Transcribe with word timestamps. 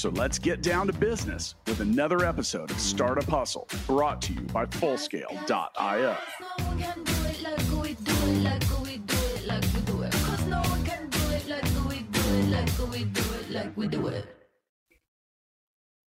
So 0.00 0.08
let's 0.08 0.38
get 0.38 0.62
down 0.62 0.86
to 0.86 0.94
business 0.94 1.56
with 1.66 1.80
another 1.80 2.24
episode 2.24 2.70
of 2.70 2.80
Startup 2.80 3.22
Hustle 3.24 3.68
brought 3.86 4.22
to 4.22 4.32
you 4.32 4.40
by 4.40 4.64
Fullscale.io. 4.64 6.16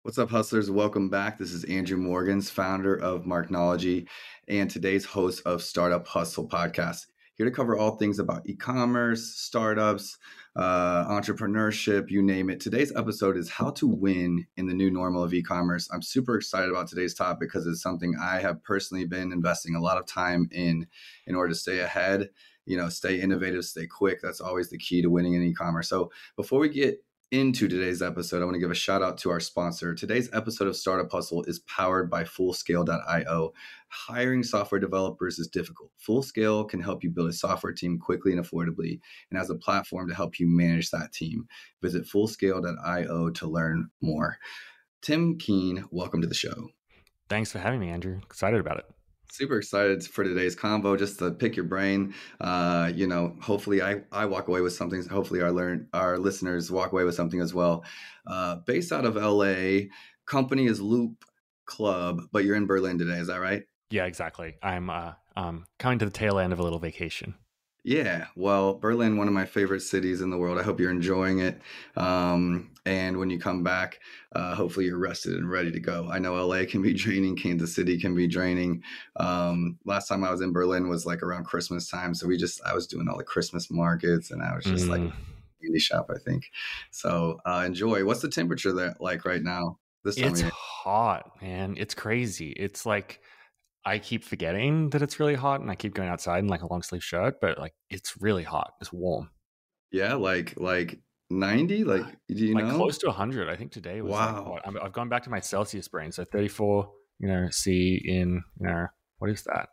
What's 0.03 0.19
up, 0.19 0.29
hustlers? 0.29 0.71
Welcome 0.71 1.09
back. 1.09 1.39
This 1.39 1.53
is 1.53 1.65
Andrew 1.65 1.97
Morgans, 1.97 2.51
founder 2.51 2.97
of 2.97 3.25
Marknology 3.25 4.07
and 4.47 4.71
today's 4.71 5.07
host 5.07 5.41
of 5.47 5.63
Startup 5.63 6.07
Hustle 6.07 6.47
podcast. 6.47 7.07
Here 7.37 7.47
to 7.47 7.51
cover 7.51 7.79
all 7.79 7.97
things 7.97 8.19
about 8.19 8.43
e 8.45 8.55
commerce, 8.57 9.37
startups, 9.39 10.19
uh, 10.57 11.07
entrepreneurship, 11.07 12.11
you 12.11 12.23
name 12.23 12.51
it. 12.51 12.61
Today's 12.61 12.93
episode 12.97 13.37
is 13.37 13.49
how 13.49 13.71
to 13.71 13.87
win 13.87 14.47
in 14.57 14.67
the 14.67 14.75
new 14.75 14.91
normal 14.91 15.23
of 15.23 15.33
e 15.33 15.43
commerce. 15.43 15.89
I'm 15.93 16.03
super 16.03 16.37
excited 16.37 16.71
about 16.71 16.89
today's 16.89 17.15
topic 17.15 17.49
because 17.49 17.67
it's 17.67 17.83
something 17.83 18.17
I 18.21 18.41
have 18.41 18.63
personally 18.65 19.05
been 19.05 19.33
investing 19.33 19.77
a 19.77 19.81
lot 19.81 19.99
of 19.99 20.07
time 20.07 20.49
in 20.51 20.87
in 21.27 21.35
order 21.37 21.51
to 21.51 21.59
stay 21.59 21.79
ahead, 21.81 22.31
you 22.67 22.77
know, 22.77 22.89
stay 22.89 23.21
innovative, 23.21 23.65
stay 23.65 23.87
quick. 23.87 24.21
That's 24.21 24.41
always 24.41 24.71
the 24.71 24.79
key 24.79 25.03
to 25.03 25.11
winning 25.11 25.35
in 25.35 25.43
e 25.43 25.55
commerce. 25.55 25.89
So 25.89 26.11
before 26.37 26.59
we 26.59 26.69
get 26.69 27.03
into 27.31 27.69
today's 27.69 28.03
episode, 28.03 28.43
I 28.43 28.45
want 28.45 28.55
to 28.55 28.61
give 28.61 28.71
a 28.71 28.75
shout 28.75 29.03
out 29.03 29.19
to 29.19 29.31
our 29.31 29.41
sponsor. 29.41 29.95
Today's 29.95 30.29
episode 30.33 30.67
of 30.67 30.77
Startup 30.77 31.11
Hustle 31.11 31.45
is 31.45 31.61
powered 31.61 32.11
by 32.11 32.25
Fullscale.io. 32.25 33.53
Hiring 33.89 34.43
software 34.43 34.81
developers 34.81 35.39
is 35.39 35.47
difficult. 35.47 35.93
Fullscale 36.05 36.69
can 36.69 36.81
help 36.81 37.05
you 37.05 37.11
build 37.11 37.29
a 37.29 37.33
software 37.33 37.73
team 37.73 37.99
quickly 37.99 38.33
and 38.33 38.45
affordably 38.45 39.01
and 39.31 39.39
has 39.39 39.51
a 39.51 39.55
platform 39.55 40.09
to 40.09 40.15
help 40.15 40.41
you 40.41 40.47
manage 40.49 40.91
that 40.91 41.13
team. 41.13 41.47
Visit 41.83 42.05
Fullscale.io 42.05 43.31
to 43.31 43.47
learn 43.47 43.91
more. 44.01 44.39
Tim 45.01 45.39
Keen, 45.39 45.85
welcome 45.91 46.21
to 46.21 46.29
the 46.29 46.35
show. 46.35 46.71
Thanks 47.29 47.53
for 47.53 47.61
having 47.61 47.81
me, 47.81 47.91
Andrew. 47.91 48.21
Excited 48.25 48.59
about 48.59 48.79
it 48.79 48.87
super 49.33 49.59
excited 49.59 50.05
for 50.05 50.25
today's 50.25 50.57
convo 50.57 50.99
just 50.99 51.19
to 51.19 51.31
pick 51.31 51.57
your 51.57 51.65
brain. 51.65 52.15
Uh, 52.41 52.91
you 52.95 53.07
know 53.07 53.37
hopefully 53.41 53.83
i 53.83 54.01
i 54.13 54.25
walk 54.25 54.49
away 54.49 54.61
with 54.61 54.73
something. 54.73 55.05
Hopefully 55.09 55.41
our 55.41 55.53
learn 55.53 55.89
our 55.93 56.19
listeners 56.19 56.71
walk 56.71 56.93
away 56.93 57.05
with 57.05 57.15
something 57.15 57.41
as 57.41 57.55
well. 57.55 57.85
Uh, 58.27 58.57
based 58.67 58.93
out 58.93 59.05
of 59.05 59.17
la 59.17 59.81
company 60.27 60.67
is 60.67 60.81
loop 60.81 61.25
club 61.67 62.23
but 62.33 62.45
you're 62.45 62.57
in 62.57 62.67
berlin 62.67 62.99
today 62.99 63.19
is 63.19 63.29
that 63.29 63.41
right? 63.41 63.65
Yeah 63.91 64.05
exactly. 64.05 64.57
I'm 64.63 64.91
uh, 64.91 65.13
um, 65.37 65.67
coming 65.79 65.99
to 66.01 66.05
the 66.05 66.11
tail 66.11 66.39
end 66.39 66.53
of 66.53 66.59
a 66.59 66.63
little 66.63 66.79
vacation. 66.79 67.35
Yeah, 67.83 68.27
well, 68.37 68.75
Berlin, 68.75 69.17
one 69.17 69.27
of 69.27 69.33
my 69.33 69.47
favorite 69.47 69.81
cities 69.81 70.21
in 70.21 70.29
the 70.29 70.37
world. 70.37 70.59
I 70.59 70.63
hope 70.63 70.81
you're 70.81 70.91
enjoying 70.91 71.39
it. 71.39 71.61
Um, 71.97 72.70
and 72.87 73.17
when 73.19 73.31
you 73.31 73.39
come 73.39 73.63
back, 73.63 74.01
uh, 74.35 74.55
hopefully 74.55 74.87
you're 74.87 74.99
rested 74.99 75.35
and 75.35 75.51
ready 75.51 75.71
to 75.71 75.81
go. 75.81 76.09
I 76.11 76.19
know 76.19 76.35
LA 76.35 76.65
can 76.65 76.83
be 76.83 76.95
draining, 76.95 77.37
Kansas 77.37 77.75
City 77.75 77.99
can 77.99 78.15
be 78.15 78.27
draining. 78.27 78.83
Um, 79.17 79.79
last 79.85 80.09
time 80.09 80.25
I 80.25 80.31
was 80.31 80.41
in 80.41 80.53
Berlin 80.53 80.89
was 80.89 81.07
like 81.07 81.23
around 81.23 81.45
Christmas 81.45 81.89
time, 81.89 82.15
so 82.15 82.27
we 82.27 82.37
just 82.37 82.61
I 82.65 82.75
was 82.75 82.87
doing 82.87 83.09
all 83.09 83.19
the 83.19 83.25
Christmas 83.25 83.71
markets, 83.71 84.31
and 84.31 84.43
I 84.43 84.55
was 84.55 84.65
just 84.65 84.87
mm. 84.87 84.91
like 84.91 85.13
candy 85.63 85.79
shop, 85.79 86.11
I 86.15 86.19
think. 86.19 86.51
So 86.91 87.41
uh, 87.45 87.63
enjoy. 87.67 88.05
What's 88.05 88.23
the 88.23 88.29
temperature 88.29 88.73
there 88.73 88.97
like 89.01 89.25
right 89.25 89.43
now? 89.43 89.79
This 90.05 90.17
time 90.17 90.31
it's 90.31 90.41
hot, 90.41 91.43
man. 91.43 91.75
It's 91.77 91.95
crazy. 91.95 92.51
It's 92.51 92.87
like 92.87 93.21
I 93.85 93.99
keep 93.99 94.25
forgetting 94.25 94.91
that 94.91 95.03
it's 95.03 95.21
really 95.21 95.35
hot 95.35 95.61
and 95.61 95.71
I 95.71 95.75
keep 95.75 95.95
going 95.95 96.09
outside 96.09 96.39
in 96.39 96.49
like 96.49 96.63
a 96.63 96.67
long 96.67 96.83
sleeve 96.83 97.05
shirt, 97.05 97.41
but 97.41 97.59
like 97.59 97.75
it's 97.91 98.21
really 98.21 98.45
hot. 98.45 98.75
It's 98.81 98.93
warm. 98.93 99.31
Yeah, 99.93 100.15
like 100.15 100.55
like 100.57 101.01
90 101.31 101.85
like 101.85 102.05
do 102.29 102.45
you 102.45 102.55
like 102.55 102.65
know? 102.65 102.77
close 102.77 102.99
to 102.99 103.07
100 103.07 103.49
i 103.49 103.55
think 103.55 103.71
today 103.71 104.03
was 104.03 104.13
wow. 104.13 104.59
like, 104.65 104.83
i've 104.83 104.93
gone 104.93 105.09
back 105.09 105.23
to 105.23 105.31
my 105.31 105.39
celsius 105.39 105.87
brain 105.87 106.11
so 106.11 106.25
34 106.25 106.91
you 107.21 107.29
know 107.29 107.49
c 107.51 108.03
in 108.05 108.43
you 108.59 108.67
know 108.67 108.87
what 109.19 109.31
is 109.31 109.45
that? 109.45 109.69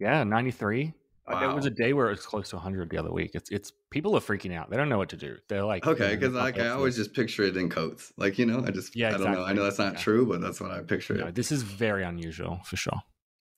Yeah 0.00 0.24
93 0.24 0.92
wow. 1.28 1.40
there 1.40 1.54
was 1.54 1.66
a 1.66 1.70
day 1.70 1.92
where 1.92 2.08
it 2.08 2.10
was 2.10 2.26
close 2.26 2.50
to 2.50 2.56
100 2.56 2.90
the 2.90 2.98
other 2.98 3.12
week. 3.12 3.32
It's 3.34 3.50
it's 3.50 3.72
people 3.90 4.16
are 4.16 4.20
freaking 4.20 4.54
out. 4.54 4.70
They 4.70 4.76
don't 4.76 4.88
know 4.88 4.98
what 4.98 5.10
to 5.10 5.16
do. 5.16 5.36
They're 5.48 5.64
like 5.64 5.86
okay 5.86 6.16
because 6.16 6.34
like 6.34 6.58
i 6.58 6.68
always 6.68 6.96
just 6.96 7.12
picture 7.12 7.44
it 7.44 7.56
in 7.56 7.68
coats. 7.68 8.12
Like 8.16 8.38
you 8.38 8.46
know 8.46 8.64
i 8.66 8.70
just 8.70 8.96
yeah 8.96 9.08
exactly. 9.08 9.26
i 9.26 9.30
don't 9.30 9.42
know. 9.42 9.46
I 9.46 9.52
know 9.52 9.64
that's 9.64 9.78
not 9.78 9.94
yeah. 9.94 10.00
true 10.00 10.26
but 10.26 10.40
that's 10.40 10.60
what 10.60 10.70
i 10.70 10.80
picture 10.80 11.14
no, 11.14 11.26
it. 11.26 11.34
this 11.34 11.52
is 11.52 11.62
very 11.62 12.02
unusual 12.02 12.60
for 12.64 12.76
sure. 12.76 13.00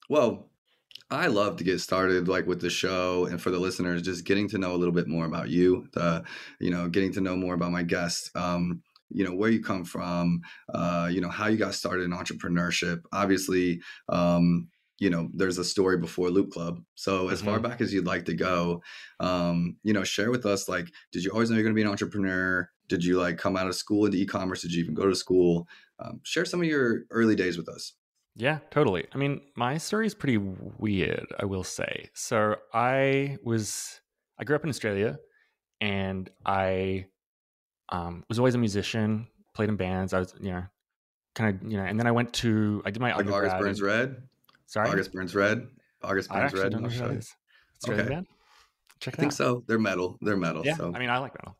Well 0.08 0.50
I 1.10 1.28
love 1.28 1.56
to 1.56 1.64
get 1.64 1.80
started 1.80 2.28
like 2.28 2.46
with 2.46 2.60
the 2.60 2.68
show 2.68 3.26
and 3.26 3.40
for 3.40 3.50
the 3.50 3.58
listeners, 3.58 4.02
just 4.02 4.24
getting 4.24 4.48
to 4.50 4.58
know 4.58 4.74
a 4.74 4.76
little 4.76 4.92
bit 4.92 5.08
more 5.08 5.24
about 5.24 5.48
you, 5.48 5.88
the, 5.92 6.22
you 6.60 6.70
know, 6.70 6.88
getting 6.88 7.12
to 7.14 7.20
know 7.22 7.34
more 7.34 7.54
about 7.54 7.72
my 7.72 7.82
guests. 7.82 8.30
Um, 8.34 8.82
you 9.10 9.24
know 9.24 9.34
where 9.34 9.50
you 9.50 9.62
come 9.62 9.84
from 9.84 10.42
uh, 10.74 11.08
you 11.10 11.20
know 11.20 11.30
how 11.30 11.46
you 11.46 11.56
got 11.56 11.74
started 11.74 12.04
in 12.04 12.10
entrepreneurship 12.10 13.00
obviously 13.12 13.80
um, 14.08 14.68
you 14.98 15.10
know 15.10 15.28
there's 15.32 15.58
a 15.58 15.64
story 15.64 15.96
before 15.96 16.30
loop 16.30 16.50
club 16.50 16.80
so 16.94 17.28
as 17.28 17.38
mm-hmm. 17.38 17.48
far 17.48 17.60
back 17.60 17.80
as 17.80 17.92
you'd 17.92 18.06
like 18.06 18.24
to 18.24 18.34
go 18.34 18.82
um, 19.20 19.76
you 19.82 19.92
know 19.92 20.04
share 20.04 20.30
with 20.30 20.46
us 20.46 20.68
like 20.68 20.88
did 21.12 21.24
you 21.24 21.30
always 21.30 21.50
know 21.50 21.56
you're 21.56 21.64
going 21.64 21.74
to 21.74 21.78
be 21.78 21.82
an 21.82 21.88
entrepreneur 21.88 22.68
did 22.88 23.04
you 23.04 23.18
like 23.18 23.38
come 23.38 23.56
out 23.56 23.66
of 23.66 23.74
school 23.74 24.06
into 24.06 24.18
e-commerce 24.18 24.62
did 24.62 24.72
you 24.72 24.82
even 24.82 24.94
go 24.94 25.08
to 25.08 25.14
school 25.14 25.66
um, 26.00 26.20
share 26.22 26.44
some 26.44 26.60
of 26.60 26.66
your 26.66 27.04
early 27.10 27.34
days 27.34 27.56
with 27.56 27.68
us 27.68 27.94
yeah, 28.38 28.60
totally. 28.70 29.04
I 29.12 29.18
mean, 29.18 29.40
my 29.56 29.78
story 29.78 30.06
is 30.06 30.14
pretty 30.14 30.38
weird, 30.38 31.26
I 31.40 31.44
will 31.44 31.64
say. 31.64 32.08
So 32.14 32.54
I 32.72 33.36
was, 33.42 34.00
I 34.38 34.44
grew 34.44 34.54
up 34.54 34.62
in 34.62 34.70
Australia 34.70 35.18
and 35.80 36.30
I 36.46 37.06
um, 37.88 38.22
was 38.28 38.38
always 38.38 38.54
a 38.54 38.58
musician, 38.58 39.26
played 39.54 39.68
in 39.68 39.76
bands. 39.76 40.12
I 40.12 40.20
was, 40.20 40.34
you 40.40 40.52
know, 40.52 40.62
kind 41.34 41.56
of, 41.56 41.68
you 41.68 41.76
know, 41.76 41.82
and 41.82 41.98
then 41.98 42.06
I 42.06 42.12
went 42.12 42.32
to, 42.34 42.80
I 42.86 42.92
did 42.92 43.00
my 43.00 43.12
like. 43.12 43.26
August 43.26 43.58
Burns 43.58 43.82
Red? 43.82 44.22
Sorry? 44.66 44.88
August 44.88 45.12
Burns 45.12 45.34
Red? 45.34 45.66
August 46.04 46.30
Burns 46.30 46.52
Red? 46.52 46.66
I 46.66 46.68
don't 46.68 46.82
know 46.82 46.88
who 46.90 47.08
that 47.08 47.10
is. 47.10 47.34
Australian 47.78 48.06
okay. 48.06 48.14
band? 48.14 48.26
Check 49.00 49.14
it 49.14 49.18
I 49.18 49.20
think 49.20 49.32
so. 49.32 49.64
They're 49.66 49.80
metal. 49.80 50.16
They're 50.22 50.36
metal. 50.36 50.62
Yeah, 50.64 50.76
so. 50.76 50.92
I 50.94 51.00
mean, 51.00 51.10
I 51.10 51.18
like 51.18 51.34
metal. 51.34 51.56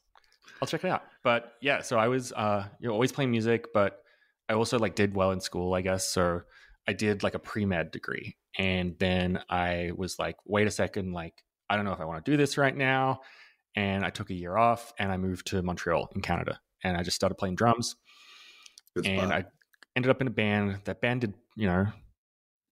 I'll 0.63 0.69
check 0.69 0.85
it 0.85 0.91
out. 0.91 1.03
But 1.25 1.55
yeah, 1.61 1.83
so 1.83 1.99
I 1.99 2.07
was, 2.07 2.33
uh, 2.33 2.67
you 2.79 2.87
know, 2.87 2.95
always 2.95 3.11
playing 3.11 3.33
music, 3.33 3.73
but 3.75 4.05
I 4.49 4.55
also 4.55 4.79
like 4.79 4.95
did 4.95 5.15
well 5.15 5.33
in 5.33 5.41
school, 5.41 5.75
I 5.75 5.81
guess. 5.81 6.09
So 6.09 6.43
I 6.89 6.95
did 6.95 7.23
like 7.23 7.35
a 7.35 7.39
pre 7.39 7.67
med 7.67 7.91
degree. 7.91 8.37
And 8.59 8.99
then 8.99 9.41
I 9.49 9.93
was 9.95 10.19
like, 10.19 10.37
wait 10.47 10.67
a 10.67 10.71
second, 10.71 11.13
like, 11.13 11.35
I 11.69 11.77
don't 11.77 11.85
know 11.85 11.93
if 11.93 12.01
I 12.01 12.07
want 12.07 12.25
to 12.25 12.31
do 12.31 12.37
this 12.37 12.57
right 12.57 12.75
now. 12.75 13.21
And 13.77 14.05
I 14.05 14.11
took 14.11 14.31
a 14.31 14.35
year 14.35 14.57
off 14.57 14.93
and 14.99 15.13
I 15.13 15.19
moved 15.19 15.49
to 15.49 15.63
Montreal 15.63 16.11
in 16.15 16.23
Canada. 16.23 16.59
And 16.83 16.97
I 16.97 17.03
just 17.03 17.15
started 17.15 17.37
playing 17.37 17.57
drums. 17.57 17.95
Good 18.97 19.07
and 19.07 19.29
spot. 19.29 19.33
I 19.33 19.45
ended 19.95 20.11
up 20.11 20.21
in 20.23 20.27
a 20.27 20.31
band. 20.31 20.81
That 20.85 21.03
band 21.03 21.21
did, 21.21 21.35
you 21.57 21.67
know, 21.67 21.87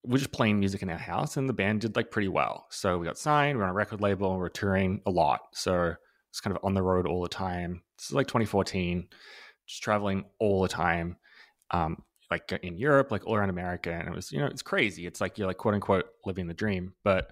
we 0.03 0.15
are 0.15 0.17
just 0.17 0.31
playing 0.31 0.59
music 0.59 0.81
in 0.81 0.89
our 0.89 0.97
house 0.97 1.37
and 1.37 1.47
the 1.47 1.53
band 1.53 1.81
did 1.81 1.95
like 1.95 2.09
pretty 2.09 2.27
well. 2.27 2.65
So 2.71 2.97
we 2.97 3.05
got 3.05 3.17
signed, 3.17 3.57
we 3.57 3.61
are 3.61 3.65
on 3.65 3.71
a 3.71 3.73
record 3.73 4.01
label, 4.01 4.31
and 4.31 4.39
we 4.39 4.45
are 4.45 4.49
touring 4.49 5.01
a 5.05 5.11
lot. 5.11 5.41
So 5.53 5.93
it's 6.31 6.39
kind 6.39 6.55
of 6.55 6.63
on 6.63 6.73
the 6.73 6.81
road 6.81 7.05
all 7.05 7.21
the 7.21 7.29
time. 7.29 7.83
This 7.97 8.07
is 8.07 8.13
like 8.13 8.27
2014, 8.27 9.07
just 9.67 9.83
traveling 9.83 10.25
all 10.39 10.61
the 10.61 10.67
time. 10.67 11.17
Um, 11.71 12.03
like 12.29 12.51
in 12.63 12.77
Europe, 12.77 13.11
like 13.11 13.25
all 13.25 13.35
around 13.35 13.49
America. 13.49 13.91
And 13.91 14.07
it 14.07 14.13
was, 14.13 14.31
you 14.31 14.39
know, 14.39 14.47
it's 14.47 14.61
crazy. 14.61 15.05
It's 15.05 15.21
like 15.21 15.37
you're 15.37 15.47
like 15.47 15.57
quote 15.57 15.73
unquote 15.73 16.05
living 16.25 16.47
the 16.47 16.53
dream. 16.53 16.93
But, 17.03 17.31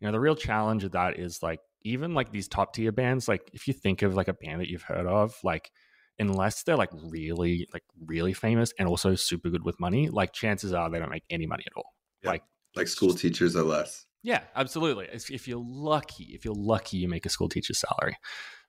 you 0.00 0.06
know, 0.06 0.12
the 0.12 0.20
real 0.20 0.36
challenge 0.36 0.84
of 0.84 0.92
that 0.92 1.18
is 1.18 1.42
like 1.42 1.60
even 1.82 2.14
like 2.14 2.32
these 2.32 2.48
top 2.48 2.74
tier 2.74 2.92
bands, 2.92 3.28
like 3.28 3.50
if 3.52 3.66
you 3.66 3.74
think 3.74 4.02
of 4.02 4.14
like 4.14 4.28
a 4.28 4.34
band 4.34 4.60
that 4.60 4.68
you've 4.68 4.82
heard 4.82 5.06
of, 5.06 5.34
like 5.42 5.70
unless 6.18 6.62
they're 6.62 6.76
like 6.76 6.90
really, 6.92 7.66
like 7.72 7.84
really 8.04 8.32
famous 8.32 8.72
and 8.78 8.88
also 8.88 9.14
super 9.14 9.48
good 9.48 9.64
with 9.64 9.80
money, 9.80 10.08
like 10.08 10.32
chances 10.32 10.72
are 10.72 10.90
they 10.90 10.98
don't 10.98 11.10
make 11.10 11.24
any 11.30 11.46
money 11.46 11.64
at 11.66 11.72
all. 11.76 11.94
Yeah. 12.22 12.30
Like, 12.30 12.42
like 12.74 12.88
school 12.88 13.10
just, 13.10 13.22
teachers 13.22 13.56
or 13.56 13.62
less. 13.62 14.04
Yeah, 14.22 14.42
absolutely. 14.54 15.08
If 15.12 15.46
you're 15.46 15.64
lucky, 15.64 16.24
if 16.34 16.44
you're 16.44 16.54
lucky, 16.54 16.96
you 16.98 17.08
make 17.08 17.26
a 17.26 17.28
school 17.28 17.48
teacher's 17.48 17.78
salary. 17.78 18.18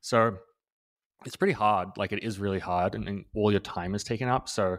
So 0.01 0.37
it's 1.25 1.35
pretty 1.35 1.53
hard. 1.53 1.89
Like 1.97 2.11
it 2.11 2.23
is 2.23 2.37
really 2.39 2.59
hard, 2.59 2.93
and, 2.95 3.07
and 3.07 3.25
all 3.35 3.51
your 3.51 3.59
time 3.59 3.95
is 3.95 4.03
taken 4.03 4.29
up. 4.29 4.47
So 4.47 4.77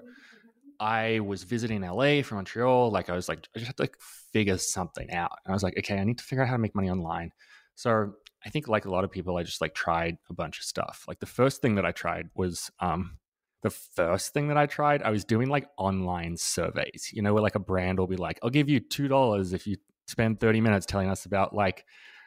I 0.80 1.20
was 1.20 1.42
visiting 1.42 1.82
LA 1.82 2.22
from 2.22 2.36
Montreal. 2.36 2.90
Like 2.90 3.10
I 3.10 3.14
was 3.14 3.28
like, 3.28 3.48
I 3.54 3.58
just 3.58 3.66
had 3.66 3.76
to 3.78 3.82
like 3.82 3.96
figure 4.32 4.58
something 4.58 5.10
out. 5.12 5.32
And 5.44 5.52
I 5.52 5.54
was 5.54 5.62
like, 5.62 5.76
okay, 5.78 5.98
I 5.98 6.04
need 6.04 6.19
to 6.19 6.25
figure 6.25 6.42
out 6.42 6.48
how 6.48 6.54
to 6.54 6.58
make 6.62 6.75
money 6.75 6.90
online. 6.90 7.32
So 7.75 8.12
I 8.44 8.50
think 8.50 8.69
like 8.69 8.84
a 8.84 8.90
lot 8.90 9.04
of 9.04 9.10
people, 9.10 9.36
I 9.36 9.42
just 9.42 9.60
like 9.60 9.75
tried 9.75 10.19
a 10.30 10.34
bunch 10.34 10.58
of 10.58 10.64
stuff. 10.64 11.04
Like 11.08 11.19
the 11.20 11.26
first 11.26 11.60
thing 11.62 11.75
that 11.76 11.84
I 11.84 11.92
tried 11.92 12.28
was 12.34 12.70
um 12.80 13.19
the 13.62 13.70
first 13.70 14.32
thing 14.32 14.48
that 14.48 14.56
I 14.56 14.66
tried, 14.66 15.02
I 15.02 15.10
was 15.10 15.25
doing 15.25 15.48
like 15.48 15.69
online 15.76 16.36
surveys, 16.36 17.10
you 17.12 17.22
know, 17.22 17.34
where 17.34 17.42
like 17.42 17.56
a 17.56 17.60
brand 17.60 17.98
will 17.98 18.06
be 18.06 18.16
like, 18.16 18.38
I'll 18.42 18.50
give 18.50 18.69
you 18.69 18.78
two 18.78 19.08
dollars 19.08 19.52
if 19.52 19.66
you 19.66 19.76
spend 20.06 20.38
30 20.38 20.60
minutes 20.60 20.86
telling 20.86 21.08
us 21.10 21.26
about 21.26 21.54
like, 21.54 21.84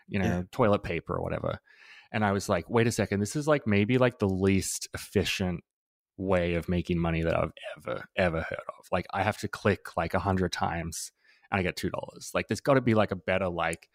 you 0.09 0.19
know, 0.19 0.25
Yeah. 0.25 0.41
toilet 0.51 0.83
paper 0.83 1.15
or 1.15 1.23
whatever. 1.23 1.59
And 2.11 2.25
I 2.25 2.33
was 2.33 2.49
like, 2.49 2.69
wait 2.69 2.87
a 2.87 2.91
second, 2.91 3.21
this 3.21 3.37
is 3.37 3.47
like 3.47 3.65
maybe 3.65 3.97
like 3.97 4.19
the 4.19 4.27
least 4.27 4.89
efficient 4.93 5.63
way 6.21 6.55
of 6.55 6.69
making 6.69 6.99
money 6.99 7.21
that 7.23 7.37
I've 7.37 7.51
ever, 7.77 8.05
ever 8.15 8.41
heard 8.41 8.65
of. 8.79 8.87
Like 8.91 9.05
I 9.13 9.23
have 9.23 9.37
to 9.39 9.47
click 9.47 9.97
like 9.97 10.13
a 10.13 10.19
hundred 10.19 10.51
times 10.51 11.11
and 11.51 11.59
I 11.59 11.63
get 11.63 11.75
two 11.75 11.89
dollars. 11.89 12.31
Like 12.33 12.47
there's 12.47 12.61
gotta 12.61 12.81
be 12.81 12.93
like 12.93 13.11
a 13.11 13.15
better 13.15 13.49
like 13.49 13.89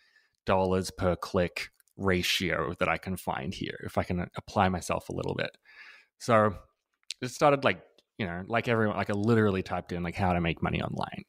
dollars 0.44 0.90
per 0.90 1.16
click 1.16 1.70
ratio 1.96 2.74
that 2.78 2.88
I 2.88 2.98
can 2.98 3.16
find 3.16 3.54
here 3.54 3.78
if 3.84 3.96
I 3.96 4.02
can 4.02 4.28
apply 4.36 4.68
myself 4.68 5.08
a 5.08 5.14
little 5.14 5.34
bit. 5.34 5.50
So 6.18 6.54
it 7.22 7.28
started 7.28 7.64
like, 7.64 7.80
you 8.18 8.26
know, 8.26 8.42
like 8.46 8.68
everyone, 8.68 8.96
like 8.96 9.10
I 9.10 9.14
literally 9.14 9.62
typed 9.62 9.92
in 9.92 10.02
like 10.02 10.14
how 10.14 10.32
to 10.32 10.40
make 10.40 10.62
money 10.62 10.82
online. 10.82 11.24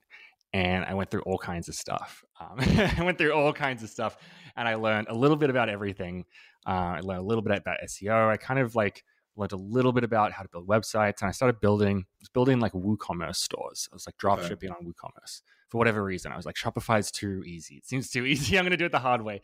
And 0.53 0.85
I 0.85 0.93
went 0.93 1.11
through 1.11 1.21
all 1.21 1.37
kinds 1.37 1.67
of 1.67 1.75
stuff. 1.75 2.23
Um, 2.39 2.55
I 2.59 3.03
went 3.03 3.17
through 3.17 3.33
all 3.33 3.53
kinds 3.53 3.83
of 3.83 3.89
stuff 3.89 4.17
and 4.55 4.67
I 4.67 4.75
learned 4.75 5.07
a 5.09 5.15
little 5.15 5.37
bit 5.37 5.49
about 5.49 5.69
everything. 5.69 6.25
Uh, 6.65 6.95
I 6.95 6.99
learned 7.01 7.19
a 7.19 7.25
little 7.25 7.41
bit 7.41 7.57
about 7.57 7.77
SEO. 7.85 8.29
I 8.29 8.37
kind 8.37 8.59
of 8.59 8.75
like 8.75 9.03
learned 9.37 9.51
a 9.53 9.57
little 9.57 9.91
bit 9.91 10.03
about 10.03 10.31
how 10.31 10.43
to 10.43 10.49
build 10.49 10.67
websites 10.67 11.21
and 11.21 11.29
I 11.29 11.31
started 11.31 11.59
building, 11.59 12.05
was 12.19 12.29
building 12.29 12.59
like 12.59 12.73
WooCommerce 12.73 13.35
stores. 13.35 13.87
I 13.91 13.95
was 13.95 14.07
like 14.07 14.17
drop 14.17 14.39
Okay. 14.39 14.47
shipping 14.49 14.69
on 14.71 14.77
WooCommerce 14.85 15.41
for 15.69 15.77
whatever 15.77 16.03
reason. 16.03 16.31
I 16.31 16.37
was 16.37 16.45
like, 16.45 16.55
Shopify's 16.55 17.11
too 17.11 17.43
easy. 17.45 17.75
It 17.75 17.85
seems 17.85 18.09
too 18.09 18.25
easy. 18.31 18.57
I'm 18.57 18.63
going 18.63 18.71
to 18.71 18.77
do 18.77 18.85
it 18.85 18.91
the 18.91 18.99
hard 18.99 19.21
way. 19.21 19.41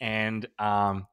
And 0.00 0.46
um, 0.58 1.06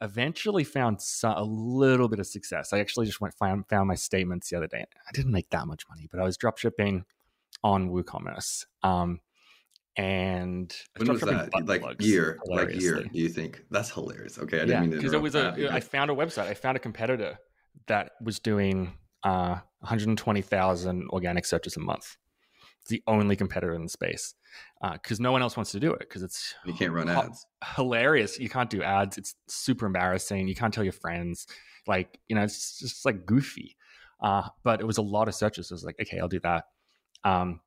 eventually 0.00 0.64
found 0.64 1.00
a 1.24 1.44
little 1.44 2.08
bit 2.08 2.18
of 2.18 2.26
success. 2.26 2.72
I 2.72 2.80
actually 2.80 3.06
just 3.06 3.20
went 3.20 3.34
found, 3.34 3.68
found 3.68 3.88
my 3.88 3.94
statements 3.94 4.50
the 4.50 4.56
other 4.56 4.66
day. 4.66 4.84
I 5.08 5.12
didn't 5.12 5.32
make 5.32 5.50
that 5.50 5.66
much 5.66 5.84
money, 5.88 6.08
but 6.10 6.20
I 6.20 6.24
was 6.24 6.36
drop 6.36 6.58
shipping 6.58 7.04
on 7.62 7.90
WooCommerce. 7.90 8.66
Um, 8.82 9.20
and 9.96 10.74
I 10.96 10.98
When 11.00 11.08
was 11.08 11.20
that? 11.22 11.52
Like 11.52 12.00
year, 12.00 12.38
like 12.46 12.74
year. 12.80 13.02
Do 13.02 13.18
you 13.18 13.28
think 13.28 13.64
that's 13.70 13.90
hilarious? 13.90 14.38
Okay, 14.38 14.58
I 14.58 14.60
didn't 14.60 14.74
Yeah, 14.74 14.80
mean 14.80 14.90
to 14.92 14.96
because 14.96 15.12
it 15.12 15.20
was 15.20 15.34
a. 15.34 15.68
I 15.72 15.80
found 15.80 16.10
a 16.10 16.14
website. 16.14 16.46
I 16.46 16.54
found 16.54 16.76
a 16.76 16.80
competitor 16.80 17.36
that 17.86 18.12
was 18.22 18.38
doing 18.38 18.92
uh, 19.24 19.58
120,000 19.80 21.08
organic 21.10 21.44
searches 21.44 21.76
a 21.76 21.80
month. 21.80 22.16
It's 22.82 22.90
the 22.90 23.02
only 23.06 23.36
competitor 23.36 23.74
in 23.74 23.82
the 23.82 23.88
space 23.90 24.34
because 24.92 25.20
no 25.20 25.32
one 25.32 25.42
else 25.42 25.56
wants 25.56 25.72
to 25.72 25.80
do 25.80 25.92
it 25.92 26.00
because 26.00 26.22
it's 26.22 26.54
you 26.64 26.72
can't 26.72 26.92
run 26.92 27.08
ho- 27.08 27.22
ads. 27.22 27.46
hilarious. 27.76 28.38
You 28.38 28.48
can't 28.48 28.70
do 28.70 28.82
ads. 28.82 29.18
It's 29.18 29.34
super 29.48 29.86
embarrassing. 29.86 30.48
You 30.48 30.54
can't 30.54 30.72
tell 30.72 30.84
your 30.84 30.94
friends. 30.94 31.46
Like, 31.86 32.18
you 32.28 32.36
know, 32.36 32.42
it's 32.42 32.78
just 32.78 33.04
like 33.04 33.26
goofy. 33.26 33.76
Uh, 34.22 34.48
but 34.62 34.80
it 34.80 34.86
was 34.86 34.98
a 34.98 35.02
lot 35.02 35.28
of 35.28 35.34
searches. 35.34 35.68
So 35.68 35.74
I 35.74 35.76
was 35.76 35.84
like, 35.84 35.96
okay, 36.00 36.18
I'll 36.18 36.28
do 36.28 36.40
that. 36.40 36.64
Um, 37.24 37.60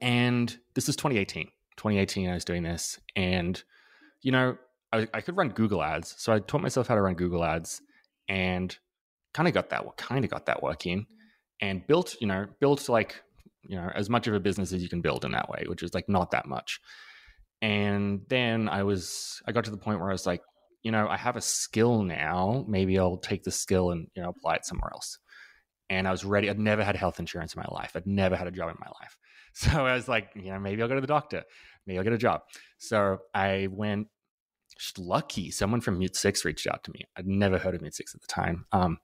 and 0.00 0.56
this 0.74 0.88
is 0.88 0.96
2018. 0.96 1.46
2018, 1.76 2.28
I 2.28 2.34
was 2.34 2.44
doing 2.44 2.62
this. 2.62 2.98
And, 3.16 3.62
you 4.22 4.32
know, 4.32 4.56
I, 4.92 5.06
I 5.14 5.20
could 5.20 5.36
run 5.36 5.50
Google 5.50 5.82
ads. 5.82 6.14
So 6.18 6.32
I 6.32 6.40
taught 6.40 6.62
myself 6.62 6.86
how 6.86 6.94
to 6.94 7.02
run 7.02 7.14
Google 7.14 7.44
ads 7.44 7.80
and 8.28 8.76
kind 9.34 9.48
of 9.48 9.54
got 9.54 9.70
that, 9.70 9.84
kind 9.96 10.24
of 10.24 10.30
got 10.30 10.46
that 10.46 10.62
working 10.62 11.06
and 11.60 11.86
built, 11.86 12.16
you 12.20 12.26
know, 12.26 12.46
built 12.60 12.88
like, 12.88 13.22
you 13.62 13.76
know, 13.76 13.90
as 13.94 14.08
much 14.08 14.26
of 14.26 14.34
a 14.34 14.40
business 14.40 14.72
as 14.72 14.82
you 14.82 14.88
can 14.88 15.00
build 15.00 15.24
in 15.24 15.32
that 15.32 15.48
way, 15.48 15.64
which 15.66 15.82
is 15.82 15.94
like 15.94 16.08
not 16.08 16.30
that 16.30 16.46
much. 16.46 16.80
And 17.62 18.22
then 18.28 18.68
I 18.68 18.82
was, 18.84 19.42
I 19.46 19.52
got 19.52 19.64
to 19.64 19.70
the 19.70 19.76
point 19.76 20.00
where 20.00 20.08
I 20.08 20.12
was 20.12 20.26
like, 20.26 20.42
you 20.82 20.90
know, 20.90 21.06
I 21.08 21.16
have 21.16 21.36
a 21.36 21.42
skill 21.42 22.02
now. 22.02 22.64
Maybe 22.66 22.98
I'll 22.98 23.18
take 23.18 23.42
the 23.42 23.50
skill 23.50 23.90
and, 23.90 24.08
you 24.14 24.22
know, 24.22 24.30
apply 24.30 24.54
it 24.54 24.64
somewhere 24.64 24.90
else. 24.92 25.18
And 25.90 26.08
I 26.08 26.10
was 26.10 26.24
ready. 26.24 26.48
I'd 26.48 26.58
never 26.58 26.82
had 26.82 26.96
health 26.96 27.20
insurance 27.20 27.54
in 27.54 27.60
my 27.60 27.68
life. 27.74 27.92
I'd 27.94 28.06
never 28.06 28.36
had 28.36 28.46
a 28.46 28.52
job 28.52 28.70
in 28.70 28.76
my 28.80 28.90
life. 29.00 29.16
So 29.52 29.84
I 29.84 29.94
was 29.94 30.06
like, 30.06 30.30
you 30.36 30.52
know, 30.52 30.60
maybe 30.60 30.80
I'll 30.80 30.86
go 30.86 30.94
to 30.94 31.00
the 31.00 31.08
doctor. 31.08 31.42
Maybe 31.84 31.98
I'll 31.98 32.04
get 32.04 32.12
a 32.12 32.18
job. 32.18 32.42
So 32.78 33.18
I 33.34 33.66
went 33.68 34.06
lucky. 34.98 35.50
Someone 35.50 35.80
from 35.80 35.98
MuteSix 35.98 36.44
reached 36.44 36.66
out 36.66 36.84
to 36.84 36.92
me. 36.92 37.04
I'd 37.16 37.26
never 37.26 37.58
heard 37.58 37.74
of 37.74 37.80
MuteSix 37.80 38.14
at 38.14 38.20
the 38.20 38.26
time. 38.28 38.66
Um, 38.72 38.98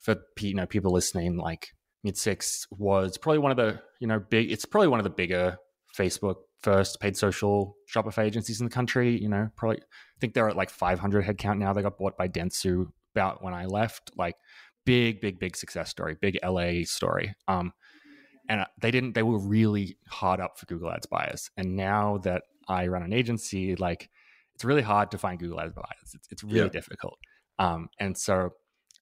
for 0.00 0.16
you 0.40 0.54
know 0.54 0.66
people 0.66 0.92
listening, 0.92 1.36
like 1.36 1.68
MuteSix 2.06 2.66
was 2.70 3.16
probably 3.18 3.38
one 3.38 3.50
of 3.50 3.56
the 3.56 3.80
you 4.00 4.06
know 4.06 4.18
big. 4.18 4.50
It's 4.50 4.64
probably 4.64 4.88
one 4.88 5.00
of 5.00 5.04
the 5.04 5.10
bigger 5.10 5.58
Facebook 5.96 6.36
first 6.60 7.00
paid 7.00 7.16
social 7.16 7.76
Shopify 7.92 8.24
agencies 8.24 8.60
in 8.60 8.66
the 8.66 8.74
country. 8.74 9.20
You 9.20 9.28
know, 9.28 9.48
probably 9.56 9.78
I 9.78 10.18
think 10.20 10.34
they're 10.34 10.48
at 10.48 10.56
like 10.56 10.70
500 10.70 11.24
headcount 11.24 11.58
now. 11.58 11.72
They 11.72 11.82
got 11.82 11.98
bought 11.98 12.16
by 12.16 12.28
Dentsu 12.28 12.86
about 13.14 13.42
when 13.42 13.54
I 13.54 13.66
left. 13.66 14.10
Like 14.16 14.36
big, 14.84 15.20
big, 15.20 15.38
big 15.38 15.56
success 15.56 15.90
story, 15.90 16.16
big 16.20 16.38
LA 16.44 16.84
story. 16.84 17.34
Um, 17.46 17.72
and 18.48 18.66
they 18.80 18.90
didn't. 18.90 19.14
They 19.14 19.22
were 19.22 19.38
really 19.38 19.96
hard 20.08 20.40
up 20.40 20.58
for 20.58 20.66
Google 20.66 20.90
Ads 20.90 21.06
buyers. 21.06 21.50
And 21.56 21.76
now 21.76 22.18
that 22.18 22.42
I 22.68 22.88
run 22.88 23.02
an 23.02 23.12
agency, 23.12 23.76
like 23.76 24.10
it's 24.62 24.68
really 24.68 24.82
hard 24.82 25.10
to 25.10 25.18
find 25.18 25.40
Google 25.40 25.60
Ads 25.60 25.74
buyers. 25.74 26.14
It's, 26.14 26.28
it's 26.30 26.44
really 26.44 26.60
Yeah. 26.66 26.68
difficult. 26.68 27.18
Um, 27.58 27.88
and 27.98 28.16
so 28.16 28.50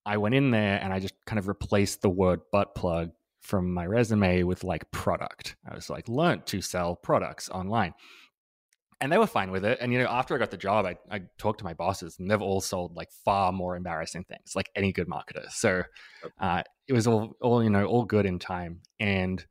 I 0.06 0.16
went 0.16 0.34
in 0.34 0.50
there 0.50 0.80
and 0.82 0.90
I 0.90 1.00
just 1.00 1.12
kind 1.26 1.38
of 1.38 1.48
replaced 1.48 2.00
the 2.00 2.08
word 2.08 2.40
butt 2.50 2.74
plug 2.74 3.10
from 3.42 3.70
my 3.74 3.84
resume 3.84 4.42
with 4.44 4.64
like 4.64 4.90
product. 4.90 5.56
I 5.70 5.74
was 5.74 5.90
like, 5.90 6.08
learned 6.08 6.46
to 6.46 6.62
sell 6.62 6.96
products 6.96 7.50
online. 7.50 7.92
And 9.02 9.12
they 9.12 9.18
were 9.18 9.26
fine 9.26 9.50
with 9.50 9.66
it. 9.66 9.76
And, 9.82 9.92
you 9.92 9.98
know, 9.98 10.08
after 10.08 10.34
I 10.34 10.38
got 10.38 10.50
the 10.50 10.56
job, 10.56 10.86
I, 10.86 10.96
I 11.10 11.20
talked 11.36 11.58
to 11.58 11.64
my 11.66 11.74
bosses 11.74 12.18
and 12.18 12.30
they've 12.30 12.40
all 12.40 12.62
sold 12.62 12.96
like 12.96 13.10
far 13.24 13.52
more 13.52 13.76
embarrassing 13.76 14.24
things, 14.24 14.52
like 14.54 14.70
any 14.74 14.92
good 14.92 15.08
marketer. 15.08 15.50
So 15.50 15.82
uh, 16.38 16.62
it 16.88 16.94
was 16.94 17.06
all, 17.06 17.36
all, 17.42 17.62
you 17.62 17.70
know, 17.70 17.84
all 17.84 18.06
good 18.06 18.24
in 18.24 18.38
time. 18.38 18.80
And 18.98 19.44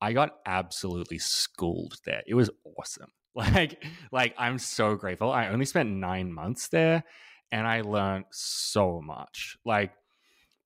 I 0.00 0.12
got 0.12 0.36
absolutely 0.46 1.18
schooled 1.18 1.94
there. 2.04 2.22
It 2.26 2.34
was 2.34 2.50
awesome. 2.78 3.10
Like, 3.36 3.84
like 4.10 4.34
I'm 4.38 4.58
so 4.58 4.96
grateful. 4.96 5.30
I 5.30 5.48
only 5.48 5.66
spent 5.66 5.90
nine 5.90 6.32
months 6.32 6.68
there 6.68 7.04
and 7.52 7.66
I 7.66 7.82
learned 7.82 8.24
so 8.32 9.00
much. 9.00 9.56
Like, 9.64 9.92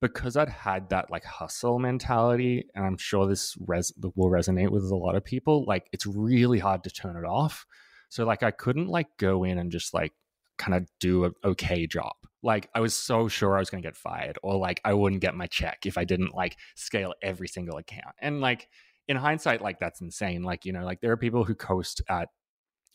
because 0.01 0.37
I'd 0.37 0.49
had 0.49 0.89
that 0.91 1.11
like 1.11 1.25
hustle 1.25 1.79
mentality, 1.79 2.65
and 2.75 2.85
I'm 2.85 2.97
sure 2.97 3.27
this 3.27 3.55
res- 3.67 3.93
will 4.17 4.31
resonate 4.31 4.71
with 4.71 4.85
a 4.85 4.97
lot 4.97 5.15
of 5.15 5.25
people. 5.25 5.65
Like, 5.67 5.89
it's 5.93 6.07
really 6.07 6.59
hard 6.59 6.85
to 6.85 6.91
turn 6.91 7.17
it 7.17 7.27
off. 7.27 7.67
So, 8.09 8.25
like, 8.25 8.43
I 8.43 8.51
couldn't 8.51 8.89
like 8.89 9.09
go 9.19 9.45
in 9.45 9.59
and 9.59 9.71
just 9.71 9.93
like 9.93 10.13
kind 10.57 10.75
of 10.75 10.89
do 11.01 11.25
an 11.25 11.33
okay 11.45 11.87
job. 11.87 12.15
Like, 12.43 12.71
I 12.75 12.81
was 12.81 12.95
so 12.95 13.29
sure 13.29 13.57
I 13.57 13.61
was 13.61 13.69
going 13.69 13.83
to 13.83 13.87
get 13.87 13.97
fired, 13.97 14.39
or 14.43 14.57
like 14.57 14.81
I 14.85 14.95
wouldn't 14.95 15.21
get 15.21 15.35
my 15.35 15.47
check 15.47 15.81
if 15.85 15.99
I 15.99 16.05
didn't 16.05 16.35
like 16.35 16.57
scale 16.77 17.13
every 17.23 17.49
single 17.49 17.77
account. 17.77 18.15
And 18.21 18.41
like 18.41 18.69
in 19.07 19.19
hindsight, 19.19 19.61
like 19.61 19.81
that's 19.81 20.01
insane. 20.01 20.43
Like, 20.43 20.65
you 20.65 20.73
know, 20.73 20.85
like 20.85 21.03
there 21.03 21.13
are 21.13 21.19
people 21.19 21.45
who 21.45 21.55
coast 21.55 22.01
at 22.09 22.31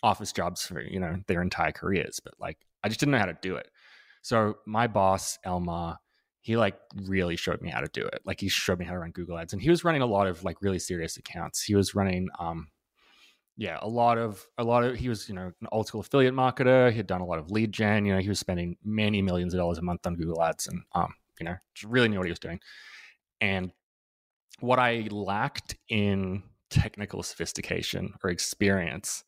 office 0.05 0.31
jobs 0.31 0.65
for 0.65 0.81
you 0.81 0.99
know 0.99 1.17
their 1.27 1.41
entire 1.41 1.71
careers, 1.71 2.19
but 2.23 2.33
like 2.39 2.57
I 2.83 2.87
just 2.87 2.99
didn't 2.99 3.13
know 3.13 3.19
how 3.19 3.25
to 3.25 3.37
do 3.41 3.55
it. 3.55 3.69
So 4.21 4.57
my 4.65 4.87
boss 4.87 5.37
Elmar 5.45 5.97
he 6.45 6.57
like 6.57 6.77
really 7.07 7.35
showed 7.35 7.59
me 7.59 7.71
how 7.71 7.81
to 7.81 7.87
do 7.91 8.05
it. 8.05 8.21
Like 8.23 8.39
he 8.39 8.49
showed 8.49 8.77
me 8.77 8.85
how 8.85 8.93
to 8.93 8.99
run 8.99 9.09
Google 9.09 9.39
Ads, 9.39 9.53
and 9.53 9.61
he 9.61 9.71
was 9.71 9.83
running 9.83 10.03
a 10.03 10.05
lot 10.05 10.27
of 10.27 10.43
like 10.43 10.61
really 10.61 10.77
serious 10.77 11.17
accounts. 11.17 11.63
He 11.63 11.73
was 11.73 11.95
running, 11.95 12.27
um, 12.37 12.67
yeah, 13.57 13.79
a 13.81 13.87
lot 13.87 14.19
of 14.19 14.45
a 14.59 14.63
lot 14.63 14.83
of. 14.83 14.95
He 14.95 15.09
was 15.09 15.27
you 15.27 15.33
know 15.33 15.51
an 15.59 15.67
old 15.71 15.87
school 15.87 16.01
affiliate 16.01 16.35
marketer. 16.35 16.91
He 16.91 16.97
had 16.97 17.07
done 17.07 17.21
a 17.21 17.25
lot 17.25 17.39
of 17.39 17.49
lead 17.49 17.71
gen. 17.71 18.05
You 18.05 18.13
know, 18.13 18.21
he 18.21 18.29
was 18.29 18.37
spending 18.37 18.77
many 18.83 19.23
millions 19.23 19.55
of 19.55 19.57
dollars 19.57 19.79
a 19.79 19.81
month 19.81 20.05
on 20.05 20.13
Google 20.13 20.43
Ads, 20.43 20.67
and 20.67 20.83
um, 20.93 21.15
you 21.39 21.45
know, 21.45 21.55
just 21.73 21.91
really 21.91 22.09
knew 22.09 22.19
what 22.19 22.27
he 22.27 22.31
was 22.31 22.37
doing. 22.37 22.59
And 23.41 23.71
what 24.59 24.77
I 24.77 25.07
lacked 25.09 25.75
in 25.89 26.43
technical 26.69 27.23
sophistication 27.23 28.13
or 28.23 28.29
experience, 28.29 29.23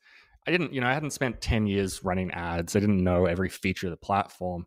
I 0.48 0.52
didn't. 0.52 0.74
You 0.74 0.82
know, 0.82 0.88
I 0.88 0.94
hadn't 0.94 1.12
spent 1.12 1.42
ten 1.42 1.68
years 1.68 2.04
running 2.04 2.32
ads. 2.32 2.76
I 2.76 2.80
didn't 2.80 3.04
know 3.04 3.26
every 3.26 3.50
feature 3.50 3.88
of 3.88 3.92
the 3.92 3.98
platform. 3.98 4.66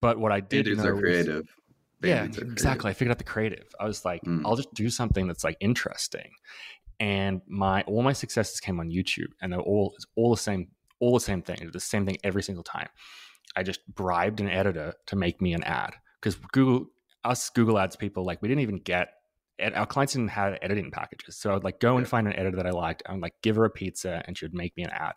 But 0.00 0.18
what 0.18 0.32
I 0.32 0.40
did 0.40 0.64
Dudes 0.64 0.82
know 0.82 0.90
are 0.90 0.94
was- 0.94 1.02
creative. 1.02 1.54
yeah, 2.02 2.16
Bandits 2.20 2.36
are 2.38 2.40
creative. 2.40 2.52
exactly. 2.52 2.90
I 2.90 2.94
figured 2.94 3.10
out 3.12 3.18
the 3.18 3.24
creative. 3.24 3.66
I 3.80 3.84
was 3.86 4.04
like, 4.04 4.22
Mm. 4.22 4.42
I'll 4.44 4.56
just 4.56 4.72
do 4.74 4.88
something 4.90 5.26
that's 5.26 5.44
like 5.44 5.56
interesting. 5.60 6.30
And 6.98 7.42
my 7.46 7.82
all 7.82 8.02
my 8.02 8.12
successes 8.14 8.58
came 8.60 8.80
on 8.80 8.88
YouTube, 8.90 9.28
and 9.42 9.52
they're 9.52 9.60
all 9.60 9.92
it's 9.96 10.06
all 10.16 10.30
the 10.30 10.40
same, 10.40 10.68
all 11.00 11.12
the 11.14 11.20
same 11.20 11.42
thing. 11.42 11.70
The 11.72 11.80
same 11.80 12.06
thing 12.06 12.16
every 12.24 12.42
single 12.42 12.64
time. 12.64 12.88
I 13.54 13.62
just 13.62 13.86
bribed 13.94 14.40
an 14.40 14.48
editor 14.50 14.94
to 15.06 15.16
make 15.16 15.40
me 15.40 15.52
an 15.54 15.62
ad 15.64 15.94
because 16.20 16.36
Google, 16.52 16.88
us 17.24 17.48
Google 17.50 17.78
Ads 17.78 17.96
people, 17.96 18.24
like 18.24 18.40
we 18.42 18.48
didn't 18.48 18.62
even 18.62 18.78
get. 18.78 19.10
Ed- 19.58 19.74
Our 19.74 19.86
clients 19.86 20.12
didn't 20.14 20.28
have 20.28 20.58
editing 20.62 20.90
packages, 20.90 21.36
so 21.36 21.54
I'd 21.54 21.64
like 21.64 21.80
go 21.80 21.96
and 21.96 22.08
find 22.08 22.26
an 22.26 22.34
editor 22.34 22.56
that 22.56 22.66
I 22.66 22.70
liked. 22.70 23.02
and 23.06 23.20
like 23.20 23.34
give 23.42 23.56
her 23.56 23.64
a 23.64 23.70
pizza, 23.70 24.22
and 24.26 24.36
she 24.36 24.44
would 24.44 24.54
make 24.54 24.76
me 24.76 24.84
an 24.84 24.90
ad. 24.90 25.14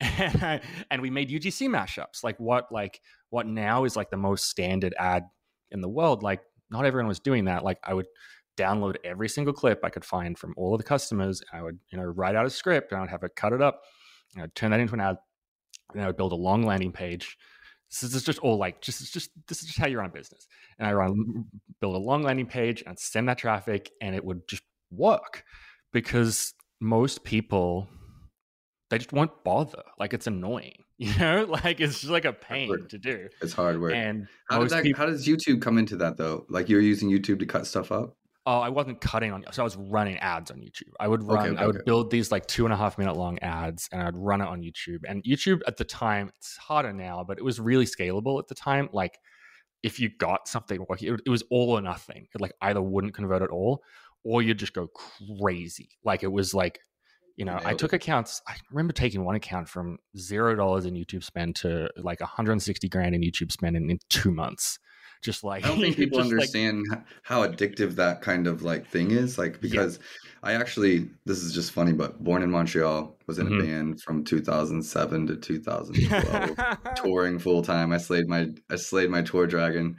And, 0.00 0.42
I, 0.44 0.60
and 0.90 1.02
we 1.02 1.10
made 1.10 1.30
UGC 1.30 1.68
mashups, 1.68 2.22
like 2.22 2.38
what 2.38 2.70
like 2.70 3.00
what 3.30 3.46
now 3.46 3.84
is 3.84 3.96
like 3.96 4.10
the 4.10 4.16
most 4.16 4.48
standard 4.48 4.94
ad 4.98 5.24
in 5.70 5.80
the 5.80 5.88
world. 5.88 6.22
Like 6.22 6.40
not 6.70 6.84
everyone 6.84 7.08
was 7.08 7.20
doing 7.20 7.46
that. 7.46 7.64
Like 7.64 7.78
I 7.84 7.94
would 7.94 8.06
download 8.56 8.96
every 9.04 9.28
single 9.28 9.54
clip 9.54 9.80
I 9.84 9.90
could 9.90 10.04
find 10.04 10.38
from 10.38 10.54
all 10.56 10.74
of 10.74 10.78
the 10.78 10.84
customers. 10.84 11.42
I 11.52 11.62
would, 11.62 11.78
you 11.90 11.98
know, 11.98 12.04
write 12.04 12.34
out 12.34 12.46
a 12.46 12.50
script 12.50 12.92
and 12.92 12.98
I 12.98 13.02
would 13.02 13.10
have 13.10 13.22
it 13.22 13.36
cut 13.36 13.52
it 13.52 13.62
up. 13.62 13.80
And 14.34 14.42
I'd 14.42 14.54
turn 14.54 14.72
that 14.72 14.80
into 14.80 14.94
an 14.94 15.00
ad. 15.00 15.16
And 15.94 16.02
I 16.02 16.06
would 16.06 16.16
build 16.16 16.32
a 16.32 16.36
long 16.36 16.64
landing 16.64 16.92
page. 16.92 17.38
This 17.90 18.14
is 18.14 18.22
just 18.22 18.38
all 18.40 18.58
like 18.58 18.80
just 18.80 19.00
it's 19.00 19.10
just 19.10 19.30
this 19.48 19.60
is 19.60 19.66
just 19.66 19.78
how 19.78 19.86
you 19.86 19.98
run 19.98 20.06
a 20.06 20.12
business. 20.12 20.46
And 20.78 20.86
I 20.86 20.92
run 20.92 21.46
build 21.80 21.96
a 21.96 21.98
long 21.98 22.22
landing 22.22 22.46
page 22.46 22.82
and 22.86 22.98
send 22.98 23.28
that 23.28 23.38
traffic 23.38 23.90
and 24.02 24.14
it 24.14 24.24
would 24.24 24.46
just 24.46 24.62
work 24.90 25.44
because 25.92 26.54
most 26.80 27.24
people 27.24 27.88
they 28.90 28.98
just 28.98 29.12
won't 29.12 29.44
bother. 29.44 29.82
Like 29.98 30.14
it's 30.14 30.26
annoying, 30.26 30.84
you 30.98 31.14
know. 31.18 31.46
Like 31.48 31.80
it's 31.80 32.00
just 32.00 32.12
like 32.12 32.24
a 32.24 32.32
pain 32.32 32.88
to 32.88 32.98
do. 32.98 33.28
It's 33.40 33.52
hard 33.52 33.80
work. 33.80 33.94
And 33.94 34.28
how, 34.50 34.60
does 34.60 34.70
that, 34.72 34.82
people, 34.82 34.98
how 34.98 35.06
does 35.06 35.26
YouTube 35.26 35.60
come 35.62 35.78
into 35.78 35.96
that 35.96 36.16
though? 36.16 36.46
Like 36.48 36.68
you're 36.68 36.80
using 36.80 37.10
YouTube 37.10 37.38
to 37.40 37.46
cut 37.46 37.66
stuff 37.66 37.92
up? 37.92 38.17
Oh, 38.48 38.60
I 38.60 38.70
wasn't 38.70 39.02
cutting 39.02 39.30
on, 39.30 39.44
so 39.52 39.62
I 39.62 39.64
was 39.64 39.76
running 39.76 40.16
ads 40.16 40.50
on 40.50 40.56
YouTube. 40.56 40.90
I 40.98 41.06
would 41.06 41.22
run, 41.22 41.50
okay, 41.50 41.62
I 41.62 41.66
would 41.66 41.76
okay. 41.76 41.84
build 41.84 42.10
these 42.10 42.32
like 42.32 42.46
two 42.46 42.64
and 42.64 42.72
a 42.72 42.78
half 42.78 42.96
minute 42.96 43.14
long 43.14 43.38
ads, 43.40 43.90
and 43.92 44.02
I'd 44.02 44.16
run 44.16 44.40
it 44.40 44.48
on 44.48 44.62
YouTube. 44.62 45.00
And 45.06 45.22
YouTube 45.22 45.60
at 45.66 45.76
the 45.76 45.84
time, 45.84 46.30
it's 46.38 46.56
harder 46.56 46.94
now, 46.94 47.22
but 47.28 47.36
it 47.36 47.44
was 47.44 47.60
really 47.60 47.84
scalable 47.84 48.38
at 48.38 48.48
the 48.48 48.54
time. 48.54 48.88
Like 48.90 49.18
if 49.82 50.00
you 50.00 50.08
got 50.18 50.48
something 50.48 50.82
working, 50.88 51.12
it, 51.12 51.20
it 51.26 51.28
was 51.28 51.44
all 51.50 51.72
or 51.72 51.82
nothing. 51.82 52.26
It 52.34 52.40
like 52.40 52.52
either 52.62 52.80
wouldn't 52.80 53.12
convert 53.12 53.42
at 53.42 53.50
all, 53.50 53.82
or 54.24 54.40
you'd 54.40 54.58
just 54.58 54.72
go 54.72 54.88
crazy. 55.38 55.90
Like 56.02 56.22
it 56.22 56.32
was 56.32 56.54
like, 56.54 56.80
you 57.36 57.44
know, 57.44 57.60
I 57.62 57.74
took 57.74 57.92
accounts. 57.92 58.40
I 58.48 58.54
remember 58.70 58.94
taking 58.94 59.26
one 59.26 59.36
account 59.36 59.68
from 59.68 59.98
zero 60.16 60.56
dollars 60.56 60.86
in 60.86 60.94
YouTube 60.94 61.22
spend 61.22 61.54
to 61.56 61.90
like 61.98 62.20
160 62.20 62.88
grand 62.88 63.14
in 63.14 63.20
YouTube 63.20 63.52
spend 63.52 63.76
in, 63.76 63.90
in 63.90 63.98
two 64.08 64.32
months. 64.32 64.78
Just 65.22 65.42
like 65.44 65.64
I 65.64 65.68
don't 65.68 65.80
think 65.80 65.96
people 65.96 66.18
just, 66.18 66.30
like, 66.30 66.34
understand 66.34 66.86
how 67.22 67.46
addictive 67.46 67.96
that 67.96 68.22
kind 68.22 68.46
of 68.46 68.62
like 68.62 68.86
thing 68.86 69.10
is. 69.10 69.36
Like 69.38 69.60
because 69.60 69.98
I 70.42 70.52
actually 70.54 71.10
this 71.26 71.38
is 71.42 71.52
just 71.52 71.72
funny, 71.72 71.92
but 71.92 72.22
born 72.22 72.42
in 72.42 72.50
Montreal, 72.50 73.18
was 73.26 73.38
in 73.38 73.48
Mhm. 73.48 73.60
a 73.60 73.62
band 73.64 74.00
from 74.02 74.24
2007 74.24 75.26
to 75.26 75.36
2012, 75.36 76.56
touring 76.96 77.38
full 77.38 77.62
time. 77.62 77.92
I 77.92 77.98
slayed 77.98 78.28
my 78.28 78.48
I 78.70 78.76
slayed 78.76 79.10
my 79.10 79.22
tour 79.22 79.46
dragon. 79.46 79.96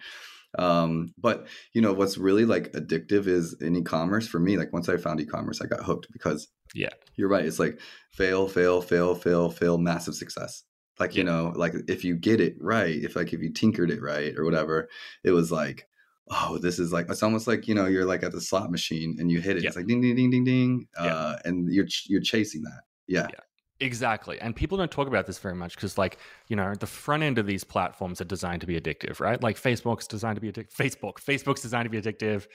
Um, 0.58 1.14
but 1.18 1.48
you 1.74 1.82
know 1.82 1.94
what's 1.94 2.18
really 2.18 2.46
like 2.46 2.72
addictive 2.74 3.28
is 3.28 3.54
in 3.62 3.76
e-commerce 3.76 4.28
for 4.28 4.40
me. 4.40 4.58
Like 4.58 4.74
once 4.74 4.90
I 4.90 4.98
found 4.98 5.20
e-commerce, 5.22 5.62
I 5.62 5.68
got 5.68 5.84
hooked 5.84 6.08
because 6.12 6.48
Yeah. 6.74 6.90
you're 7.18 7.30
right. 7.30 7.46
It's 7.46 7.60
like 7.60 7.80
fail, 8.12 8.48
fail, 8.48 8.82
fail, 8.82 9.14
fail, 9.16 9.50
fail, 9.52 9.78
massive 9.78 10.16
success. 10.16 10.64
Like 11.00 11.16
you 11.16 11.24
know, 11.24 11.54
like 11.56 11.74
if 11.88 12.04
you 12.04 12.16
get 12.16 12.42
it 12.42 12.56
right, 12.60 12.96
if 12.96 13.16
like 13.16 13.34
if 13.34 13.42
you 13.42 13.52
tinkered 13.52 13.90
it 13.92 14.02
right 14.02 14.38
or 14.38 14.44
whatever, 14.46 14.90
it 15.24 15.32
was 15.32 15.52
like 15.52 15.86
oh, 16.32 16.60
this 16.60 16.78
is 16.78 16.94
like 16.94 17.10
it's 17.10 17.24
almost 17.24 17.48
like 17.48 17.68
you 17.68 17.74
know 17.74 17.86
you're 17.88 18.06
like 18.06 18.22
at 18.24 18.32
the 18.32 18.42
slot 18.42 18.70
machine 18.70 19.16
and 19.20 19.32
you 19.32 19.42
hit 19.42 19.58
it. 19.58 19.64
Yeah. 19.64 19.70
It's 19.70 19.78
like 19.78 19.88
ding 19.88 20.02
ding 20.02 20.16
ding 20.16 20.30
ding 20.30 20.44
ding, 20.44 20.88
Yeah. 21.02 21.16
uh, 21.16 21.38
and 21.46 21.72
you're 21.74 21.86
ch- 21.88 22.06
you're 22.08 22.22
chasing 22.22 22.62
that. 22.64 22.82
Yeah, 23.08 23.28
Yeah. 23.32 23.40
Exactly. 23.82 24.40
And 24.42 24.54
people 24.56 24.78
don't 24.78 24.92
talk 24.92 25.08
about 25.08 25.26
this 25.26 25.40
very 25.40 25.56
much 25.56 25.74
because, 25.76 25.98
like, 25.98 26.18
you 26.50 26.56
know, 26.58 26.76
the 26.76 26.86
front 26.86 27.24
end 27.24 27.38
of 27.40 27.48
these 27.48 27.64
platforms 27.64 28.20
are 28.20 28.26
designed 28.26 28.60
to 28.62 28.68
be 28.68 28.80
addictive, 28.80 29.22
right? 29.22 29.42
Like 29.42 29.56
Facebook's 29.56 30.06
designed 30.06 30.36
to 30.36 30.42
be 30.42 30.52
addictive. 30.52 30.74
Facebook, 30.76 31.14
Facebook's 31.14 31.62
designed 31.62 31.86
to 31.86 31.90
be 31.90 32.00
addictive. 32.02 32.46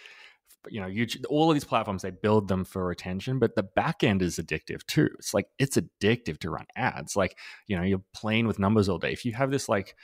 You 0.69 0.81
know, 0.81 0.87
YouTube, 0.89 1.25
all 1.29 1.51
of 1.51 1.55
these 1.55 1.65
platforms, 1.65 2.01
they 2.01 2.11
build 2.11 2.49
them 2.49 2.65
for 2.65 2.87
retention, 2.87 3.39
but 3.39 3.55
the 3.55 3.63
back 3.63 4.03
end 4.03 4.23
is 4.23 4.37
addictive 4.39 4.85
too. 4.87 5.11
It's 5.19 5.35
like, 5.35 5.47
it's 5.59 5.77
addictive 5.77 6.39
to 6.39 6.51
run 6.51 6.65
ads. 6.75 7.17
Like, 7.17 7.37
you 7.67 7.77
know, 7.77 7.83
you're 7.83 8.03
playing 8.15 8.47
with 8.47 8.59
numbers 8.59 8.89
all 8.89 8.99
day. 8.99 9.13
If 9.13 9.27
you 9.27 9.33
have 9.33 9.51
this, 9.51 9.69
like, 9.69 9.95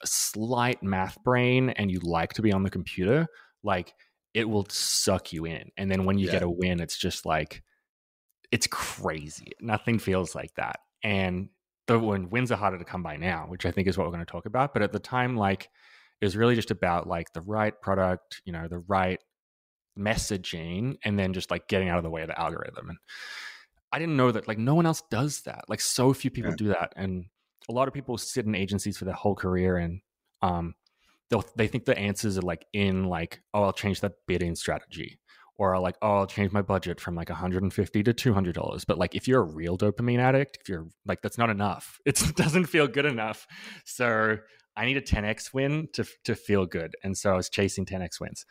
a 0.00 0.06
slight 0.06 0.82
math 0.84 1.22
brain 1.24 1.70
and 1.70 1.90
you 1.90 1.98
like 1.98 2.34
to 2.34 2.42
be 2.42 2.52
on 2.52 2.62
the 2.62 2.70
computer, 2.70 3.26
like, 3.64 3.92
it 4.34 4.48
will 4.48 4.66
suck 4.70 5.32
you 5.32 5.46
in. 5.46 5.70
And 5.76 5.90
then 5.90 6.04
when 6.04 6.16
you 6.18 6.26
Yeah. 6.26 6.32
get 6.32 6.42
a 6.44 6.50
win, 6.50 6.80
it's 6.80 6.96
just 6.96 7.26
like, 7.26 7.64
it's 8.52 8.68
crazy. 8.68 9.50
Nothing 9.60 9.98
feels 9.98 10.34
like 10.34 10.54
that. 10.54 10.78
And 11.02 11.48
the 11.88 11.98
when 11.98 12.30
wins 12.30 12.52
are 12.52 12.56
harder 12.56 12.78
to 12.78 12.84
come 12.84 13.02
by 13.02 13.16
now, 13.16 13.46
which 13.48 13.66
I 13.66 13.72
think 13.72 13.88
is 13.88 13.98
what 13.98 14.06
we're 14.06 14.12
going 14.12 14.24
to 14.24 14.30
talk 14.30 14.46
about. 14.46 14.74
But 14.74 14.82
at 14.82 14.92
the 14.92 14.98
time, 15.00 15.36
like 15.36 15.68
it 16.20 16.24
was 16.24 16.36
really 16.36 16.54
just 16.54 16.70
about 16.70 17.08
like 17.08 17.32
the 17.32 17.40
right 17.40 17.78
product, 17.80 18.42
you 18.44 18.52
know, 18.52 18.68
the 18.68 18.78
right 18.78 19.20
messaging, 19.98 20.96
and 21.04 21.18
then 21.18 21.32
just 21.32 21.50
like 21.50 21.68
getting 21.68 21.88
out 21.88 21.98
of 21.98 22.04
the 22.04 22.10
way 22.10 22.22
of 22.22 22.28
the 22.28 22.40
algorithm. 22.40 22.90
And 22.90 22.98
I 23.92 23.98
didn't 23.98 24.16
know 24.16 24.30
that 24.32 24.46
like 24.48 24.58
no 24.58 24.74
one 24.74 24.86
else 24.86 25.02
does 25.10 25.42
that. 25.42 25.64
Like 25.68 25.80
so 25.80 26.12
few 26.12 26.30
people 26.30 26.50
Yeah. 26.50 26.56
do 26.56 26.68
that. 26.68 26.92
And 26.96 27.26
a 27.68 27.72
lot 27.72 27.88
of 27.88 27.94
people 27.94 28.16
sit 28.18 28.46
in 28.46 28.54
agencies 28.54 28.96
for 28.98 29.04
their 29.04 29.14
whole 29.14 29.34
career 29.34 29.76
and 29.76 30.00
um 30.42 30.74
they'll 31.30 31.44
they 31.56 31.66
think 31.68 31.84
the 31.84 31.98
answers 31.98 32.38
are 32.38 32.42
like 32.42 32.66
in 32.72 33.04
like, 33.04 33.42
oh, 33.54 33.64
I'll 33.64 33.72
change 33.72 34.00
that 34.00 34.14
bidding 34.26 34.54
strategy 34.54 35.18
or 35.56 35.74
I'll 35.74 35.82
like, 35.82 35.96
oh, 36.02 36.18
I'll 36.18 36.26
change 36.26 36.52
my 36.52 36.62
budget 36.62 37.00
from 37.00 37.14
like 37.16 37.28
150 37.30 38.02
to 38.04 38.12
200 38.12 38.54
dollars. 38.54 38.84
But 38.84 38.96
like, 38.98 39.14
if 39.16 39.26
you're 39.26 39.42
a 39.42 39.44
real 39.44 39.76
dopamine 39.76 40.20
addict, 40.20 40.58
if 40.60 40.68
you're 40.68 40.86
like, 41.04 41.20
that's 41.20 41.36
not 41.38 41.50
enough. 41.50 41.98
It's, 42.06 42.22
it 42.30 42.36
doesn't 42.36 42.66
feel 42.66 42.86
good 42.86 43.06
enough. 43.06 43.46
So 43.84 44.36
I 44.76 44.86
need 44.86 44.96
a 44.96 45.02
10x 45.02 45.52
win 45.52 45.88
to 45.94 46.04
to 46.24 46.36
feel 46.36 46.64
good, 46.64 46.94
and 47.02 47.16
so 47.18 47.32
I 47.32 47.36
was 47.36 47.48
chasing 47.48 47.84
10x 47.86 48.20
wins. 48.20 48.46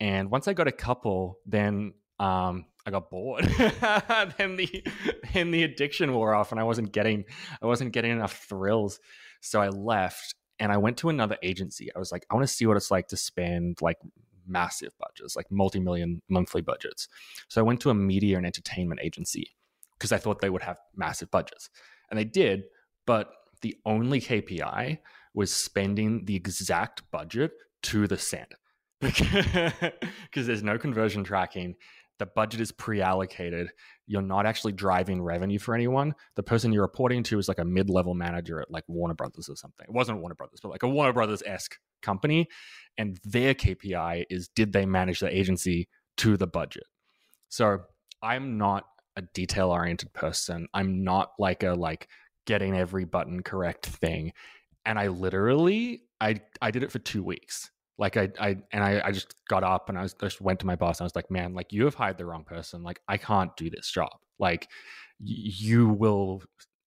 And 0.00 0.30
once 0.30 0.48
I 0.48 0.52
got 0.52 0.68
a 0.68 0.72
couple, 0.72 1.38
then 1.46 1.94
um, 2.20 2.66
I 2.86 2.90
got 2.90 3.10
bored. 3.10 3.44
then 4.38 4.56
the 4.56 4.84
then 5.32 5.50
the 5.50 5.64
addiction 5.64 6.12
wore 6.12 6.34
off, 6.34 6.52
and 6.52 6.60
I 6.60 6.64
wasn't 6.64 6.92
getting 6.92 7.24
I 7.62 7.66
wasn't 7.66 7.92
getting 7.92 8.12
enough 8.12 8.44
thrills. 8.48 9.00
So 9.40 9.60
I 9.60 9.68
left, 9.68 10.34
and 10.58 10.72
I 10.72 10.76
went 10.76 10.96
to 10.98 11.08
another 11.08 11.36
agency. 11.42 11.90
I 11.94 11.98
was 11.98 12.12
like, 12.12 12.26
I 12.30 12.34
want 12.34 12.46
to 12.46 12.52
see 12.52 12.66
what 12.66 12.76
it's 12.76 12.90
like 12.90 13.08
to 13.08 13.16
spend 13.16 13.78
like 13.80 13.98
massive 14.46 14.92
budgets, 14.98 15.36
like 15.36 15.50
multi-million 15.50 16.22
monthly 16.28 16.62
budgets. 16.62 17.08
So 17.48 17.60
I 17.60 17.64
went 17.64 17.80
to 17.82 17.90
a 17.90 17.94
media 17.94 18.36
and 18.36 18.46
entertainment 18.46 19.00
agency 19.02 19.50
because 19.98 20.12
I 20.12 20.18
thought 20.18 20.40
they 20.40 20.50
would 20.50 20.62
have 20.62 20.78
massive 20.96 21.30
budgets. 21.30 21.70
And 22.10 22.18
they 22.18 22.24
did, 22.24 22.64
but 23.04 23.32
the 23.60 23.76
only 23.84 24.20
KPI 24.20 24.98
was 25.34 25.54
spending 25.54 26.24
the 26.24 26.36
exact 26.36 27.02
budget 27.10 27.52
to 27.82 28.06
the 28.06 28.16
cent. 28.16 28.54
Because 29.00 29.92
there's 30.46 30.62
no 30.62 30.78
conversion 30.78 31.24
tracking. 31.24 31.76
The 32.18 32.26
budget 32.26 32.60
is 32.60 32.72
pre-allocated. 32.72 33.70
You're 34.06 34.22
not 34.22 34.44
actually 34.44 34.72
driving 34.72 35.22
revenue 35.22 35.58
for 35.58 35.74
anyone. 35.74 36.14
The 36.34 36.42
person 36.42 36.72
you're 36.72 36.82
reporting 36.82 37.22
to 37.24 37.38
is 37.38 37.46
like 37.46 37.60
a 37.60 37.64
mid-level 37.64 38.14
manager 38.14 38.60
at 38.60 38.70
like 38.70 38.84
Warner 38.88 39.14
Brothers 39.14 39.48
or 39.48 39.54
something. 39.54 39.86
It 39.88 39.94
wasn't 39.94 40.18
Warner 40.18 40.34
Brothers, 40.34 40.58
but 40.60 40.70
like 40.70 40.82
a 40.82 40.88
Warner 40.88 41.12
Brothers-esque 41.12 41.76
company 42.02 42.48
and 42.96 43.18
their 43.24 43.54
KPI 43.54 44.24
is 44.30 44.48
did 44.48 44.72
they 44.72 44.84
manage 44.84 45.20
the 45.20 45.34
agency 45.34 45.88
to 46.18 46.36
the 46.36 46.46
budget. 46.46 46.84
So 47.48 47.80
I'm 48.22 48.58
not 48.58 48.84
a 49.16 49.22
detail 49.22 49.70
oriented 49.70 50.12
person. 50.12 50.66
I'm 50.74 51.04
not 51.04 51.30
like 51.38 51.62
a 51.62 51.72
like 51.72 52.08
getting 52.46 52.76
every 52.76 53.04
button 53.04 53.42
correct 53.42 53.86
thing. 53.86 54.32
And 54.84 54.98
I 54.98 55.08
literally 55.08 56.02
I 56.20 56.40
I 56.60 56.70
did 56.70 56.82
it 56.82 56.92
for 56.92 56.98
two 56.98 57.22
weeks. 57.22 57.70
Like 57.98 58.16
I 58.16 58.30
I 58.40 58.56
and 58.72 58.84
I, 58.84 59.02
I 59.04 59.12
just 59.12 59.34
got 59.48 59.64
up 59.64 59.88
and 59.88 59.98
I 59.98 60.02
was 60.02 60.14
just 60.14 60.40
went 60.40 60.60
to 60.60 60.66
my 60.66 60.76
boss 60.76 60.98
and 61.00 61.04
I 61.04 61.06
was 61.06 61.16
like, 61.16 61.30
man, 61.30 61.54
like 61.54 61.72
you 61.72 61.84
have 61.84 61.94
hired 61.94 62.16
the 62.18 62.26
wrong 62.26 62.44
person. 62.44 62.82
Like 62.82 63.00
I 63.08 63.16
can't 63.16 63.54
do 63.56 63.70
this 63.70 63.90
job. 63.90 64.12
Like 64.38 64.68
y- 65.20 65.26
you 65.34 65.88
will 65.88 66.42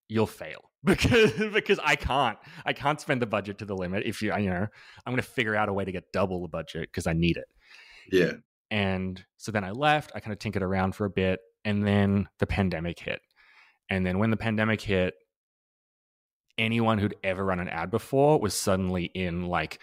you'll 0.08 0.28
fail 0.28 0.70
because 0.84 1.32
because 1.54 1.80
I 1.84 1.96
can't 1.96 2.38
I 2.66 2.74
can't 2.74 3.00
spend 3.00 3.22
the 3.22 3.26
budget 3.28 3.58
to 3.60 3.66
the 3.66 3.76
limit. 3.76 4.04
If 4.06 4.22
you 4.22 4.36
you 4.38 4.50
know 4.50 4.68
I'm 5.06 5.12
gonna 5.14 5.22
figure 5.22 5.56
out 5.56 5.70
a 5.70 5.74
way 5.74 5.84
to 5.86 5.92
get 5.92 6.12
double 6.14 6.42
the 6.42 6.48
budget 6.48 6.90
because 6.92 7.08
I 7.08 7.14
need 7.14 7.38
it. 7.38 7.48
yeah, 8.12 8.34
And 8.70 9.24
so 9.38 9.52
then 9.52 9.64
I 9.64 9.72
left. 9.72 10.12
I 10.16 10.22
kind 10.22 10.34
of 10.34 10.40
tinkered 10.40 10.64
around 10.64 10.96
for 10.96 11.06
a 11.06 11.10
bit, 11.10 11.40
and 11.66 11.86
then 11.86 12.28
the 12.40 12.48
pandemic 12.48 13.00
hit. 13.00 13.22
And 13.90 14.06
then 14.06 14.18
when 14.18 14.32
the 14.32 14.38
pandemic 14.38 14.80
hit, 14.82 15.14
anyone 16.58 16.98
who'd 16.98 17.16
ever 17.24 17.44
run 17.44 17.60
an 17.60 17.68
ad 17.70 17.92
before 17.92 18.40
was 18.40 18.54
suddenly 18.54 19.06
in 19.06 19.48
like 19.48 19.80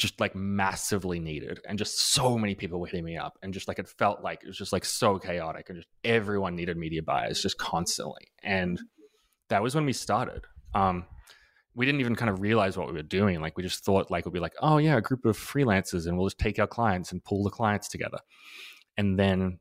just 0.00 0.18
like 0.18 0.34
massively 0.34 1.20
needed 1.20 1.60
and 1.68 1.78
just 1.78 2.12
so 2.12 2.38
many 2.38 2.54
people 2.54 2.80
were 2.80 2.86
hitting 2.86 3.04
me 3.04 3.18
up 3.18 3.38
and 3.42 3.52
just 3.52 3.68
like 3.68 3.78
it 3.78 3.86
felt 3.86 4.22
like 4.22 4.42
it 4.42 4.46
was 4.46 4.56
just 4.56 4.72
like 4.72 4.84
so 4.84 5.18
chaotic 5.18 5.68
and 5.68 5.76
just 5.76 5.88
everyone 6.04 6.56
needed 6.56 6.76
media 6.76 7.02
buyers 7.02 7.42
just 7.42 7.58
constantly 7.58 8.26
and 8.42 8.80
that 9.50 9.62
was 9.62 9.74
when 9.74 9.84
we 9.84 9.92
started. 9.92 10.46
Um 10.74 11.04
we 11.74 11.86
didn't 11.86 12.00
even 12.00 12.16
kind 12.16 12.30
of 12.30 12.40
realize 12.40 12.76
what 12.76 12.88
we 12.88 12.94
were 12.94 13.02
doing 13.02 13.40
like 13.40 13.56
we 13.56 13.62
just 13.62 13.84
thought 13.84 14.10
like 14.10 14.24
we'd 14.24 14.34
be 14.34 14.40
like 14.40 14.54
oh 14.60 14.78
yeah 14.78 14.96
a 14.96 15.00
group 15.00 15.24
of 15.24 15.38
freelancers 15.38 16.06
and 16.06 16.16
we'll 16.16 16.26
just 16.26 16.38
take 16.38 16.58
our 16.58 16.66
clients 16.66 17.12
and 17.12 17.22
pull 17.22 17.44
the 17.44 17.50
clients 17.50 17.88
together. 17.88 18.18
And 18.96 19.18
then 19.18 19.60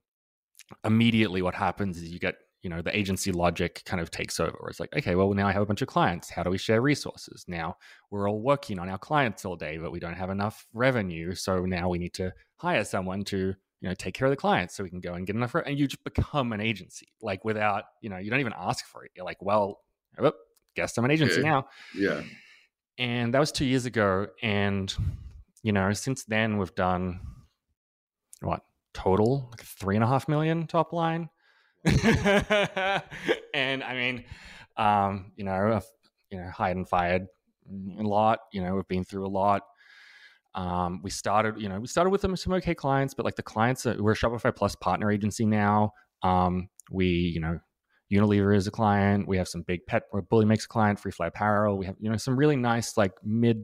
immediately 0.86 1.42
what 1.42 1.56
happens 1.56 1.98
is 1.98 2.12
you 2.12 2.20
get 2.20 2.36
you 2.62 2.70
know 2.70 2.82
the 2.82 2.96
agency 2.98 3.32
logic 3.32 3.82
kind 3.86 4.02
of 4.02 4.12
takes 4.12 4.40
over. 4.40 4.68
It's 4.70 4.80
like 4.80 4.94
okay 4.96 5.16
well 5.16 5.34
now 5.34 5.48
i 5.48 5.52
have 5.54 5.62
a 5.62 5.66
bunch 5.66 5.82
of 5.82 5.88
clients. 5.88 6.30
How 6.30 6.44
do 6.44 6.50
we 6.50 6.58
share 6.58 6.82
resources? 6.82 7.46
Now 7.48 7.78
we're 8.12 8.30
all 8.30 8.42
working 8.42 8.80
on 8.80 8.90
our 8.90 8.98
clients 8.98 9.46
all 9.46 9.56
day 9.56 9.78
but 9.78 9.92
we 9.92 10.00
don't 10.00 10.16
have 10.16 10.30
enough 10.30 10.66
revenue 10.74 11.36
so 11.36 11.66
now 11.66 11.88
we 11.90 11.98
need 12.00 12.14
to 12.16 12.34
hire 12.58 12.84
someone 12.84 13.24
to 13.26 13.38
you 13.82 13.88
know 13.88 13.94
take 13.94 14.14
care 14.14 14.28
of 14.28 14.32
the 14.32 14.36
clients 14.36 14.76
so 14.76 14.84
we 14.84 14.90
can 14.90 15.00
go 15.00 15.14
and 15.14 15.26
get 15.26 15.36
enough 15.38 15.56
re- 15.56 15.64
and 15.66 15.80
you 15.80 15.88
just 15.88 16.04
become 16.04 16.52
an 16.52 16.60
agency 16.60 17.08
like 17.22 17.46
without 17.46 17.86
you 18.02 18.10
know 18.10 18.18
you 18.18 18.30
don't 18.30 18.42
even 18.42 18.54
ask 18.58 18.86
for 18.86 19.06
it. 19.06 19.12
You're 19.16 19.26
like 19.26 19.42
well 19.42 19.80
oh, 20.20 20.34
guess 20.76 20.98
i'm 20.98 21.06
an 21.06 21.12
agency 21.12 21.40
Okay. 21.40 21.50
now. 21.50 21.66
Yeah. 21.96 22.22
and 22.98 23.34
that 23.34 23.40
was 23.40 23.52
two 23.54 23.66
years 23.66 23.86
ago 23.86 24.28
and 24.44 24.94
you 25.64 25.72
know 25.72 25.94
since 25.94 26.26
then 26.26 26.58
we've 26.58 26.76
done 26.76 27.22
what 28.42 28.64
total? 28.94 29.48
Like 29.52 29.62
three 29.64 29.96
and 29.96 30.04
a 30.04 30.08
half 30.08 30.28
million 30.28 30.68
top 30.68 30.94
line 30.94 31.30
and 33.54 33.84
i 33.84 33.94
mean 33.94 34.24
um 34.78 35.32
you 35.36 35.44
know 35.44 35.74
I've, 35.76 35.86
you 36.30 36.40
know 36.40 36.50
hired 36.50 36.78
and 36.78 36.88
fired 36.88 37.28
a 38.00 38.04
lot 38.04 38.40
you 38.52 38.62
know 38.62 38.76
we've 38.76 38.88
been 38.88 39.04
through 39.04 39.26
a 39.26 39.30
lot 39.30 39.62
um 40.56 41.02
we 41.04 41.10
started 41.10 41.62
you 41.62 41.70
know 41.70 41.80
we 41.80 41.88
started 41.88 42.10
with 42.10 42.22
some, 42.22 42.36
some 42.36 42.54
okay 42.54 42.76
clients 42.76 43.14
but 43.14 43.24
like 43.24 43.36
the 43.36 43.44
clients 43.44 43.86
are, 43.86 44.02
we're 44.02 44.14
a 44.14 44.16
shopify 44.16 44.54
plus 44.54 44.76
partner 44.76 45.12
agency 45.12 45.46
now 45.46 45.92
um 46.24 46.70
we 46.92 47.08
you 47.08 47.40
know 47.40 47.60
Unilever 48.12 48.56
is 48.56 48.66
a 48.68 48.72
client. 48.72 49.28
We 49.28 49.38
have 49.38 49.48
some 49.48 49.62
big 49.62 49.86
pet 49.86 50.04
BullyMake's 50.12 50.66
a 50.66 50.68
client, 50.68 51.00
Free 51.00 51.12
Fly 51.12 51.28
Apparel. 51.28 51.78
We 51.78 51.86
have, 51.86 51.96
you 52.00 52.10
know, 52.10 52.18
some 52.18 52.36
really 52.36 52.56
nice 52.56 52.98
like 52.98 53.12
mid 53.24 53.64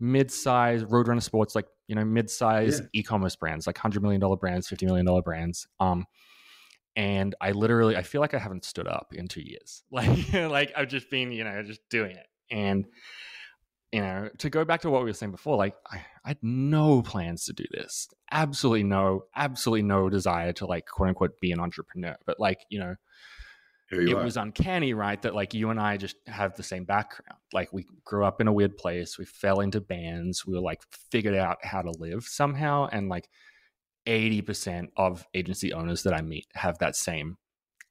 mid-size 0.00 0.84
Roadrunner 0.84 1.22
Sports, 1.22 1.54
like, 1.54 1.66
you 1.88 1.94
know, 1.94 2.04
mid-size 2.04 2.80
yeah. 2.80 3.00
e-commerce 3.00 3.36
brands, 3.36 3.66
like 3.66 3.78
hundred 3.78 4.02
million 4.02 4.20
dollar 4.20 4.36
brands, 4.36 4.68
fifty 4.68 4.86
million 4.86 5.06
dollar 5.06 5.22
brands. 5.22 5.66
Um, 5.80 6.06
and 6.96 7.34
I 7.40 7.52
literally 7.52 7.96
I 7.96 8.02
feel 8.02 8.20
like 8.20 8.34
I 8.34 8.38
haven't 8.38 8.64
stood 8.64 8.86
up 8.86 9.12
in 9.12 9.28
two 9.28 9.42
years. 9.42 9.82
Like 9.90 10.32
like 10.32 10.72
I've 10.76 10.88
just 10.88 11.10
been, 11.10 11.32
you 11.32 11.44
know, 11.44 11.62
just 11.62 11.80
doing 11.90 12.16
it. 12.16 12.26
And 12.50 12.86
you 13.92 14.00
know, 14.00 14.28
to 14.38 14.50
go 14.50 14.64
back 14.64 14.80
to 14.80 14.90
what 14.90 15.02
we 15.02 15.10
were 15.10 15.14
saying 15.14 15.30
before, 15.30 15.56
like 15.56 15.76
I, 15.88 15.98
I, 16.24 16.28
had 16.30 16.38
no 16.42 17.00
plans 17.00 17.44
to 17.44 17.52
do 17.52 17.62
this. 17.70 18.08
Absolutely 18.32 18.82
no, 18.82 19.26
absolutely 19.36 19.82
no 19.82 20.10
desire 20.10 20.52
to 20.54 20.66
like 20.66 20.86
quote 20.86 21.10
unquote 21.10 21.38
be 21.40 21.52
an 21.52 21.60
entrepreneur. 21.60 22.16
But 22.26 22.40
like, 22.40 22.58
you 22.70 22.80
know, 22.80 22.96
it 23.92 24.12
are. 24.12 24.24
was 24.24 24.36
uncanny, 24.36 24.94
right? 24.94 25.22
That 25.22 25.36
like 25.36 25.54
you 25.54 25.70
and 25.70 25.78
I 25.78 25.96
just 25.96 26.16
have 26.26 26.56
the 26.56 26.62
same 26.64 26.84
background. 26.84 27.38
Like 27.52 27.72
we 27.72 27.86
grew 28.04 28.24
up 28.24 28.40
in 28.40 28.48
a 28.48 28.52
weird 28.52 28.76
place. 28.76 29.16
We 29.16 29.26
fell 29.26 29.60
into 29.60 29.80
bands. 29.80 30.44
We 30.44 30.54
were 30.54 30.60
like 30.60 30.80
figured 31.12 31.36
out 31.36 31.58
how 31.62 31.82
to 31.82 31.92
live 31.92 32.24
somehow. 32.24 32.88
And 32.90 33.08
like 33.08 33.28
80% 34.06 34.88
of 34.96 35.26
agency 35.34 35.72
owners 35.72 36.02
that 36.02 36.14
I 36.14 36.20
meet 36.20 36.46
have 36.54 36.78
that 36.78 36.96
same 36.96 37.36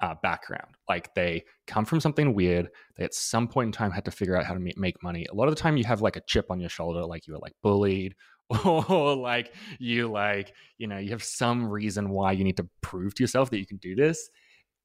uh, 0.03 0.15
background. 0.21 0.75
Like 0.89 1.13
they 1.15 1.43
come 1.65 1.85
from 1.85 2.01
something 2.01 2.33
weird. 2.33 2.69
They 2.97 3.05
at 3.05 3.13
some 3.13 3.47
point 3.47 3.67
in 3.67 3.71
time 3.71 3.91
had 3.91 4.05
to 4.05 4.11
figure 4.11 4.35
out 4.35 4.45
how 4.45 4.53
to 4.53 4.59
make 4.59 5.01
money. 5.01 5.25
A 5.31 5.33
lot 5.33 5.47
of 5.47 5.55
the 5.55 5.61
time, 5.61 5.77
you 5.77 5.85
have 5.85 6.01
like 6.01 6.17
a 6.17 6.21
chip 6.27 6.47
on 6.49 6.59
your 6.59 6.69
shoulder, 6.69 7.05
like 7.05 7.25
you 7.25 7.33
were 7.33 7.39
like 7.39 7.53
bullied, 7.63 8.15
or 8.65 9.15
like 9.15 9.53
you 9.79 10.11
like 10.11 10.53
you 10.77 10.87
know 10.87 10.97
you 10.97 11.11
have 11.11 11.23
some 11.23 11.65
reason 11.65 12.09
why 12.09 12.33
you 12.33 12.43
need 12.43 12.57
to 12.57 12.67
prove 12.81 13.15
to 13.15 13.23
yourself 13.23 13.49
that 13.51 13.59
you 13.59 13.65
can 13.65 13.77
do 13.77 13.95
this, 13.95 14.29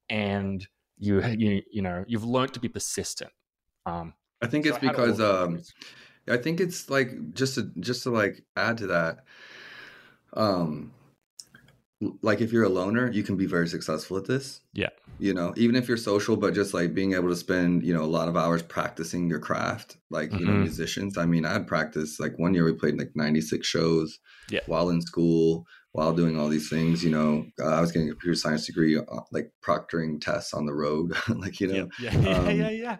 and 0.09 0.67
you 0.99 1.25
you 1.27 1.63
you 1.71 1.83
know 1.83 2.05
you've 2.07 2.25
learned 2.25 2.55
to 2.55 2.61
be 2.61 2.69
persistent. 2.69 3.33
Um, 3.87 4.15
I 4.41 4.47
think 4.47 4.67
so 4.67 4.71
it's 4.71 4.79
because 4.79 5.21
um, 5.21 5.61
I 6.29 6.37
think 6.37 6.61
it's 6.61 6.89
like 6.89 7.35
just 7.35 7.57
to 7.57 7.73
just 7.81 8.05
to 8.05 8.11
like 8.11 8.45
add 8.57 8.79
to 8.79 8.87
that. 8.89 9.25
Um, 10.35 10.93
like 12.23 12.40
if 12.40 12.52
you're 12.52 12.64
a 12.64 12.69
loner, 12.69 13.11
you 13.11 13.23
can 13.23 13.37
be 13.37 13.47
very 13.47 13.67
successful 13.67 14.17
at 14.17 14.26
this. 14.26 14.61
Yeah. 14.73 14.90
You 15.19 15.35
know, 15.35 15.52
even 15.57 15.75
if 15.75 15.88
you're 15.88 15.97
social, 15.97 16.37
but 16.37 16.55
just 16.55 16.73
like 16.73 16.95
being 16.95 17.14
able 17.14 17.28
to 17.28 17.37
spend, 17.37 17.83
you 17.83 17.93
know, 17.93 18.02
a 18.02 18.07
lot 18.07 18.28
of 18.28 18.37
hours 18.37 18.62
practicing 18.62 19.28
your 19.28 19.40
craft, 19.40 19.97
like, 20.09 20.28
mm-hmm. 20.28 20.38
you 20.38 20.47
know, 20.47 20.52
mm-hmm. 20.52 20.62
musicians. 20.62 21.19
I 21.19 21.26
mean, 21.26 21.45
I 21.45 21.52
had 21.52 21.67
practice 21.67 22.21
like 22.21 22.38
one 22.38 22.55
year 22.55 22.64
we 22.64 22.73
played 22.73 22.99
like 22.99 23.11
96 23.17 23.67
shows 23.67 24.21
yeah. 24.49 24.61
while 24.67 24.90
in 24.90 25.02
school, 25.02 25.67
while 25.90 26.12
doing 26.12 26.38
all 26.38 26.49
these 26.49 26.69
things. 26.71 27.02
You 27.02 27.11
know, 27.11 27.47
uh, 27.61 27.75
I 27.75 27.81
was 27.81 27.90
getting 27.90 28.09
a 28.09 28.12
computer 28.12 28.37
science 28.37 28.67
degree, 28.67 28.97
uh, 28.97 29.02
like 29.33 29.50
proctoring 29.64 30.21
tests 30.21 30.55
on 30.55 30.67
the 30.67 30.75
road, 30.75 31.17
like, 31.28 31.59
you 31.59 31.67
know, 31.67 31.88
yeah, 32.00 32.17
yeah, 32.17 32.38
um, 32.38 32.50
yeah, 32.57 32.71
yeah, 32.71 32.97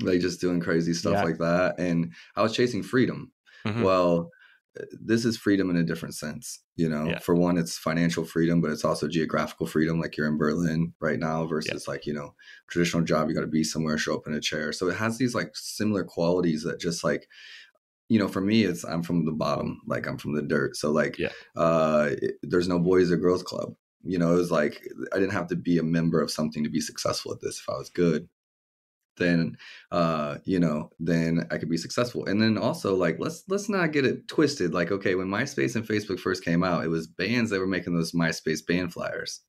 Like 0.00 0.20
just 0.20 0.40
doing 0.40 0.60
crazy 0.60 0.94
stuff 0.94 1.14
yeah. 1.14 1.24
like 1.24 1.38
that. 1.38 1.78
And 1.78 2.14
I 2.34 2.42
was 2.42 2.54
chasing 2.54 2.82
freedom. 2.82 3.30
Mm-hmm. 3.66 3.82
Well, 3.82 4.30
this 4.92 5.24
is 5.24 5.36
freedom 5.36 5.70
in 5.70 5.76
a 5.76 5.82
different 5.82 6.14
sense 6.14 6.60
you 6.76 6.88
know 6.88 7.06
yeah. 7.06 7.18
for 7.18 7.34
one 7.34 7.56
it's 7.56 7.78
financial 7.78 8.24
freedom 8.24 8.60
but 8.60 8.70
it's 8.70 8.84
also 8.84 9.08
geographical 9.08 9.66
freedom 9.66 10.00
like 10.00 10.16
you're 10.16 10.26
in 10.26 10.38
berlin 10.38 10.92
right 11.00 11.18
now 11.18 11.46
versus 11.46 11.84
yeah. 11.86 11.92
like 11.92 12.06
you 12.06 12.12
know 12.12 12.34
traditional 12.68 13.02
job 13.02 13.28
you 13.28 13.34
got 13.34 13.40
to 13.40 13.46
be 13.46 13.64
somewhere 13.64 13.98
show 13.98 14.14
up 14.14 14.26
in 14.26 14.34
a 14.34 14.40
chair 14.40 14.72
so 14.72 14.88
it 14.88 14.96
has 14.96 15.18
these 15.18 15.34
like 15.34 15.50
similar 15.54 16.04
qualities 16.04 16.62
that 16.62 16.80
just 16.80 17.04
like 17.04 17.28
you 18.08 18.18
know 18.18 18.28
for 18.28 18.40
me 18.40 18.64
it's 18.64 18.84
i'm 18.84 19.02
from 19.02 19.24
the 19.24 19.32
bottom 19.32 19.80
like 19.86 20.06
i'm 20.06 20.18
from 20.18 20.34
the 20.34 20.42
dirt 20.42 20.76
so 20.76 20.90
like 20.90 21.18
yeah. 21.18 21.28
uh 21.56 22.10
it, 22.10 22.34
there's 22.42 22.68
no 22.68 22.78
boys 22.78 23.10
or 23.10 23.16
girls 23.16 23.42
club 23.42 23.74
you 24.02 24.18
know 24.18 24.32
it 24.32 24.38
was 24.38 24.50
like 24.50 24.82
i 25.12 25.18
didn't 25.18 25.32
have 25.32 25.48
to 25.48 25.56
be 25.56 25.78
a 25.78 25.82
member 25.82 26.20
of 26.20 26.30
something 26.30 26.64
to 26.64 26.70
be 26.70 26.80
successful 26.80 27.32
at 27.32 27.40
this 27.40 27.58
if 27.58 27.68
i 27.68 27.76
was 27.76 27.90
good 27.90 28.28
then 29.18 29.56
uh 29.92 30.36
you 30.44 30.58
know 30.58 30.90
then 30.98 31.46
i 31.50 31.58
could 31.58 31.68
be 31.68 31.76
successful. 31.76 32.26
And 32.26 32.40
then 32.40 32.56
also 32.56 32.94
like 32.94 33.16
let's 33.18 33.44
let's 33.48 33.68
not 33.68 33.92
get 33.92 34.04
it 34.04 34.28
twisted. 34.28 34.72
Like 34.72 34.90
okay 34.90 35.14
when 35.14 35.28
myspace 35.28 35.76
and 35.76 35.86
facebook 35.86 36.20
first 36.20 36.44
came 36.44 36.64
out 36.64 36.84
it 36.84 36.88
was 36.88 37.06
bands 37.06 37.50
that 37.50 37.60
were 37.60 37.66
making 37.66 37.94
those 37.94 38.12
myspace 38.12 38.64
band 38.66 38.92
flyers. 38.92 39.40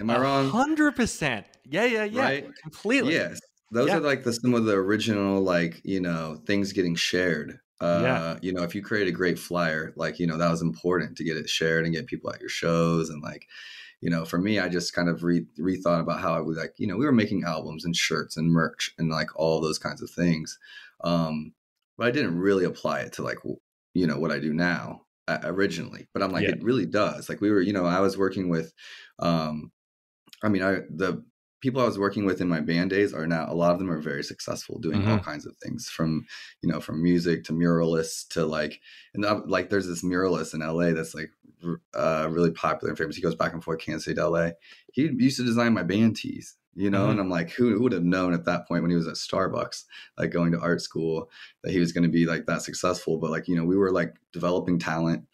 Am 0.00 0.10
i 0.10 0.18
wrong? 0.18 0.50
100% 0.50 1.44
yeah 1.64 1.84
yeah 1.84 2.04
yeah. 2.04 2.22
Right? 2.22 2.46
completely. 2.62 3.14
Yes. 3.14 3.40
Those 3.70 3.88
yeah. 3.88 3.96
are 3.96 4.00
like 4.00 4.24
the 4.24 4.32
some 4.32 4.54
of 4.54 4.64
the 4.64 4.74
original 4.74 5.40
like 5.40 5.80
you 5.84 6.00
know 6.00 6.40
things 6.46 6.72
getting 6.72 6.94
shared. 6.94 7.58
Uh, 7.80 8.00
yeah. 8.00 8.38
you 8.42 8.52
know, 8.52 8.62
if 8.62 8.76
you 8.76 8.80
create 8.80 9.08
a 9.08 9.12
great 9.12 9.36
flyer, 9.36 9.92
like, 9.96 10.20
you 10.20 10.26
know, 10.28 10.38
that 10.38 10.48
was 10.48 10.62
important 10.62 11.16
to 11.16 11.24
get 11.24 11.36
it 11.36 11.48
shared 11.48 11.84
and 11.84 11.92
get 11.92 12.06
people 12.06 12.32
at 12.32 12.38
your 12.38 12.48
shows 12.48 13.10
and 13.10 13.20
like, 13.20 13.48
you 14.02 14.10
know, 14.10 14.24
for 14.24 14.36
me, 14.36 14.58
I 14.58 14.68
just 14.68 14.92
kind 14.92 15.08
of 15.08 15.22
re- 15.22 15.46
rethought 15.58 16.00
about 16.00 16.20
how 16.20 16.34
I 16.34 16.40
was 16.40 16.58
like, 16.58 16.74
you 16.76 16.88
know, 16.88 16.96
we 16.96 17.06
were 17.06 17.12
making 17.12 17.44
albums 17.44 17.84
and 17.84 17.94
shirts 17.94 18.36
and 18.36 18.50
merch 18.50 18.92
and 18.98 19.08
like 19.08 19.28
all 19.36 19.60
those 19.60 19.78
kinds 19.78 20.02
of 20.02 20.10
things. 20.10 20.58
Um, 21.04 21.54
but 21.96 22.08
I 22.08 22.10
didn't 22.10 22.36
really 22.36 22.64
apply 22.64 23.00
it 23.00 23.12
to 23.14 23.22
like, 23.22 23.38
you 23.94 24.06
know, 24.08 24.18
what 24.18 24.32
I 24.32 24.40
do 24.40 24.52
now 24.52 25.02
uh, 25.28 25.38
originally. 25.44 26.08
But 26.12 26.24
I'm 26.24 26.32
like, 26.32 26.42
yeah. 26.42 26.50
it 26.50 26.64
really 26.64 26.84
does. 26.84 27.28
Like 27.28 27.40
we 27.40 27.50
were, 27.52 27.60
you 27.60 27.72
know, 27.72 27.86
I 27.86 28.00
was 28.00 28.18
working 28.18 28.48
with, 28.48 28.74
um, 29.20 29.70
I 30.42 30.48
mean, 30.48 30.64
I 30.64 30.80
the 30.90 31.24
people 31.62 31.80
I 31.80 31.86
was 31.86 31.98
working 31.98 32.26
with 32.26 32.42
in 32.42 32.48
my 32.48 32.60
band 32.60 32.90
days 32.90 33.14
are 33.14 33.26
now 33.26 33.46
a 33.48 33.54
lot 33.54 33.72
of 33.72 33.78
them 33.78 33.90
are 33.90 34.00
very 34.00 34.22
successful 34.22 34.78
doing 34.78 35.00
mm-hmm. 35.00 35.12
all 35.12 35.18
kinds 35.18 35.46
of 35.46 35.56
things 35.56 35.88
from 35.88 36.26
you 36.60 36.70
know 36.70 36.80
from 36.80 37.02
music 37.02 37.44
to 37.44 37.52
muralists 37.52 38.28
to 38.30 38.44
like 38.44 38.80
and 39.14 39.24
like 39.48 39.70
there's 39.70 39.86
this 39.86 40.04
muralist 40.04 40.52
in 40.52 40.60
LA 40.60 40.92
that's 40.92 41.14
like 41.14 41.30
uh, 41.94 42.28
really 42.30 42.50
popular 42.50 42.90
and 42.90 42.98
famous. 42.98 43.16
He 43.16 43.22
goes 43.22 43.34
back 43.34 43.52
and 43.52 43.62
forth 43.62 43.80
Kansas 43.80 44.04
City 44.04 44.16
to 44.16 44.28
LA. 44.28 44.50
He 44.92 45.02
used 45.02 45.36
to 45.38 45.44
design 45.44 45.72
my 45.72 45.82
band 45.82 46.16
tees, 46.16 46.56
you 46.74 46.90
know, 46.90 47.02
mm-hmm. 47.02 47.10
and 47.12 47.20
I'm 47.20 47.30
like, 47.30 47.50
who, 47.50 47.74
who, 47.74 47.82
would 47.82 47.92
have 47.92 48.04
known 48.04 48.34
at 48.34 48.44
that 48.46 48.66
point 48.66 48.82
when 48.82 48.90
he 48.90 48.96
was 48.96 49.06
at 49.06 49.14
Starbucks, 49.14 49.84
like 50.18 50.30
going 50.30 50.52
to 50.52 50.60
art 50.60 50.80
school, 50.80 51.30
that 51.62 51.72
he 51.72 51.78
was 51.78 51.92
going 51.92 52.04
to 52.04 52.10
be 52.10 52.26
like 52.26 52.46
that 52.46 52.62
successful? 52.62 53.18
But 53.18 53.30
like, 53.30 53.48
you 53.48 53.56
know, 53.56 53.64
we 53.64 53.76
were 53.76 53.92
like 53.92 54.14
developing 54.32 54.78
talent 54.78 55.24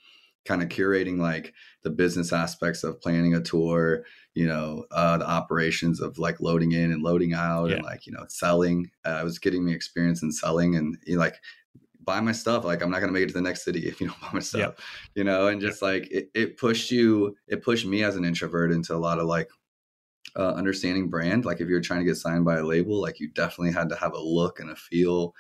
kind 0.44 0.62
of 0.62 0.68
curating 0.68 1.18
like 1.18 1.52
the 1.82 1.90
business 1.90 2.32
aspects 2.32 2.84
of 2.84 3.00
planning 3.00 3.34
a 3.34 3.40
tour 3.40 4.04
you 4.34 4.46
know 4.46 4.84
uh, 4.92 5.18
the 5.18 5.28
operations 5.28 6.00
of 6.00 6.18
like 6.18 6.40
loading 6.40 6.72
in 6.72 6.92
and 6.92 7.02
loading 7.02 7.34
out 7.34 7.68
yeah. 7.68 7.76
and 7.76 7.84
like 7.84 8.06
you 8.06 8.12
know 8.12 8.24
selling 8.28 8.90
uh, 9.04 9.10
i 9.10 9.24
was 9.24 9.38
getting 9.38 9.64
me 9.64 9.72
experience 9.72 10.22
in 10.22 10.30
selling 10.32 10.76
and 10.76 10.96
you 11.06 11.14
know, 11.14 11.20
like 11.20 11.36
buy 12.00 12.20
my 12.20 12.32
stuff 12.32 12.64
like 12.64 12.82
i'm 12.82 12.90
not 12.90 13.00
going 13.00 13.12
to 13.12 13.12
make 13.12 13.24
it 13.24 13.28
to 13.28 13.34
the 13.34 13.42
next 13.42 13.64
city 13.64 13.80
if 13.86 14.00
you 14.00 14.06
don't 14.06 14.20
buy 14.20 14.28
my 14.32 14.40
stuff 14.40 14.60
yep. 14.60 14.80
you 15.14 15.24
know 15.24 15.48
and 15.48 15.60
just 15.60 15.82
yep. 15.82 15.92
like 15.92 16.10
it, 16.10 16.30
it 16.34 16.56
pushed 16.56 16.90
you 16.90 17.36
it 17.48 17.62
pushed 17.62 17.86
me 17.86 18.02
as 18.02 18.16
an 18.16 18.24
introvert 18.24 18.72
into 18.72 18.94
a 18.94 18.96
lot 18.96 19.18
of 19.18 19.26
like 19.26 19.48
uh, 20.36 20.52
understanding 20.52 21.08
brand 21.08 21.44
like 21.44 21.60
if 21.60 21.68
you're 21.68 21.80
trying 21.80 22.00
to 22.00 22.06
get 22.06 22.16
signed 22.16 22.44
by 22.44 22.58
a 22.58 22.62
label 22.62 23.00
like 23.00 23.18
you 23.18 23.28
definitely 23.30 23.72
had 23.72 23.88
to 23.88 23.96
have 23.96 24.12
a 24.12 24.20
look 24.20 24.60
and 24.60 24.70
a 24.70 24.76
feel 24.76 25.34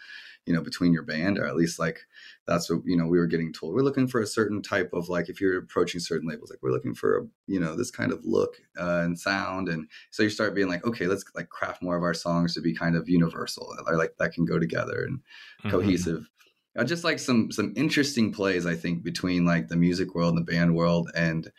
you 0.48 0.54
know 0.54 0.62
between 0.62 0.94
your 0.94 1.02
band 1.02 1.38
or 1.38 1.46
at 1.46 1.54
least 1.54 1.78
like 1.78 2.00
that's 2.46 2.70
what 2.70 2.80
you 2.86 2.96
know 2.96 3.06
we 3.06 3.18
were 3.18 3.26
getting 3.26 3.52
told 3.52 3.74
we're 3.74 3.82
looking 3.82 4.08
for 4.08 4.22
a 4.22 4.26
certain 4.26 4.62
type 4.62 4.88
of 4.94 5.10
like 5.10 5.28
if 5.28 5.42
you're 5.42 5.58
approaching 5.58 6.00
certain 6.00 6.26
labels 6.26 6.48
like 6.48 6.58
we're 6.62 6.72
looking 6.72 6.94
for 6.94 7.18
a 7.18 7.22
you 7.46 7.60
know 7.60 7.76
this 7.76 7.90
kind 7.90 8.10
of 8.10 8.24
look 8.24 8.56
uh, 8.80 9.02
and 9.04 9.20
sound 9.20 9.68
and 9.68 9.86
so 10.10 10.22
you 10.22 10.30
start 10.30 10.54
being 10.54 10.68
like 10.68 10.84
okay 10.86 11.06
let's 11.06 11.24
like 11.34 11.50
craft 11.50 11.82
more 11.82 11.98
of 11.98 12.02
our 12.02 12.14
songs 12.14 12.54
to 12.54 12.62
be 12.62 12.74
kind 12.74 12.96
of 12.96 13.10
universal 13.10 13.76
or 13.86 13.96
like 13.96 14.14
that 14.18 14.32
can 14.32 14.46
go 14.46 14.58
together 14.58 15.04
and 15.06 15.18
mm-hmm. 15.18 15.70
cohesive 15.70 16.30
uh, 16.78 16.84
just 16.84 17.04
like 17.04 17.18
some 17.18 17.52
some 17.52 17.74
interesting 17.76 18.32
plays 18.32 18.64
i 18.64 18.74
think 18.74 19.02
between 19.04 19.44
like 19.44 19.68
the 19.68 19.76
music 19.76 20.14
world 20.14 20.34
and 20.34 20.46
the 20.46 20.50
band 20.50 20.74
world 20.74 21.10
and 21.14 21.52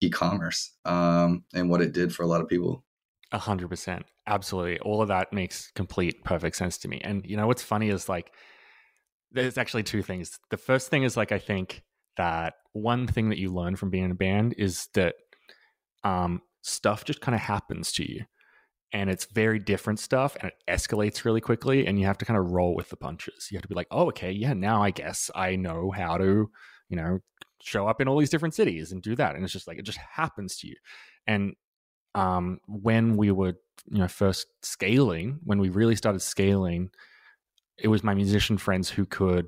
e-commerce 0.00 0.72
um, 0.84 1.44
and 1.54 1.70
what 1.70 1.80
it 1.80 1.92
did 1.92 2.12
for 2.12 2.24
a 2.24 2.26
lot 2.26 2.40
of 2.40 2.48
people 2.48 2.84
a 3.32 3.38
hundred 3.38 3.68
percent. 3.68 4.04
Absolutely. 4.26 4.78
All 4.80 5.02
of 5.02 5.08
that 5.08 5.32
makes 5.32 5.70
complete 5.72 6.22
perfect 6.24 6.56
sense 6.56 6.78
to 6.78 6.88
me. 6.88 7.00
And 7.02 7.26
you 7.26 7.36
know 7.36 7.46
what's 7.46 7.62
funny 7.62 7.88
is 7.88 8.08
like 8.08 8.32
there's 9.32 9.58
actually 9.58 9.82
two 9.82 10.02
things. 10.02 10.38
The 10.50 10.56
first 10.56 10.88
thing 10.90 11.02
is 11.02 11.16
like 11.16 11.32
I 11.32 11.38
think 11.38 11.82
that 12.16 12.54
one 12.72 13.06
thing 13.06 13.30
that 13.30 13.38
you 13.38 13.52
learn 13.52 13.76
from 13.76 13.90
being 13.90 14.04
in 14.04 14.10
a 14.10 14.14
band 14.16 14.54
is 14.58 14.88
that 14.94 15.14
um, 16.04 16.42
stuff 16.62 17.04
just 17.04 17.20
kind 17.20 17.34
of 17.34 17.40
happens 17.40 17.92
to 17.92 18.10
you. 18.10 18.24
And 18.92 19.10
it's 19.10 19.26
very 19.26 19.58
different 19.58 20.00
stuff 20.00 20.36
and 20.40 20.50
it 20.50 20.54
escalates 20.70 21.24
really 21.24 21.40
quickly 21.40 21.86
and 21.86 21.98
you 21.98 22.06
have 22.06 22.18
to 22.18 22.26
kind 22.26 22.38
of 22.38 22.52
roll 22.52 22.74
with 22.74 22.90
the 22.90 22.96
punches. 22.96 23.48
You 23.50 23.56
have 23.56 23.62
to 23.62 23.68
be 23.68 23.74
like, 23.74 23.88
oh, 23.90 24.08
okay, 24.08 24.30
yeah, 24.32 24.52
now 24.52 24.82
I 24.82 24.90
guess 24.90 25.30
I 25.34 25.56
know 25.56 25.90
how 25.90 26.18
to, 26.18 26.50
you 26.90 26.96
know, 26.96 27.20
show 27.62 27.88
up 27.88 28.00
in 28.02 28.08
all 28.08 28.18
these 28.18 28.30
different 28.30 28.54
cities 28.54 28.92
and 28.92 29.02
do 29.02 29.16
that. 29.16 29.34
And 29.34 29.44
it's 29.44 29.52
just 29.52 29.66
like 29.66 29.78
it 29.78 29.86
just 29.86 29.98
happens 29.98 30.56
to 30.58 30.68
you. 30.68 30.76
And 31.26 31.54
um, 32.14 32.60
when 32.66 33.16
we 33.16 33.30
were 33.30 33.54
you 33.90 33.98
know 33.98 34.08
first 34.08 34.46
scaling, 34.62 35.40
when 35.44 35.58
we 35.58 35.68
really 35.68 35.96
started 35.96 36.20
scaling, 36.20 36.90
it 37.78 37.88
was 37.88 38.04
my 38.04 38.14
musician 38.14 38.58
friends 38.58 38.88
who 38.88 39.06
could 39.06 39.46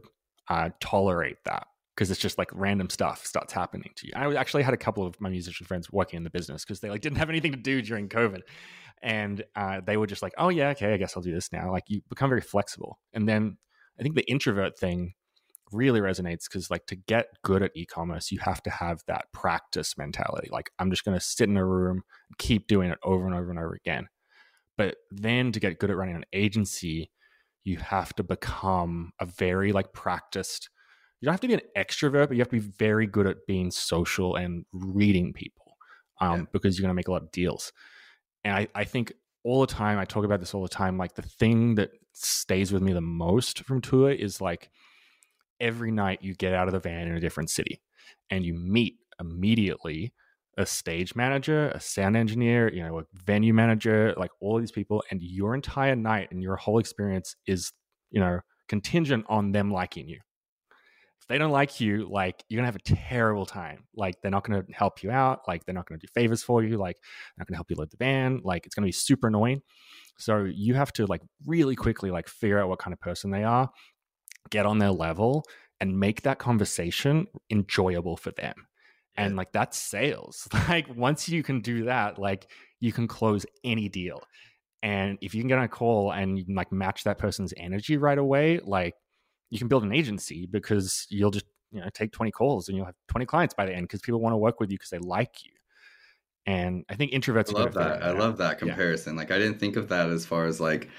uh, 0.49 0.71
tolerate 0.81 1.39
that 1.45 1.67
because 1.95 2.11
it's 2.11 2.21
just 2.21 2.39
like 2.39 2.51
random 2.53 2.91
stuff 2.91 3.25
starts 3.25 3.53
happening 3.53 3.91
to 3.95 4.07
you. 4.07 4.13
I 4.17 4.35
actually 4.35 4.65
had 4.65 4.75
a 4.75 4.79
couple 4.79 5.07
of 5.07 5.21
my 5.21 5.29
musician 5.29 5.67
friends 5.67 5.93
working 5.93 6.17
in 6.17 6.25
the 6.25 6.31
business 6.31 6.65
because 6.65 6.81
they 6.81 6.91
like 6.91 7.01
didn't 7.01 7.19
have 7.19 7.31
anything 7.31 7.53
to 7.53 7.59
do 7.59 7.83
during 7.83 8.09
COVID, 8.09 8.41
and 9.03 9.45
uh, 9.57 9.81
they 9.85 9.97
were 9.97 10.07
just 10.07 10.23
like, 10.23 10.35
"Oh 10.39 10.49
yeah, 10.49 10.71
okay, 10.71 10.95
I 10.95 10.97
guess 10.97 11.17
I'll 11.17 11.23
do 11.23 11.35
this 11.35 11.53
now." 11.53 11.71
Like 11.71 11.85
you 11.89 12.01
become 12.09 12.31
very 12.31 12.41
flexible, 12.41 12.99
and 13.13 13.29
then 13.29 13.57
I 13.99 14.03
think 14.03 14.15
the 14.15 14.29
introvert 14.29 14.79
thing 14.79 15.15
really 15.75 16.01
resonates 16.01 16.45
because 16.45 16.71
like 16.71 16.87
to 16.87 16.97
get 16.97 17.27
good 17.43 17.63
at 17.63 17.73
e-commerce 17.75 18.31
you 18.31 18.39
have 18.39 18.63
to 18.63 18.71
have 18.71 19.03
that 19.07 19.27
practice 19.33 19.99
mentality 19.99 20.49
like 20.51 20.71
i'm 20.79 20.91
just 20.91 21.05
going 21.05 21.17
to 21.17 21.25
sit 21.25 21.49
in 21.49 21.57
a 21.57 21.65
room 21.65 22.03
keep 22.39 22.67
doing 22.67 22.91
it 22.91 22.99
over 23.03 23.27
and 23.27 23.35
over 23.35 23.51
and 23.51 23.59
over 23.59 23.75
again 23.75 24.09
but 24.77 24.97
then 25.11 25.53
to 25.53 25.61
get 25.61 25.79
good 25.79 25.91
at 25.91 25.97
running 25.97 26.17
an 26.17 26.25
agency, 26.33 27.11
you 27.65 27.79
have 27.79 28.15
to 28.17 28.23
become 28.23 29.13
a 29.21 29.27
very 29.27 29.73
like 29.73 29.93
practiced. 29.93 30.69
You 31.21 31.27
don't 31.27 31.35
have 31.35 31.41
to 31.41 31.49
be 31.49 31.55
an 31.55 31.61
extrovert, 31.77 32.29
but 32.29 32.37
you 32.37 32.41
have 32.41 32.49
to 32.49 32.61
be 32.61 32.73
very 32.77 33.07
good 33.07 33.27
at 33.27 33.47
being 33.47 33.71
social 33.71 34.37
and 34.37 34.65
reading 34.73 35.33
people 35.33 35.77
um, 36.21 36.41
yeah. 36.41 36.47
because 36.53 36.77
you're 36.77 36.83
going 36.83 36.95
to 36.95 36.97
make 36.97 37.09
a 37.09 37.13
lot 37.13 37.23
of 37.23 37.31
deals. 37.31 37.73
And 38.45 38.55
I, 38.55 38.69
I 38.75 38.85
think 38.85 39.13
all 39.45 39.61
the 39.61 39.73
time, 39.73 39.99
I 39.99 40.05
talk 40.05 40.25
about 40.25 40.41
this 40.41 40.55
all 40.55 40.63
the 40.63 40.69
time. 40.69 40.99
Like 40.99 41.15
the 41.15 41.23
thing 41.23 41.77
that 41.77 41.91
stays 42.13 42.73
with 42.73 42.83
me 42.83 42.93
the 42.93 43.01
most 43.01 43.61
from 43.61 43.81
tour 43.81 44.11
is 44.11 44.41
like 44.41 44.71
every 45.61 45.91
night 45.91 46.21
you 46.23 46.35
get 46.35 46.53
out 46.53 46.69
of 46.69 46.73
the 46.73 46.81
van 46.81 47.09
in 47.09 47.15
a 47.15 47.21
different 47.21 47.51
city 47.51 47.81
and 48.31 48.45
you 48.45 48.55
meet 48.55 48.97
immediately 49.21 50.13
a 50.57 50.67
stage 50.67 51.17
manager, 51.17 51.69
a 51.71 51.81
sound 51.81 52.17
engineer, 52.17 52.73
you 52.73 52.83
know, 52.83 53.01
a 53.01 53.05
venue 53.25 53.53
manager, 53.53 54.15
like 54.17 54.31
all 54.41 54.59
these 54.59 54.73
people, 54.73 55.03
and 55.11 55.21
your 55.23 55.55
entire 55.55 55.97
night 55.97 56.29
and 56.31 56.43
your 56.43 56.57
whole 56.57 56.79
experience 56.79 57.35
is, 57.47 57.73
you 58.11 58.21
know, 58.21 58.41
contingent 58.69 59.25
on 59.29 59.53
them 59.53 59.73
liking 59.73 60.09
you. 60.09 60.21
If 61.21 61.29
they 61.29 61.39
don't 61.39 61.51
like 61.51 61.81
you, 61.81 62.09
like 62.11 62.45
you're 62.49 62.59
gonna 62.59 62.69
have 62.69 62.77
a 62.77 62.81
terrible 62.81 63.47
time. 63.47 63.85
Like 63.97 64.21
they're 64.21 64.31
not 64.31 64.45
gonna 64.45 64.63
help 64.73 65.03
you 65.03 65.11
out, 65.11 65.41
like 65.49 65.65
they're 65.65 65.75
not 65.75 65.89
gonna 65.89 65.99
do 65.99 66.07
favors 66.15 66.43
for 66.43 66.63
you, 66.63 66.77
like 66.77 66.97
they're 66.97 67.43
not 67.43 67.49
gonna 67.49 67.57
help 67.57 67.71
you 67.71 67.77
load 67.77 67.91
the 67.91 67.97
van, 67.97 68.41
like 68.45 68.67
it's 68.67 68.75
gonna 68.75 68.87
be 68.87 68.93
super 68.93 69.29
annoying. 69.29 69.63
So 70.19 70.45
you 70.45 70.75
have 70.75 70.93
to 70.93 71.07
like 71.07 71.23
really 71.47 71.75
quickly 71.75 72.11
like 72.11 72.29
figure 72.29 72.61
out 72.61 72.69
what 72.69 72.79
kind 72.79 72.93
of 72.93 73.01
person 73.01 73.31
they 73.31 73.43
are, 73.43 73.71
get 74.51 74.67
on 74.67 74.79
their 74.79 74.91
level, 74.93 75.45
and 75.81 75.99
make 75.99 76.23
that 76.23 76.39
conversation 76.39 77.27
enjoyable 77.51 78.17
for 78.17 78.31
them. 78.33 78.55
And 79.17 79.37
like 79.37 79.53
that's 79.53 79.79
sales. 79.79 80.49
Like 80.69 80.89
once 80.95 81.29
you 81.29 81.43
can 81.43 81.61
do 81.61 81.85
that 81.85 82.19
like 82.19 82.51
you 82.81 82.93
can 82.93 83.07
close 83.07 83.47
any 83.63 83.89
deal. 83.89 84.23
And 84.83 85.19
if 85.23 85.35
you 85.35 85.41
can 85.41 85.49
get 85.49 85.59
on 85.59 85.65
a 85.65 85.69
call 85.69 86.13
and 86.13 86.39
you 86.39 86.45
can 86.45 86.55
like 86.55 86.73
match 86.73 87.05
that 87.05 87.19
person's 87.19 87.55
energy 87.57 87.97
right 87.97 88.19
away 88.19 88.61
like 88.65 88.95
you 89.51 89.59
can 89.59 89.69
build 89.69 89.85
an 89.85 89.93
agency 89.93 90.47
because 90.51 91.07
you'll 91.11 91.31
just 91.31 91.47
you 91.71 91.81
know 91.81 91.89
take 91.95 92.13
20 92.13 92.31
calls 92.31 92.69
and 92.69 92.77
you'll 92.77 92.87
have 92.87 92.95
20 93.09 93.27
clients 93.27 93.55
by 93.55 93.67
the 93.67 93.73
end 93.75 93.85
because 93.85 94.01
people 94.01 94.21
want 94.21 94.33
to 94.33 94.39
work 94.39 94.61
with 94.61 94.71
you 94.71 94.79
because 94.79 94.91
they 94.91 94.99
like 94.99 95.45
you. 95.45 95.53
And 96.47 96.85
i 96.89 96.95
think 96.95 97.13
introverts 97.13 97.55
i 97.55 97.59
love 97.59 97.75
that. 97.75 98.03
i 98.03 98.11
love 98.11 98.39
that 98.39 98.59
comparison. 98.59 99.15
Yeah. 99.15 99.21
like 99.21 99.31
i 99.31 99.39
didn't 99.39 99.59
think 99.59 99.77
of 99.77 99.89
that 99.89 100.11
as 100.11 100.27
far 100.27 100.47
as 100.47 100.61
like 100.61 100.91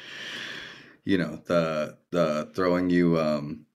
you 1.06 1.18
know 1.18 1.42
the 1.46 1.98
the 2.12 2.52
throwing 2.54 2.90
you 2.90 3.20
um 3.20 3.66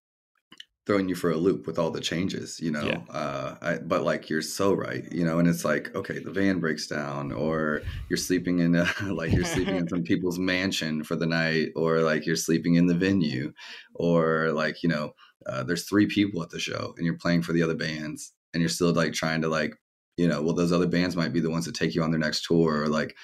throwing 0.87 1.09
you 1.09 1.15
for 1.15 1.31
a 1.31 1.37
loop 1.37 1.69
with 1.69 1.79
all 1.79 1.93
the 1.93 2.01
changes, 2.01 2.59
you 2.59 2.71
know. 2.71 2.83
Yeah. 2.83 3.01
Uh, 3.09 3.57
I, 3.63 3.77
but 3.77 4.03
like 4.03 4.29
you're 4.29 4.43
so 4.43 4.73
right, 4.73 5.05
you 5.13 5.25
know, 5.25 5.39
and 5.39 5.47
it's 5.47 5.65
like 5.65 5.95
okay, 5.95 6.19
the 6.19 6.33
van 6.33 6.59
breaks 6.59 6.89
down, 6.89 7.31
or 7.33 7.83
you're 8.09 8.17
sleeping 8.17 8.59
in 8.59 8.75
a, 8.75 8.89
like 9.13 9.33
you're 9.33 9.45
sleeping 9.45 9.77
in 9.77 9.89
some 9.95 10.03
people's 10.03 10.39
mansion 10.39 11.05
for 11.05 11.17
the 11.17 11.27
night, 11.27 11.69
or 11.77 12.01
like 12.01 12.27
you're 12.27 12.35
sleeping 12.35 12.75
in 12.75 12.87
the 12.87 12.95
venue, 12.95 13.53
or 13.95 14.51
like 14.53 14.83
you 14.83 14.89
know, 14.89 15.13
uh, 15.47 15.63
there's 15.63 15.89
three 15.89 16.07
people 16.07 16.43
at 16.43 16.51
the 16.51 16.59
show, 16.59 16.95
and 16.97 17.07
you're 17.07 17.19
playing 17.19 17.43
for 17.43 17.53
the 17.53 17.63
other 17.63 17.77
bands, 17.77 18.33
and 18.53 18.61
you're 18.61 18.69
still 18.69 18.93
like 18.93 19.13
trying 19.13 19.43
to 19.43 19.49
like 19.49 19.75
you 20.17 20.27
know, 20.29 20.43
well, 20.43 20.55
those 20.55 20.73
other 20.73 20.89
bands 20.89 21.17
might 21.17 21.33
be 21.33 21.41
the 21.41 21.51
ones 21.51 21.65
that 21.67 21.75
take 21.75 21.95
you 21.95 22.03
on 22.03 22.11
their 22.11 22.21
next 22.21 22.45
tour, 22.45 22.83
or 22.83 22.89
like 22.89 23.17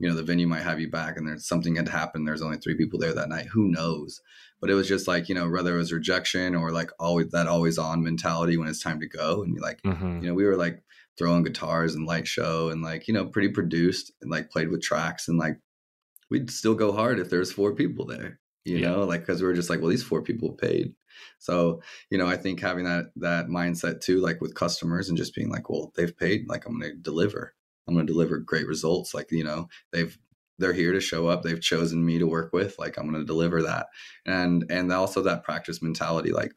you 0.00 0.08
know 0.08 0.14
the 0.14 0.22
venue 0.22 0.48
might 0.48 0.62
have 0.62 0.80
you 0.80 0.90
back 0.90 1.16
and 1.16 1.28
there's 1.28 1.46
something 1.46 1.76
had 1.76 1.88
happened 1.88 2.26
there's 2.26 2.42
only 2.42 2.56
three 2.56 2.74
people 2.74 2.98
there 2.98 3.12
that 3.12 3.28
night 3.28 3.46
who 3.46 3.68
knows 3.68 4.20
but 4.60 4.70
it 4.70 4.74
was 4.74 4.88
just 4.88 5.06
like 5.06 5.28
you 5.28 5.34
know 5.34 5.48
whether 5.48 5.74
it 5.74 5.78
was 5.78 5.92
rejection 5.92 6.54
or 6.54 6.72
like 6.72 6.90
always 6.98 7.28
that 7.28 7.46
always 7.46 7.78
on 7.78 8.02
mentality 8.02 8.56
when 8.56 8.66
it's 8.66 8.82
time 8.82 8.98
to 8.98 9.06
go 9.06 9.42
and 9.42 9.54
you 9.54 9.60
like 9.60 9.80
mm-hmm. 9.82 10.22
you 10.22 10.28
know 10.28 10.34
we 10.34 10.44
were 10.44 10.56
like 10.56 10.82
throwing 11.16 11.42
guitars 11.42 11.94
and 11.94 12.06
light 12.06 12.26
show 12.26 12.70
and 12.70 12.82
like 12.82 13.06
you 13.06 13.14
know 13.14 13.26
pretty 13.26 13.50
produced 13.50 14.10
and 14.22 14.30
like 14.30 14.50
played 14.50 14.70
with 14.70 14.82
tracks 14.82 15.28
and 15.28 15.38
like 15.38 15.58
we'd 16.30 16.50
still 16.50 16.74
go 16.74 16.92
hard 16.92 17.20
if 17.20 17.28
there's 17.28 17.52
four 17.52 17.74
people 17.74 18.06
there 18.06 18.40
you 18.64 18.78
yeah. 18.78 18.90
know 18.90 19.04
like 19.04 19.20
because 19.20 19.40
we 19.40 19.46
were 19.46 19.54
just 19.54 19.70
like 19.70 19.80
well 19.80 19.90
these 19.90 20.02
four 20.02 20.22
people 20.22 20.52
paid 20.52 20.94
so 21.38 21.82
you 22.10 22.16
know 22.16 22.26
i 22.26 22.36
think 22.36 22.60
having 22.60 22.84
that 22.84 23.10
that 23.16 23.48
mindset 23.48 24.00
too 24.00 24.20
like 24.20 24.40
with 24.40 24.54
customers 24.54 25.08
and 25.08 25.18
just 25.18 25.34
being 25.34 25.50
like 25.50 25.68
well 25.68 25.92
they've 25.94 26.16
paid 26.16 26.48
like 26.48 26.66
i'm 26.66 26.78
gonna 26.78 26.94
deliver 26.94 27.54
I'm 27.90 27.96
going 27.96 28.06
to 28.06 28.12
deliver 28.12 28.38
great 28.38 28.66
results. 28.66 29.12
Like, 29.12 29.30
you 29.32 29.44
know, 29.44 29.68
they've, 29.92 30.16
they're 30.58 30.72
here 30.72 30.92
to 30.92 31.00
show 31.00 31.26
up. 31.26 31.42
They've 31.42 31.60
chosen 31.60 32.04
me 32.04 32.18
to 32.18 32.26
work 32.26 32.52
with. 32.52 32.78
Like, 32.78 32.96
I'm 32.96 33.10
going 33.10 33.20
to 33.20 33.26
deliver 33.26 33.62
that. 33.62 33.88
And, 34.24 34.64
and 34.70 34.92
also 34.92 35.22
that 35.22 35.42
practice 35.42 35.82
mentality. 35.82 36.32
Like, 36.32 36.52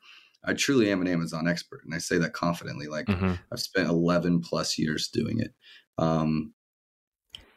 I 0.46 0.54
truly 0.54 0.91
am 0.91 1.02
an 1.02 1.08
Amazon 1.08 1.48
expert. 1.48 1.82
And 1.86 1.96
I 1.96 1.98
say 1.98 2.17
that 2.19 2.34
confidently. 2.34 2.88
Like, 2.88 3.08
mm-hmm. 3.08 3.34
I've 3.52 3.60
spent 3.60 3.89
11 3.89 4.41
plus 4.41 4.78
years 4.78 5.08
doing 5.08 5.39
it. 5.39 5.54
Um, 5.98 6.54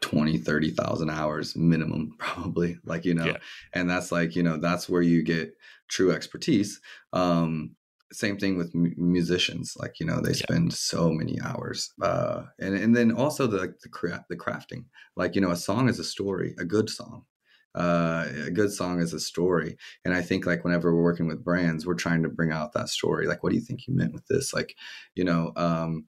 20 0.03 0.39
30,000 0.39 1.11
hours 1.11 1.57
minimum 1.57 2.15
probably 2.19 2.79
like 2.85 3.07
you 3.07 3.15
know 3.15 3.25
yeah. 3.25 3.39
and 3.73 3.89
that's 3.89 4.13
like 4.13 4.37
you 4.37 4.43
know 4.43 4.59
that's 4.59 4.91
where 4.91 5.01
you 5.01 5.23
get 5.23 5.55
true 5.89 6.13
expertise 6.13 6.81
um 7.15 7.75
same 8.13 8.37
thing 8.39 8.57
with 8.57 8.71
m- 8.75 8.95
musicians 8.97 9.75
like 9.79 9.99
you 9.99 10.07
know 10.07 10.21
they 10.21 10.33
spend 10.33 10.71
yeah. 10.71 10.77
so 10.77 11.11
many 11.11 11.41
hours 11.41 11.93
uh 12.03 12.43
and 12.61 12.75
and 12.75 12.97
then 12.97 13.11
also 13.13 13.47
the 13.47 13.75
the, 13.83 13.89
cra- 13.89 14.25
the 14.29 14.37
crafting. 14.37 14.85
Like 15.17 15.35
you 15.35 15.41
know 15.41 15.51
a 15.51 15.57
song 15.57 15.89
is 15.89 15.99
a 15.99 16.05
story 16.05 16.55
a 16.59 16.65
good 16.65 16.89
song 16.89 17.25
uh, 17.75 18.27
a 18.47 18.51
good 18.51 18.73
song 18.73 19.01
is 19.01 19.13
a 19.13 19.21
story 19.21 19.77
and 20.05 20.15
i 20.15 20.23
think 20.23 20.47
like 20.47 20.65
whenever 20.65 20.95
we're 20.95 21.03
working 21.03 21.27
with 21.27 21.45
brands 21.45 21.85
we're 21.85 21.95
trying 21.95 22.23
to 22.23 22.29
bring 22.29 22.51
out 22.51 22.73
that 22.73 22.89
story 22.89 23.27
like 23.27 23.43
what 23.43 23.51
do 23.51 23.57
you 23.57 23.63
think 23.63 23.87
you 23.87 23.95
meant 23.95 24.15
with 24.15 24.27
this? 24.29 24.55
Like 24.55 24.75
you 25.15 25.25
know 25.25 25.53
um 25.57 26.07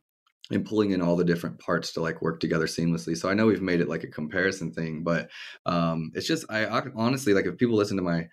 and 0.50 0.64
pulling 0.64 0.92
in 0.92 1.02
all 1.02 1.14
the 1.14 1.24
different 1.24 1.58
parts 1.58 1.92
to 1.92 2.00
like 2.00 2.22
work 2.22 2.40
together 2.40 2.66
seamlessly. 2.66 3.16
So 3.16 3.28
i 3.28 3.34
know 3.34 3.46
we've 3.46 3.60
made 3.60 3.80
it 3.80 3.88
like 3.88 4.04
a 4.04 4.08
comparison 4.08 4.72
thing 4.72 5.02
but 5.02 5.28
um 5.66 6.10
it's 6.14 6.26
just 6.26 6.46
i, 6.48 6.64
I 6.64 6.82
honestly 6.94 7.34
like 7.34 7.46
if 7.46 7.58
people 7.58 7.76
listen 7.76 7.96
to 7.98 8.02
my 8.02 8.28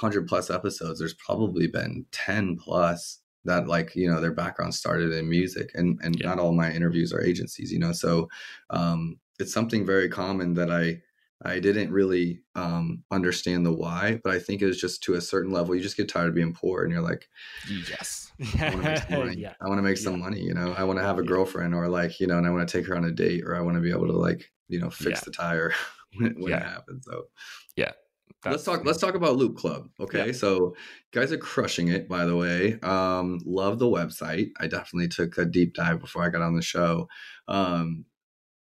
100 0.00 0.26
plus 0.26 0.50
episodes 0.50 0.98
there's 0.98 1.14
probably 1.14 1.66
been 1.66 2.04
10 2.12 2.56
plus 2.56 3.20
that 3.44 3.66
like 3.66 3.94
you 3.94 4.10
know 4.10 4.20
their 4.20 4.32
background 4.32 4.74
started 4.74 5.12
in 5.12 5.28
music 5.28 5.70
and 5.74 5.98
and 6.02 6.20
yeah. 6.20 6.28
not 6.28 6.38
all 6.38 6.52
my 6.52 6.70
interviews 6.70 7.12
are 7.12 7.22
agencies 7.22 7.72
you 7.72 7.78
know 7.78 7.92
so 7.92 8.28
um 8.70 9.18
it's 9.38 9.52
something 9.52 9.84
very 9.84 10.08
common 10.08 10.54
that 10.54 10.70
i 10.70 11.00
i 11.44 11.58
didn't 11.58 11.90
really 11.90 12.40
um 12.54 13.02
understand 13.10 13.64
the 13.64 13.72
why 13.72 14.20
but 14.24 14.32
i 14.32 14.38
think 14.38 14.60
it 14.60 14.66
was 14.66 14.80
just 14.80 15.02
to 15.02 15.14
a 15.14 15.20
certain 15.20 15.52
level 15.52 15.74
you 15.74 15.80
just 15.80 15.96
get 15.96 16.08
tired 16.08 16.28
of 16.28 16.34
being 16.34 16.52
poor 16.52 16.82
and 16.82 16.92
you're 16.92 17.02
like 17.02 17.28
yes. 17.90 18.32
I 18.60 18.70
want 18.70 18.82
to 18.82 18.90
make 18.90 18.98
some 18.98 19.18
money. 19.18 19.36
Yeah. 19.36 19.54
i 19.60 19.68
want 19.68 19.78
to 19.78 19.82
make 19.82 19.96
some 19.98 20.20
money 20.20 20.40
you 20.40 20.54
know? 20.54 20.72
I 20.76 20.84
want 20.84 20.98
to 20.98 21.04
have 21.04 21.18
a 21.18 21.22
girlfriend 21.22 21.74
or 21.74 21.88
like 21.88 22.20
you 22.20 22.26
know 22.26 22.38
and 22.38 22.46
i 22.46 22.50
want 22.50 22.68
to 22.68 22.78
take 22.78 22.86
her 22.86 22.96
on 22.96 23.04
a 23.04 23.12
date 23.12 23.44
or 23.44 23.56
i 23.56 23.60
want 23.60 23.76
to 23.76 23.80
be 23.80 23.90
able 23.90 24.06
to 24.06 24.16
like 24.16 24.50
you 24.68 24.80
know 24.80 24.90
fix 24.90 25.22
the 25.22 25.30
tire 25.30 25.72
when, 26.16 26.34
when 26.40 26.52
it 26.52 26.62
happens 26.62 27.06
so. 27.08 27.24
Yeah 27.76 27.92
let's 28.44 28.64
talk. 28.64 28.84
Let's 28.84 28.98
talk 28.98 29.14
about 29.14 29.36
Loop 29.36 29.56
Club. 29.56 29.88
Okay, 30.00 30.26
yeah. 30.26 30.32
so 30.32 30.74
guys 31.12 31.32
are 31.32 31.38
crushing 31.38 31.88
it. 31.88 32.08
By 32.08 32.24
the 32.24 32.36
way, 32.36 32.78
um, 32.80 33.40
love 33.44 33.78
the 33.78 33.86
website. 33.86 34.50
I 34.58 34.66
definitely 34.66 35.08
took 35.08 35.38
a 35.38 35.44
deep 35.44 35.74
dive 35.74 36.00
before 36.00 36.24
I 36.24 36.28
got 36.28 36.42
on 36.42 36.54
the 36.54 36.62
show. 36.62 37.08
Um, 37.46 38.04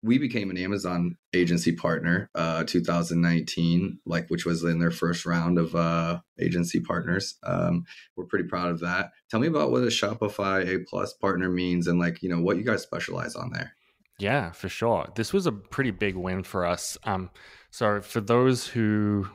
we 0.04 0.18
became 0.18 0.50
an 0.50 0.58
Amazon 0.58 1.16
agency 1.32 1.72
partner, 1.72 2.28
uh, 2.34 2.64
2019, 2.64 4.00
like 4.04 4.28
which 4.28 4.44
was 4.44 4.64
in 4.64 4.80
their 4.80 4.90
first 4.90 5.24
round 5.24 5.58
of 5.58 5.76
uh, 5.76 6.20
agency 6.40 6.80
partners. 6.80 7.36
Um, 7.44 7.84
we're 8.16 8.26
pretty 8.26 8.48
proud 8.48 8.70
of 8.70 8.80
that. 8.80 9.12
Tell 9.30 9.38
me 9.38 9.46
about 9.46 9.70
what 9.70 9.84
a 9.84 9.86
Shopify 9.86 10.66
A 10.66 10.80
plus 10.80 11.12
partner 11.14 11.48
means, 11.48 11.86
and 11.86 12.00
like 12.00 12.22
you 12.22 12.28
know 12.28 12.40
what 12.40 12.56
you 12.56 12.64
guys 12.64 12.82
specialize 12.82 13.36
on 13.36 13.52
there. 13.52 13.74
Yeah, 14.18 14.50
for 14.50 14.68
sure. 14.68 15.08
This 15.14 15.32
was 15.32 15.46
a 15.46 15.52
pretty 15.52 15.90
big 15.90 16.16
win 16.16 16.42
for 16.42 16.66
us. 16.66 16.98
Um, 17.04 17.30
so 17.70 18.00
for 18.00 18.20
those 18.20 18.66
who 18.66 19.28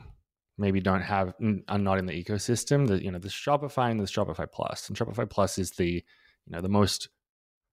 maybe 0.58 0.80
don't 0.80 1.02
have 1.02 1.32
are 1.68 1.78
not 1.78 1.98
in 1.98 2.06
the 2.06 2.24
ecosystem 2.24 2.88
that 2.88 3.02
you 3.02 3.10
know 3.10 3.18
the 3.18 3.28
shopify 3.28 3.90
and 3.90 4.00
the 4.00 4.04
shopify 4.04 4.50
plus. 4.50 4.88
And 4.88 4.98
shopify 4.98 5.28
plus 5.28 5.56
is 5.58 5.70
the 5.72 6.04
you 6.46 6.52
know 6.52 6.60
the 6.60 6.68
most 6.68 7.08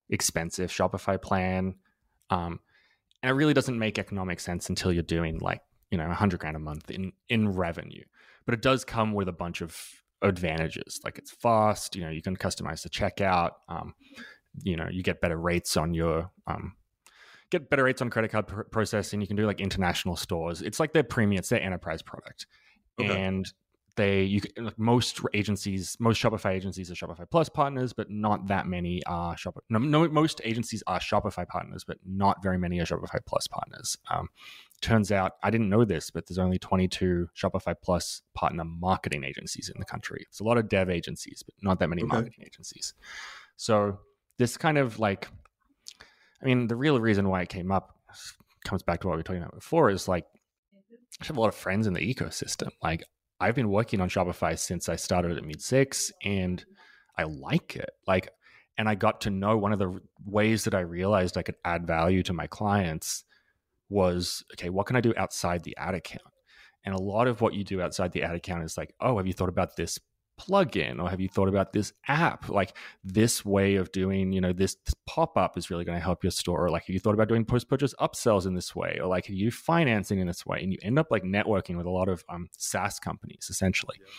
expensive 0.10 0.70
shopify 0.70 1.20
plan 1.20 1.74
um 2.30 2.60
and 3.24 3.32
it 3.32 3.34
really 3.34 3.56
doesn't 3.56 3.80
make 3.80 3.98
economic 3.98 4.40
sense 4.40 4.70
until 4.70 4.94
you're 4.94 5.02
doing 5.02 5.40
like 5.40 5.62
you 5.90 5.98
know 5.98 6.08
100 6.08 6.40
grand 6.40 6.56
a 6.56 6.60
month 6.60 6.92
in 6.92 7.12
in 7.28 7.50
revenue. 7.50 8.04
But 8.46 8.54
it 8.54 8.62
does 8.62 8.86
come 8.86 9.14
with 9.14 9.28
a 9.28 9.34
bunch 9.34 9.62
of 9.62 9.76
advantages. 10.22 11.02
Like 11.04 11.18
it's 11.18 11.32
fast 11.32 11.96
you 11.96 12.04
know 12.04 12.12
you 12.12 12.22
can 12.22 12.38
customize 12.38 12.84
the 12.84 12.90
checkout 12.90 13.52
um 13.68 13.96
you 14.62 14.78
know 14.78 14.88
you 14.90 15.04
get 15.04 15.22
better 15.22 15.38
rates 15.38 15.76
on 15.76 15.94
your 15.94 16.30
um 16.46 16.76
get 17.50 17.70
better 17.70 17.84
rates 17.84 18.02
on 18.02 18.10
credit 18.12 18.32
card 18.32 18.48
pr- 18.48 18.62
processing. 18.64 19.22
You 19.22 19.28
can 19.28 19.36
do 19.36 19.48
like 19.48 19.60
international 19.60 20.16
stores. 20.16 20.62
It's 20.62 20.80
like 20.80 20.94
their 20.94 21.04
premium 21.04 21.40
it's 21.40 21.50
their 21.50 21.62
enterprise 21.62 22.04
product 22.04 22.46
Okay. 23.00 23.22
And 23.22 23.52
they 23.96 24.24
you 24.24 24.42
like 24.58 24.78
most 24.78 25.22
agencies 25.34 25.96
most 26.00 26.22
shopify 26.22 26.52
agencies 26.52 26.92
are 26.92 26.96
shopify 26.96 27.30
plus 27.30 27.50
partners 27.50 27.94
but 27.94 28.10
not 28.10 28.48
that 28.48 28.68
many 28.68 29.02
are 29.06 29.36
shopify 29.36 29.60
no, 29.70 29.80
no, 29.80 30.08
most 30.10 30.42
agencies 30.44 30.84
are 30.88 31.00
shopify 31.00 31.48
partners 31.48 31.84
but 31.84 31.98
not 32.06 32.42
very 32.44 32.58
many 32.58 32.80
are 32.80 32.86
shopify 32.86 33.20
plus 33.26 33.48
partners 33.48 33.98
um, 34.12 34.28
turns 34.82 35.12
out 35.12 35.34
i 35.44 35.50
didn't 35.50 35.70
know 35.70 35.86
this 35.86 36.10
but 36.12 36.28
there's 36.28 36.38
only 36.38 36.60
22 36.60 37.28
shopify 37.36 37.74
plus 37.82 38.22
partner 38.34 38.64
marketing 38.66 39.24
agencies 39.24 39.70
in 39.74 39.80
the 39.80 39.86
country 39.86 40.26
it's 40.30 40.40
a 40.40 40.44
lot 40.44 40.58
of 40.58 40.68
dev 40.68 40.90
agencies 40.90 41.44
but 41.44 41.56
not 41.62 41.80
that 41.80 41.90
many 41.90 42.04
okay. 42.04 42.10
marketing 42.10 42.44
agencies 42.46 42.94
so 43.56 43.98
this 44.38 44.58
kind 44.58 44.78
of 44.78 45.00
like 45.00 45.30
i 46.42 46.46
mean 46.46 46.68
the 46.68 46.76
real 46.76 47.00
reason 47.00 47.30
why 47.30 47.42
it 47.42 47.50
came 47.50 47.72
up 47.72 47.98
comes 48.66 48.84
back 48.84 49.00
to 49.00 49.08
what 49.08 49.14
we 49.14 49.20
were 49.20 49.24
talking 49.24 49.42
about 49.42 49.54
before 49.54 49.90
is 49.90 50.08
like 50.08 50.26
I 51.22 51.26
have 51.26 51.38
a 51.38 51.42
lot 51.42 51.50
of 51.50 51.56
friends 51.56 51.88
in 51.88 51.94
the 51.94 52.14
ecosystem. 52.14 52.70
Like 52.84 53.04
I've 53.40 53.56
been 53.56 53.70
working 53.70 54.02
on 54.02 54.10
Shopify 54.10 54.58
since 54.58 54.90
I 54.90 54.96
started 54.96 55.38
at 55.38 55.44
MuteSix, 55.44 56.12
and 56.24 56.64
I 57.18 57.24
like 57.24 57.76
it. 57.76 57.90
Like, 58.08 58.30
and 58.78 58.88
I 58.90 58.96
got 58.96 59.22
to 59.22 59.30
know 59.30 59.58
one 59.58 59.74
of 59.74 59.80
the 59.80 60.00
ways 60.26 60.64
that 60.66 60.76
I 60.76 60.82
realized 60.82 61.38
I 61.38 61.44
could 61.44 61.56
add 61.64 61.88
value 61.88 62.24
to 62.24 62.34
my 62.34 62.48
clients 62.48 63.24
was 63.90 64.44
okay. 64.54 64.70
What 64.70 64.88
can 64.88 64.96
I 64.96 65.02
do 65.02 65.14
outside 65.18 65.64
the 65.64 65.76
ad 65.78 65.96
account? 65.96 66.24
And 66.86 66.94
a 66.94 67.02
lot 67.02 67.28
of 67.28 67.42
what 67.42 67.54
you 67.54 67.64
do 67.64 67.82
outside 67.82 68.12
the 68.12 68.24
ad 68.24 68.36
account 68.36 68.64
is 68.64 68.78
like, 68.78 68.94
oh, 69.00 69.18
have 69.18 69.28
you 69.28 69.34
thought 69.34 69.50
about 69.50 69.76
this 69.76 70.00
plugin 70.40 71.02
or 71.02 71.10
have 71.10 71.22
you 71.22 71.30
thought 71.30 71.48
about 71.48 71.72
this 71.72 71.94
app 72.08 72.50
like 72.50 72.76
this 73.04 73.46
way 73.46 73.76
of 73.76 73.92
doing 73.92 74.32
you 74.32 74.42
know 74.42 74.52
this, 74.52 74.76
this 74.86 74.94
pop-up 75.06 75.58
is 75.58 75.70
really 75.70 75.86
going 75.86 75.98
to 75.98 76.04
help 76.04 76.24
your 76.24 76.32
store 76.32 76.66
or 76.66 76.70
like 76.70 76.84
have 76.86 76.94
you 76.94 77.00
thought 77.00 77.14
about 77.14 77.30
doing 77.30 77.46
post-purchase 77.46 77.94
upsells 78.02 78.46
in 78.46 78.54
this 78.54 78.76
way 78.76 78.98
or 79.02 79.08
like 79.08 79.28
have 79.28 79.36
you 79.36 79.50
financing 79.50 80.20
in 80.20 80.28
this 80.28 80.46
way 80.46 80.60
and 80.62 80.74
you 80.74 80.80
end 80.82 81.00
up 81.00 81.08
like 81.10 81.24
networking 81.24 81.78
with 81.78 81.86
a 81.86 81.90
lot 81.90 82.10
of 82.10 82.24
um, 82.28 82.48
saas 82.58 83.00
companies 83.00 83.48
essentially 83.50 83.96
yeah. 84.00 84.12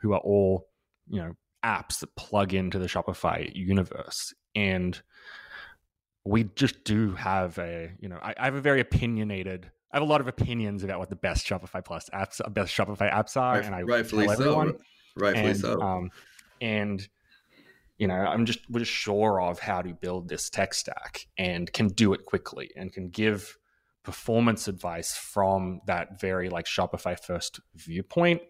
who 0.00 0.12
are 0.12 0.20
all 0.20 0.68
you 1.08 1.20
know 1.20 1.32
apps 1.64 2.00
that 2.00 2.14
plug 2.16 2.54
into 2.54 2.78
the 2.78 2.86
shopify 2.86 3.50
universe 3.54 4.32
and 4.54 5.02
we 6.24 6.44
just 6.54 6.82
do 6.84 7.14
have 7.14 7.58
a 7.58 7.90
you 8.00 8.08
know 8.08 8.18
I, 8.22 8.34
I 8.38 8.44
have 8.46 8.54
a 8.54 8.60
very 8.60 8.80
opinionated 8.80 9.70
I 9.92 9.96
have 9.96 10.02
a 10.02 10.10
lot 10.10 10.20
of 10.20 10.28
opinions 10.28 10.84
about 10.84 10.98
what 10.98 11.08
the 11.08 11.16
best 11.16 11.46
Shopify 11.46 11.82
Plus 11.82 12.10
apps, 12.12 12.40
best 12.52 12.76
Shopify 12.76 13.10
apps 13.10 13.38
are, 13.38 13.54
right, 13.54 13.64
and 13.64 13.74
I 13.74 13.82
rightfully 13.82 14.26
tell 14.26 14.34
everyone. 14.34 14.72
So. 14.72 14.84
Rightfully 15.18 15.50
and, 15.50 15.60
so. 15.60 15.80
Um, 15.80 16.10
and 16.60 17.06
you 17.98 18.06
know, 18.06 18.14
I'm 18.14 18.46
just 18.46 18.60
we're 18.70 18.80
just 18.80 18.92
sure 18.92 19.40
of 19.40 19.58
how 19.58 19.82
to 19.82 19.92
build 19.92 20.28
this 20.28 20.48
tech 20.48 20.72
stack 20.72 21.26
and 21.36 21.70
can 21.72 21.88
do 21.88 22.12
it 22.12 22.24
quickly 22.24 22.70
and 22.76 22.92
can 22.92 23.08
give 23.08 23.58
performance 24.04 24.68
advice 24.68 25.16
from 25.16 25.80
that 25.86 26.20
very 26.20 26.48
like 26.48 26.64
Shopify 26.64 27.18
first 27.18 27.60
viewpoint. 27.74 28.40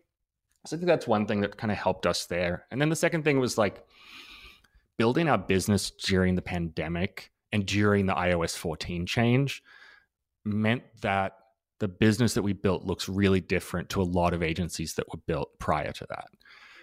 So 0.66 0.76
I 0.76 0.78
think 0.78 0.86
that's 0.88 1.06
one 1.06 1.26
thing 1.26 1.40
that 1.40 1.56
kind 1.56 1.72
of 1.72 1.78
helped 1.78 2.06
us 2.06 2.26
there. 2.26 2.66
And 2.70 2.80
then 2.80 2.90
the 2.90 2.96
second 2.96 3.24
thing 3.24 3.40
was 3.40 3.56
like 3.56 3.82
building 4.98 5.28
our 5.28 5.38
business 5.38 5.90
during 5.90 6.34
the 6.34 6.42
pandemic 6.42 7.30
and 7.52 7.64
during 7.64 8.06
the 8.06 8.14
iOS 8.14 8.56
14 8.56 9.06
change 9.06 9.62
meant 10.44 10.82
that 11.00 11.32
the 11.78 11.88
business 11.88 12.34
that 12.34 12.42
we 12.42 12.52
built 12.52 12.84
looks 12.84 13.08
really 13.08 13.40
different 13.40 13.88
to 13.90 14.02
a 14.02 14.04
lot 14.04 14.34
of 14.34 14.42
agencies 14.42 14.94
that 14.94 15.08
were 15.10 15.20
built 15.26 15.58
prior 15.58 15.92
to 15.92 16.06
that 16.10 16.28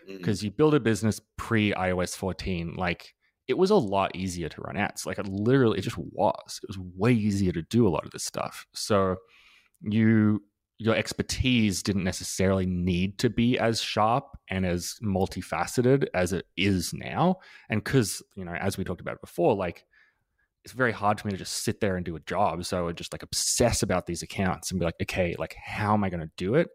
because 0.05 0.39
mm-hmm. 0.39 0.45
you 0.45 0.51
build 0.51 0.73
a 0.73 0.79
business 0.79 1.19
pre 1.37 1.73
iOS 1.73 2.15
14, 2.15 2.75
like 2.75 3.13
it 3.47 3.57
was 3.57 3.69
a 3.69 3.75
lot 3.75 4.15
easier 4.15 4.49
to 4.49 4.61
run 4.61 4.77
ads. 4.77 5.05
Like 5.05 5.19
it 5.19 5.27
literally, 5.27 5.77
it 5.79 5.83
just 5.83 5.97
was. 5.97 6.59
It 6.63 6.69
was 6.69 6.79
way 6.79 7.13
easier 7.13 7.51
to 7.51 7.61
do 7.63 7.87
a 7.87 7.89
lot 7.89 8.05
of 8.05 8.11
this 8.11 8.23
stuff. 8.23 8.65
So 8.73 9.17
you 9.81 10.41
your 10.77 10.95
expertise 10.95 11.81
didn't 11.81 12.03
necessarily 12.03 12.65
need 12.65 13.17
to 13.17 13.29
be 13.29 13.57
as 13.57 13.79
sharp 13.79 14.25
and 14.49 14.65
as 14.65 14.97
multifaceted 15.01 16.05
as 16.13 16.33
it 16.33 16.45
is 16.57 16.93
now. 16.93 17.37
And 17.69 17.81
because, 17.81 18.21
you 18.35 18.43
know, 18.43 18.53
as 18.53 18.77
we 18.77 18.83
talked 18.83 18.99
about 18.99 19.21
before, 19.21 19.55
like 19.55 19.85
it's 20.65 20.73
very 20.73 20.91
hard 20.91 21.19
for 21.19 21.27
me 21.27 21.31
to 21.31 21.37
just 21.37 21.63
sit 21.63 21.79
there 21.79 21.95
and 21.95 22.05
do 22.05 22.17
a 22.17 22.21
job. 22.21 22.65
So 22.65 22.77
I 22.77 22.81
would 22.81 22.97
just 22.97 23.13
like 23.13 23.23
obsess 23.23 23.83
about 23.83 24.05
these 24.05 24.21
accounts 24.21 24.71
and 24.71 24.79
be 24.79 24.85
like, 24.85 24.95
okay, 25.03 25.35
like 25.37 25.55
how 25.63 25.93
am 25.93 26.03
I 26.03 26.09
going 26.09 26.21
to 26.21 26.31
do 26.35 26.55
it? 26.55 26.67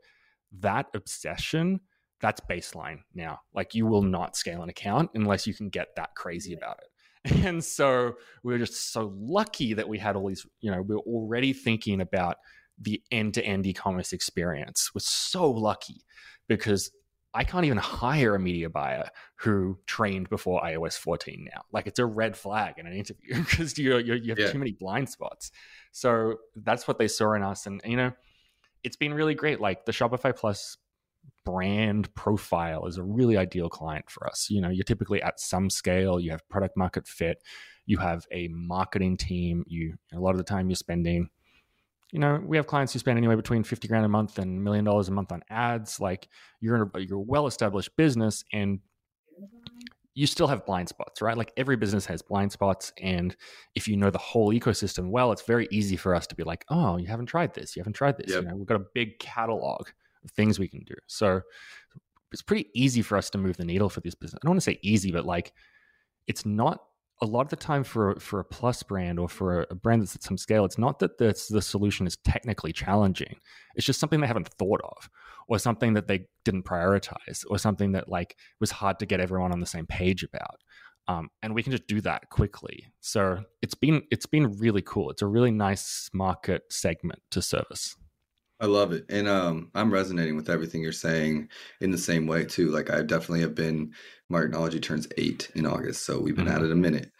That 0.61 0.87
obsession 0.95 1.81
that's 2.21 2.41
baseline 2.41 3.01
now. 3.15 3.41
Like 3.55 3.75
you 3.75 3.87
will 3.87 4.03
not 4.03 4.37
scale 4.37 4.63
an 4.63 4.69
account 4.69 5.11
unless 5.15 5.47
you 5.47 5.55
can 5.55 5.69
get 5.69 5.89
that 5.97 6.15
crazy 6.15 6.55
about 6.55 6.79
it. 6.79 6.87
And 7.45 7.63
so 7.63 8.15
we 8.43 8.55
were 8.55 8.59
just 8.59 8.93
so 8.93 9.13
lucky 9.15 9.75
that 9.75 9.87
we 9.87 9.99
had 9.99 10.17
all 10.17 10.29
these, 10.29 10.47
you 10.61 10.71
know, 10.71 10.81
we 10.81 10.95
were 10.95 11.03
already 11.03 11.53
thinking 11.53 12.01
about 12.01 12.37
the 12.81 13.03
end 13.11 13.35
to 13.35 13.45
end 13.45 13.67
e 13.67 13.75
commerce 13.75 14.15
experience. 14.15 14.91
We're 14.95 15.01
so 15.01 15.51
lucky 15.51 16.03
because 16.49 16.91
I 17.35 17.45
can't 17.45 17.67
even 17.67 17.79
hire 17.79 18.35
a 18.35 18.41
media 18.41 18.71
buyer 18.71 19.11
who 19.37 19.79
trained 19.87 20.31
before 20.31 20.63
iOS 20.63 20.95
14 20.95 21.47
now. 21.53 21.63
Like 21.73 21.87
it's 21.87 21.99
a 21.99 22.07
red 22.07 22.37
flag 22.37 22.75
in 22.79 22.87
an 22.87 22.95
interview 22.95 23.35
because 23.45 23.77
you 23.79 23.99
you 23.99 24.31
have 24.31 24.39
yeah. 24.39 24.51
too 24.51 24.59
many 24.59 24.73
blind 24.73 25.11
spots. 25.11 25.53
So 25.93 26.37
that's 26.57 26.89
what 26.89 26.99
they 26.99 27.09
saw 27.09 27.35
in 27.35 27.43
us. 27.43 27.67
And, 27.67 27.81
you 27.85 27.97
know, 27.97 28.13
it's 28.83 28.97
been 28.97 29.13
really 29.13 29.35
great. 29.35 29.61
Like 29.61 29.85
the 29.85 29.93
Shopify 29.93 30.35
Plus 30.35 30.79
brand 31.45 32.15
profile 32.15 32.87
is 32.87 32.97
a 32.97 33.03
really 33.03 33.37
ideal 33.37 33.69
client 33.69 34.11
for 34.11 34.27
us. 34.27 34.49
You 34.51 34.61
know, 34.61 34.69
you're 34.69 34.85
typically 34.85 35.23
at 35.23 35.41
some 35.41 35.71
scale, 35.71 36.21
you 36.21 36.31
have 36.31 36.49
product 36.49 36.77
market 36.77 37.07
fit, 37.07 37.43
you 37.87 37.99
have 37.99 38.27
a 38.31 38.49
marketing 38.49 39.17
team, 39.17 39.65
you 39.67 39.95
a 40.13 40.21
lot 40.21 40.31
of 40.31 40.39
the 40.39 40.45
time 40.45 40.69
you're 40.69 40.77
spending 40.77 41.29
you 42.13 42.19
know, 42.19 42.43
we 42.45 42.57
have 42.57 42.67
clients 42.67 42.93
who 42.93 42.99
spend 42.99 43.19
anywhere 43.19 43.37
between 43.37 43.63
50 43.63 43.87
grand 43.89 44.05
a 44.05 44.09
month 44.09 44.39
and 44.39 44.59
a 44.59 44.61
million 44.61 44.85
dollars 44.85 45.09
a 45.09 45.13
month 45.13 45.31
on 45.33 45.43
ads. 45.49 46.01
Like 46.01 46.29
you're 46.61 46.77
in 46.77 46.91
a, 46.95 47.01
you're 47.01 47.19
well-established 47.19 47.97
business 47.97 48.45
and 48.53 48.81
you 50.15 50.27
still 50.27 50.49
have 50.49 50.67
blind 50.67 50.89
spots, 50.89 51.23
right? 51.23 51.37
Like 51.37 51.53
every 51.57 51.77
business 51.77 52.05
has 52.07 52.21
blind 52.21 52.51
spots. 52.51 52.93
And 53.01 53.37
if 53.75 53.87
you 53.87 53.97
know 53.97 54.11
the 54.11 54.19
whole 54.19 54.53
ecosystem 54.53 55.11
well, 55.11 55.31
it's 55.31 55.43
very 55.43 55.69
easy 55.71 55.97
for 55.97 56.15
us 56.15 56.27
to 56.29 56.35
be 56.35 56.43
like, 56.43 56.65
oh, 56.69 56.97
you 56.97 57.07
haven't 57.07 57.27
tried 57.27 57.55
this. 57.55 57.77
You 57.77 57.81
haven't 57.81 57.93
tried 57.93 58.19
this. 58.19 58.31
Yep. 58.31 58.43
You 58.43 58.49
know, 58.49 58.57
we've 58.57 58.67
got 58.67 58.81
a 58.81 58.85
big 58.93 59.19
catalog 59.21 59.89
things 60.29 60.59
we 60.59 60.69
can 60.69 60.85
do. 60.85 60.95
So 61.07 61.41
it's 62.33 62.43
pretty 62.43 62.69
easy 62.75 63.03
for 63.03 63.17
us 63.17 63.31
to 63.31 63.39
move 63.39 63.57
the 63.57 63.65
needle 63.65 63.89
for 63.89 64.01
this 64.01 64.15
business. 64.15 64.39
I 64.43 64.47
don't 64.47 64.53
want 64.53 64.63
to 64.63 64.71
say 64.71 64.79
easy, 64.83 65.11
but 65.11 65.27
like 65.27 65.53
it's 66.27 66.47
not 66.47 66.81
a 67.23 67.27
lot 67.27 67.43
of 67.43 67.49
the 67.49 67.57
time 67.57 67.85
for 67.85 68.19
for 68.19 68.41
a 68.41 68.45
plus 68.45 68.83
brand 68.83 69.19
or 69.19 69.29
for 69.29 69.67
a 69.71 69.75
brand 69.75 70.03
that's 70.03 70.17
at 70.17 70.23
some 70.23 70.39
scale, 70.39 70.65
it's 70.65 70.79
not 70.79 70.99
that 71.01 71.19
the, 71.19 71.35
the 71.51 71.61
solution 71.61 72.07
is 72.07 72.17
technically 72.19 72.73
challenging. 72.73 73.37
It's 73.75 73.87
just 73.87 74.01
something 74.01 74.21
they 74.21 74.27
haven't 74.27 74.49
thought 74.49 74.81
of, 74.85 75.11
or 75.47 75.59
something 75.59 75.95
that 75.95 76.09
they 76.09 76.27
didn't 76.45 76.65
prioritize, 76.65 77.45
or 77.51 77.59
something 77.59 77.93
that 77.93 78.09
like 78.09 78.37
was 78.59 78.71
hard 78.71 78.99
to 79.01 79.07
get 79.07 79.21
everyone 79.21 79.53
on 79.53 79.61
the 79.61 79.67
same 79.67 79.87
page 79.87 80.23
about. 80.23 80.61
Um, 81.09 81.29
and 81.43 81.55
we 81.55 81.63
can 81.63 81.73
just 81.73 81.87
do 81.87 82.01
that 82.03 82.31
quickly. 82.31 82.87
So 83.01 83.41
it's 83.61 83.75
been 83.75 84.03
it's 84.11 84.27
been 84.27 84.57
really 84.59 84.83
cool. 84.83 85.11
It's 85.11 85.23
a 85.23 85.27
really 85.27 85.51
nice 85.51 86.09
market 86.15 86.63
segment 86.71 87.21
to 87.33 87.43
service. 87.43 87.97
I 88.61 88.67
love 88.67 88.93
it. 88.93 89.07
And 89.09 89.27
um, 89.27 89.71
I'm 89.75 89.93
resonating 89.93 90.37
with 90.37 90.51
everything 90.51 90.83
you're 90.83 90.93
saying 90.93 91.49
in 91.81 91.91
the 91.91 91.99
same 91.99 92.27
way 92.27 92.45
too. 92.45 92.71
Like 92.71 92.91
I 92.91 93.03
definitely 93.03 93.41
have 93.41 93.55
been 93.55 93.93
Marknology 94.31 94.83
turns 94.83 95.09
eight 95.17 95.51
in 95.55 95.67
August. 95.67 96.05
So 96.05 96.21
we've 96.21 96.37
been 96.37 96.45
mm-hmm. 96.45 96.57
at 96.57 96.63
it 96.63 96.73
a 96.73 96.77
minute. 96.77 97.11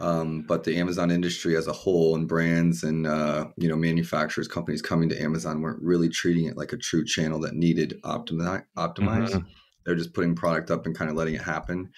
Um, 0.00 0.42
but 0.42 0.64
the 0.64 0.76
Amazon 0.76 1.10
industry 1.10 1.56
as 1.56 1.66
a 1.66 1.72
whole 1.72 2.14
and 2.14 2.28
brands 2.28 2.84
and 2.84 3.06
uh, 3.06 3.46
you 3.56 3.68
know 3.68 3.76
manufacturers, 3.76 4.46
companies 4.46 4.82
coming 4.82 5.08
to 5.08 5.20
Amazon 5.20 5.60
weren't 5.60 5.82
really 5.82 6.08
treating 6.08 6.46
it 6.46 6.56
like 6.56 6.72
a 6.72 6.76
true 6.76 7.04
channel 7.04 7.40
that 7.40 7.54
needed 7.54 7.98
optimi- 8.04 8.64
optimized. 8.76 9.30
Mm-hmm. 9.30 9.48
They're 9.84 9.96
just 9.96 10.14
putting 10.14 10.36
product 10.36 10.70
up 10.70 10.86
and 10.86 10.96
kind 10.96 11.10
of 11.10 11.16
letting 11.16 11.34
it 11.34 11.42
happen. 11.42 11.90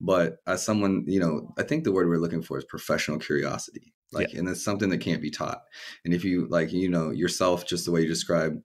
But 0.00 0.38
as 0.46 0.64
someone, 0.64 1.04
you 1.06 1.20
know, 1.20 1.52
I 1.56 1.62
think 1.62 1.84
the 1.84 1.92
word 1.92 2.08
we're 2.08 2.18
looking 2.18 2.42
for 2.42 2.58
is 2.58 2.64
professional 2.64 3.18
curiosity 3.18 3.94
like 4.14 4.32
yeah. 4.32 4.40
and 4.40 4.48
it's 4.48 4.64
something 4.64 4.90
that 4.90 4.98
can't 4.98 5.22
be 5.22 5.30
taught. 5.30 5.62
And 6.04 6.14
if 6.14 6.24
you 6.24 6.46
like 6.48 6.72
you 6.72 6.88
know 6.88 7.10
yourself 7.10 7.66
just 7.66 7.84
the 7.84 7.90
way 7.90 8.02
you 8.02 8.08
describe 8.08 8.60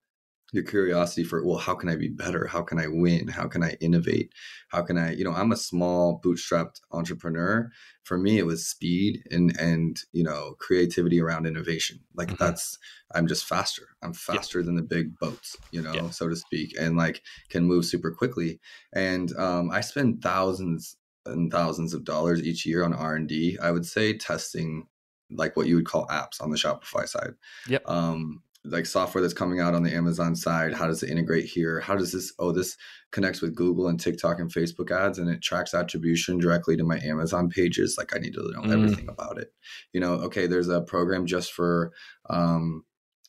your 0.51 0.63
curiosity 0.63 1.23
for 1.23 1.45
well 1.45 1.59
how 1.59 1.75
can 1.75 1.89
i 1.89 1.95
be 1.95 2.09
better? 2.09 2.47
How 2.47 2.61
can 2.61 2.79
i 2.79 2.87
win? 2.87 3.27
How 3.27 3.47
can 3.47 3.63
i 3.63 3.77
innovate? 3.81 4.33
How 4.69 4.81
can 4.81 4.97
i 4.97 5.13
you 5.13 5.23
know 5.23 5.33
i'm 5.33 5.51
a 5.51 5.57
small 5.57 6.19
bootstrapped 6.23 6.81
entrepreneur. 6.91 7.69
For 8.03 8.17
me 8.17 8.39
it 8.39 8.45
was 8.45 8.67
speed 8.67 9.21
and 9.29 9.55
and 9.59 9.99
you 10.11 10.23
know 10.23 10.55
creativity 10.59 11.21
around 11.21 11.45
innovation. 11.45 11.99
Like 12.15 12.29
mm-hmm. 12.29 12.43
that's 12.43 12.77
i'm 13.13 13.27
just 13.27 13.45
faster. 13.45 13.89
I'm 14.01 14.13
faster 14.13 14.59
yeah. 14.59 14.65
than 14.65 14.75
the 14.75 14.81
big 14.81 15.17
boats 15.19 15.55
you 15.71 15.81
know 15.81 15.93
yeah. 15.93 16.09
so 16.09 16.27
to 16.27 16.35
speak 16.35 16.75
and 16.79 16.97
like 16.97 17.21
can 17.49 17.63
move 17.63 17.85
super 17.85 18.11
quickly. 18.11 18.59
And 18.93 19.35
um, 19.37 19.71
i 19.71 19.81
spend 19.81 20.21
thousands 20.21 20.95
and 21.25 21.51
thousands 21.51 21.93
of 21.93 22.03
dollars 22.03 22.41
each 22.41 22.65
year 22.65 22.83
on 22.83 22.93
r&d 22.93 23.57
i 23.61 23.71
would 23.71 23.85
say 23.85 24.17
testing 24.17 24.87
like 25.31 25.55
what 25.55 25.67
you 25.67 25.75
would 25.75 25.85
call 25.85 26.07
apps 26.07 26.41
on 26.41 26.49
the 26.49 26.57
Shopify 26.57 27.07
side. 27.07 27.33
Yep. 27.67 27.83
Um, 27.87 28.41
like 28.65 28.85
software 28.85 29.21
that's 29.21 29.33
coming 29.33 29.59
out 29.59 29.73
on 29.73 29.83
the 29.83 29.93
Amazon 29.93 30.35
side. 30.35 30.73
How 30.73 30.87
does 30.87 31.01
it 31.01 31.09
integrate 31.09 31.45
here? 31.45 31.79
How 31.79 31.95
does 31.95 32.11
this? 32.11 32.33
Oh, 32.39 32.51
this 32.51 32.75
connects 33.11 33.41
with 33.41 33.55
Google 33.55 33.87
and 33.87 33.99
TikTok 33.99 34.39
and 34.39 34.51
Facebook 34.51 34.91
ads, 34.91 35.17
and 35.17 35.29
it 35.29 35.41
tracks 35.41 35.73
attribution 35.73 36.37
directly 36.37 36.75
to 36.77 36.83
my 36.83 36.99
Amazon 36.99 37.49
pages. 37.49 37.95
Like 37.97 38.15
I 38.15 38.19
need 38.19 38.33
to 38.33 38.51
know 38.51 38.61
mm. 38.61 38.71
everything 38.71 39.07
about 39.07 39.37
it. 39.37 39.53
You 39.93 40.01
know, 40.01 40.13
okay, 40.15 40.47
there's 40.47 40.69
a 40.69 40.81
program 40.81 41.25
just 41.25 41.53
for. 41.53 41.91
Um, 42.29 42.83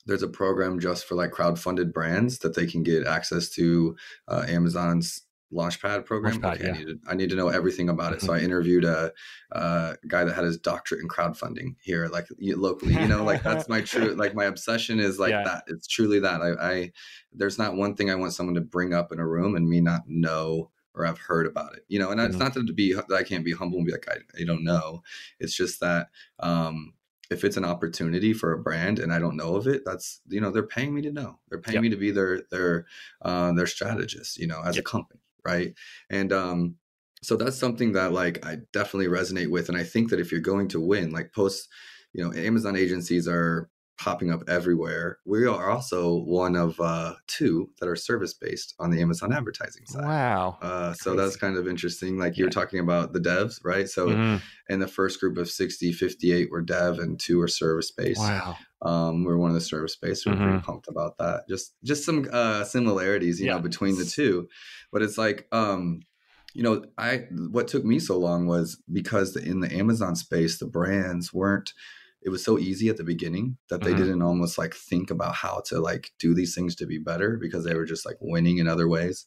there's 0.07 0.23
a 0.23 0.29
program 0.29 0.81
just 0.81 1.05
for 1.05 1.15
like 1.15 1.31
crowd 1.31 1.59
funded 1.59 1.93
brands 1.93 2.39
that 2.39 2.57
they 2.57 2.67
can 2.67 2.83
get 2.83 3.07
access 3.07 3.51
to 3.51 3.95
uh, 4.29 4.45
Amazon's 4.49 5.23
Launchpad 5.53 6.05
program. 6.05 6.41
Launchpad, 6.41 6.55
okay, 6.55 6.67
yeah. 6.67 6.73
I, 6.73 6.79
need 6.79 6.87
to, 6.87 6.99
I 7.09 7.15
need 7.15 7.31
to 7.31 7.37
know 7.37 7.49
everything 7.49 7.89
about 7.89 8.13
it. 8.13 8.19
Mm-hmm. 8.19 8.27
So 8.27 8.33
I 8.35 8.41
interviewed 8.41 8.85
a, 8.85 9.13
a, 9.53 9.97
guy 10.07 10.25
that 10.25 10.35
had 10.35 10.45
his 10.45 10.59
doctorate 10.59 11.03
in 11.03 11.09
crowdfunding 11.09 11.77
here, 11.81 12.09
like 12.09 12.27
locally. 12.39 12.95
You 12.95 13.09
know, 13.09 13.25
like 13.25 13.43
that's 13.43 13.69
my 13.69 13.81
true, 13.81 14.15
like 14.15 14.35
my 14.35 14.45
obsession 14.45 15.01
is 15.01 15.19
like 15.19 15.31
yeah. 15.31 15.45
that. 15.45 15.65
It's 15.67 15.87
truly 15.87 16.21
that. 16.21 16.41
I, 16.41 16.71
I, 16.71 16.93
there's 17.33 17.59
not 17.59 17.77
one 17.77 17.95
thing 17.95 18.11
I 18.11 18.15
want 18.15 18.33
someone 18.33 18.55
to 18.55 18.61
bring 18.61 18.95
up 18.95 19.13
in 19.13 19.19
a 19.19 19.27
room 19.27 19.57
and 19.57 19.69
me 19.69 19.81
not 19.81 20.03
know 20.07 20.71
or 20.95 21.07
I've 21.07 21.19
heard 21.19 21.47
about 21.47 21.75
it. 21.75 21.85
You 21.89 21.99
know, 21.99 22.11
and 22.11 22.21
mm-hmm. 22.21 22.31
it's 22.31 22.39
not 22.39 22.55
that 22.55 22.67
to 22.67 22.73
be 22.73 22.95
that 22.95 23.13
I 23.13 23.23
can't 23.23 23.45
be 23.45 23.53
humble 23.53 23.79
and 23.79 23.87
be 23.87 23.93
like 23.93 24.09
I, 24.09 24.41
I 24.41 24.45
don't 24.45 24.65
know. 24.65 25.03
It's 25.39 25.55
just 25.55 25.81
that 25.81 26.09
um, 26.39 26.95
if 27.31 27.45
it's 27.45 27.57
an 27.57 27.65
opportunity 27.65 28.33
for 28.33 28.53
a 28.53 28.59
brand 28.59 28.99
and 28.99 29.13
I 29.13 29.19
don't 29.19 29.37
know 29.37 29.55
of 29.55 29.67
it, 29.67 29.83
that's 29.85 30.21
you 30.29 30.41
know 30.41 30.51
they're 30.51 30.63
paying 30.65 30.95
me 30.95 31.03
to 31.03 31.13
know. 31.13 31.39
They're 31.49 31.61
paying 31.61 31.77
yep. 31.77 31.83
me 31.83 31.89
to 31.91 31.97
be 31.97 32.11
their 32.11 32.43
their 32.51 32.87
uh, 33.23 33.53
their 33.53 33.67
strategist, 33.67 34.39
you 34.39 34.47
know, 34.47 34.61
as 34.65 34.77
yep. 34.77 34.85
a 34.85 34.89
company, 34.89 35.21
right? 35.45 35.75
And 36.11 36.33
um, 36.33 36.77
so 37.23 37.37
that's 37.37 37.59
something 37.59 37.93
that 37.93 38.13
like 38.13 38.45
I 38.45 38.59
definitely 38.73 39.07
resonate 39.09 39.51
with, 39.51 39.69
and 39.69 39.77
I 39.77 39.85
think 39.85 40.11
that 40.11 40.21
if 40.21 40.33
you're 40.33 40.41
going 40.41 40.69
to 40.69 40.81
win, 40.81 41.11
like 41.11 41.33
post, 41.35 41.69
you 42.13 42.25
know, 42.25 42.33
Amazon 42.33 42.77
agencies 42.77 43.29
are 43.29 43.69
popping 44.01 44.33
up 44.33 44.43
everywhere. 44.49 45.19
We 45.27 45.47
are 45.47 45.69
also 45.69 46.17
one 46.17 46.57
of 46.57 46.81
uh, 46.81 47.15
two 47.27 47.69
that 47.79 47.89
are 47.89 47.95
service 47.95 48.33
based 48.33 48.75
on 48.79 48.91
the 48.91 49.03
Amazon 49.03 49.31
advertising 49.31 49.85
side. 49.85 50.05
Wow. 50.05 50.59
Uh, 50.63 50.95
so 50.95 51.15
that's 51.15 51.37
kind 51.37 51.59
of 51.59 51.69
interesting. 51.69 52.19
Like 52.19 52.39
you're 52.39 52.49
talking 52.49 52.81
about 52.81 53.13
the 53.13 53.21
devs, 53.21 53.61
right? 53.63 53.87
So 53.87 54.09
mm-hmm. 54.09 54.37
in 54.71 54.81
the 54.81 54.89
first 54.89 55.21
group 55.21 55.37
of 55.37 55.51
60, 55.51 55.93
58 55.93 56.51
were 56.51 56.63
dev 56.63 56.99
and 56.99 57.21
two 57.21 57.39
were 57.39 57.49
service 57.49 57.91
based. 57.91 58.21
Wow. 58.21 58.57
Um, 58.81 59.25
we're 59.25 59.37
one 59.37 59.51
of 59.51 59.55
the 59.55 59.61
service 59.61 59.97
based. 59.97 60.25
We're 60.25 60.33
mm-hmm. 60.33 60.45
pretty 60.45 60.63
pumped 60.65 60.89
about 60.89 61.19
that. 61.19 61.45
Just 61.47 61.75
just 61.85 62.07
some 62.07 62.27
uh, 62.33 62.65
similarities, 62.65 63.39
you 63.39 63.47
yeah. 63.47 63.57
know, 63.57 63.61
between 63.61 63.99
the 63.99 64.07
two. 64.07 64.49
But 64.91 65.03
it's 65.03 65.19
like 65.19 65.47
um, 65.53 66.01
you 66.55 66.63
know, 66.63 66.87
I 66.97 67.27
what 67.51 67.69
took 67.69 67.85
me 67.85 67.99
so 67.99 68.17
long 68.17 68.47
was 68.47 68.81
because 68.91 69.35
the, 69.35 69.43
in 69.43 69.61
the 69.61 69.71
Amazon 69.71 70.17
space, 70.17 70.59
the 70.59 70.67
brands 70.67 71.35
weren't 71.35 71.75
it 72.23 72.29
was 72.29 72.45
so 72.45 72.59
easy 72.59 72.89
at 72.89 72.97
the 72.97 73.05
beginning 73.05 73.57
that 73.69 73.83
they 73.83 73.91
mm-hmm. 73.93 74.03
didn't 74.03 74.23
almost 74.23 74.59
like 74.59 74.75
think 74.75 75.11
about 75.11 75.35
how 75.35 75.63
to 75.67 75.81
like 75.81 76.11
do 76.19 76.35
these 76.35 76.55
things 76.55 76.75
to 76.77 76.87
be 76.87 76.99
better 76.99 77.39
because 77.41 77.65
they 77.65 77.75
were 77.75 77.87
just 77.87 78.05
like 78.05 78.17
winning 78.21 78.59
in 78.59 78.69
other 78.69 78.89
ways 78.89 79.27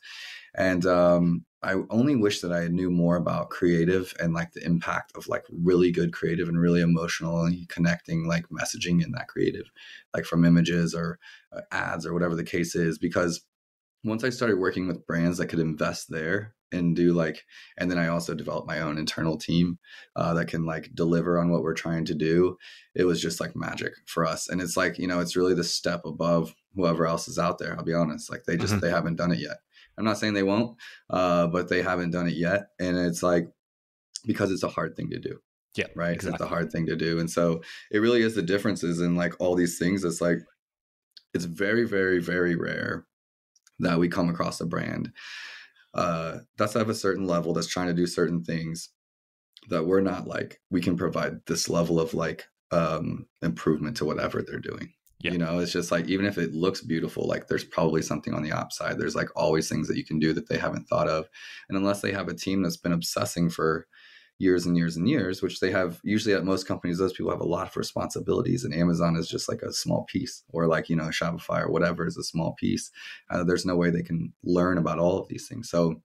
and 0.55 0.85
um, 0.85 1.43
i 1.63 1.75
only 1.89 2.15
wish 2.15 2.41
that 2.41 2.51
i 2.51 2.67
knew 2.67 2.91
more 2.91 3.15
about 3.15 3.49
creative 3.49 4.13
and 4.19 4.33
like 4.33 4.51
the 4.51 4.65
impact 4.65 5.11
of 5.15 5.27
like 5.27 5.43
really 5.51 5.91
good 5.91 6.13
creative 6.13 6.47
and 6.47 6.59
really 6.59 6.81
emotionally 6.81 7.65
connecting 7.69 8.27
like 8.27 8.45
messaging 8.49 9.03
in 9.03 9.11
that 9.11 9.27
creative 9.27 9.65
like 10.13 10.25
from 10.25 10.45
images 10.45 10.93
or 10.93 11.19
uh, 11.55 11.61
ads 11.71 12.05
or 12.05 12.13
whatever 12.13 12.35
the 12.35 12.43
case 12.43 12.75
is 12.75 12.97
because 12.97 13.41
once 14.03 14.23
i 14.23 14.29
started 14.29 14.59
working 14.59 14.87
with 14.87 15.05
brands 15.07 15.37
that 15.37 15.47
could 15.47 15.59
invest 15.59 16.09
there 16.09 16.53
and 16.73 16.95
do 16.95 17.13
like 17.13 17.45
and 17.77 17.89
then 17.89 17.97
i 17.97 18.07
also 18.07 18.33
developed 18.33 18.67
my 18.67 18.79
own 18.79 18.97
internal 18.97 19.37
team 19.37 19.77
uh, 20.15 20.33
that 20.33 20.47
can 20.47 20.65
like 20.65 20.93
deliver 20.93 21.39
on 21.39 21.49
what 21.49 21.61
we're 21.61 21.73
trying 21.73 22.03
to 22.05 22.13
do 22.13 22.57
it 22.95 23.05
was 23.05 23.21
just 23.21 23.39
like 23.39 23.55
magic 23.55 23.93
for 24.05 24.25
us 24.25 24.49
and 24.49 24.61
it's 24.61 24.75
like 24.75 24.97
you 24.97 25.07
know 25.07 25.19
it's 25.19 25.35
really 25.35 25.53
the 25.53 25.63
step 25.63 26.05
above 26.05 26.53
whoever 26.75 27.05
else 27.05 27.27
is 27.27 27.39
out 27.39 27.59
there 27.59 27.75
i'll 27.77 27.83
be 27.83 27.93
honest 27.93 28.31
like 28.31 28.43
they 28.45 28.57
just 28.57 28.73
mm-hmm. 28.73 28.81
they 28.81 28.89
haven't 28.89 29.15
done 29.15 29.31
it 29.31 29.39
yet 29.39 29.57
i'm 29.97 30.05
not 30.05 30.17
saying 30.17 30.33
they 30.33 30.43
won't 30.43 30.75
uh, 31.09 31.47
but 31.47 31.69
they 31.69 31.81
haven't 31.81 32.11
done 32.11 32.27
it 32.27 32.35
yet 32.35 32.67
and 32.79 32.97
it's 32.97 33.23
like 33.23 33.47
because 34.25 34.51
it's 34.51 34.63
a 34.63 34.69
hard 34.69 34.95
thing 34.95 35.09
to 35.09 35.19
do 35.19 35.39
yeah 35.75 35.87
right 35.95 36.13
exactly. 36.13 36.35
it's 36.35 36.43
a 36.43 36.53
hard 36.53 36.71
thing 36.71 36.85
to 36.85 36.95
do 36.95 37.19
and 37.19 37.29
so 37.29 37.61
it 37.91 37.99
really 37.99 38.21
is 38.21 38.35
the 38.35 38.41
differences 38.41 38.99
in 38.99 39.15
like 39.15 39.33
all 39.39 39.55
these 39.55 39.77
things 39.77 40.03
it's 40.03 40.21
like 40.21 40.39
it's 41.33 41.45
very 41.45 41.85
very 41.85 42.19
very 42.19 42.55
rare 42.55 43.05
that 43.79 43.99
we 43.99 44.07
come 44.07 44.29
across 44.29 44.61
a 44.61 44.65
brand 44.65 45.11
uh, 45.93 46.39
that's 46.57 46.75
of 46.75 46.89
a 46.89 46.95
certain 46.95 47.27
level 47.27 47.53
that's 47.53 47.67
trying 47.67 47.87
to 47.87 47.93
do 47.93 48.07
certain 48.07 48.43
things 48.43 48.89
that 49.69 49.85
we're 49.85 50.01
not 50.01 50.27
like 50.27 50.59
we 50.69 50.81
can 50.81 50.97
provide 50.97 51.39
this 51.45 51.69
level 51.69 51.99
of 51.99 52.13
like 52.13 52.45
um 52.71 53.25
improvement 53.41 53.95
to 53.97 54.05
whatever 54.05 54.41
they're 54.41 54.59
doing. 54.59 54.91
Yeah. 55.21 55.31
you 55.31 55.37
know 55.37 55.59
it's 55.59 55.71
just 55.71 55.89
like 55.89 56.09
even 56.09 56.25
if 56.25 56.37
it 56.37 56.53
looks 56.53 56.81
beautiful 56.81 57.25
like 57.25 57.47
there's 57.47 57.63
probably 57.63 58.01
something 58.01 58.33
on 58.33 58.43
the 58.43 58.51
upside 58.51 58.99
there's 58.99 59.15
like 59.15 59.29
always 59.37 59.69
things 59.69 59.87
that 59.87 59.95
you 59.95 60.03
can 60.03 60.19
do 60.19 60.33
that 60.33 60.49
they 60.49 60.57
haven't 60.57 60.89
thought 60.89 61.07
of. 61.07 61.29
And 61.69 61.77
unless 61.77 62.01
they 62.01 62.11
have 62.11 62.27
a 62.27 62.33
team 62.33 62.61
that's 62.61 62.75
been 62.75 62.91
obsessing 62.91 63.49
for 63.49 63.87
years 64.43 64.65
and 64.65 64.77
years 64.77 64.97
and 64.97 65.09
years, 65.09 65.41
which 65.41 65.59
they 65.59 65.71
have 65.71 65.99
usually 66.03 66.35
at 66.35 66.43
most 66.43 66.67
companies, 66.67 66.97
those 66.97 67.13
people 67.13 67.31
have 67.31 67.41
a 67.41 67.45
lot 67.45 67.67
of 67.67 67.75
responsibilities, 67.77 68.63
and 68.63 68.73
Amazon 68.73 69.15
is 69.15 69.27
just 69.27 69.49
like 69.49 69.61
a 69.61 69.73
small 69.73 70.03
piece, 70.03 70.43
or 70.49 70.67
like 70.67 70.89
you 70.89 70.95
know 70.95 71.05
Shopify 71.05 71.61
or 71.61 71.71
whatever 71.71 72.05
is 72.05 72.17
a 72.17 72.23
small 72.23 72.53
piece. 72.53 72.91
Uh, 73.29 73.43
there's 73.43 73.65
no 73.65 73.75
way 73.75 73.89
they 73.89 74.03
can 74.03 74.33
learn 74.43 74.77
about 74.77 74.99
all 74.99 75.19
of 75.19 75.27
these 75.29 75.47
things. 75.47 75.69
So 75.69 76.01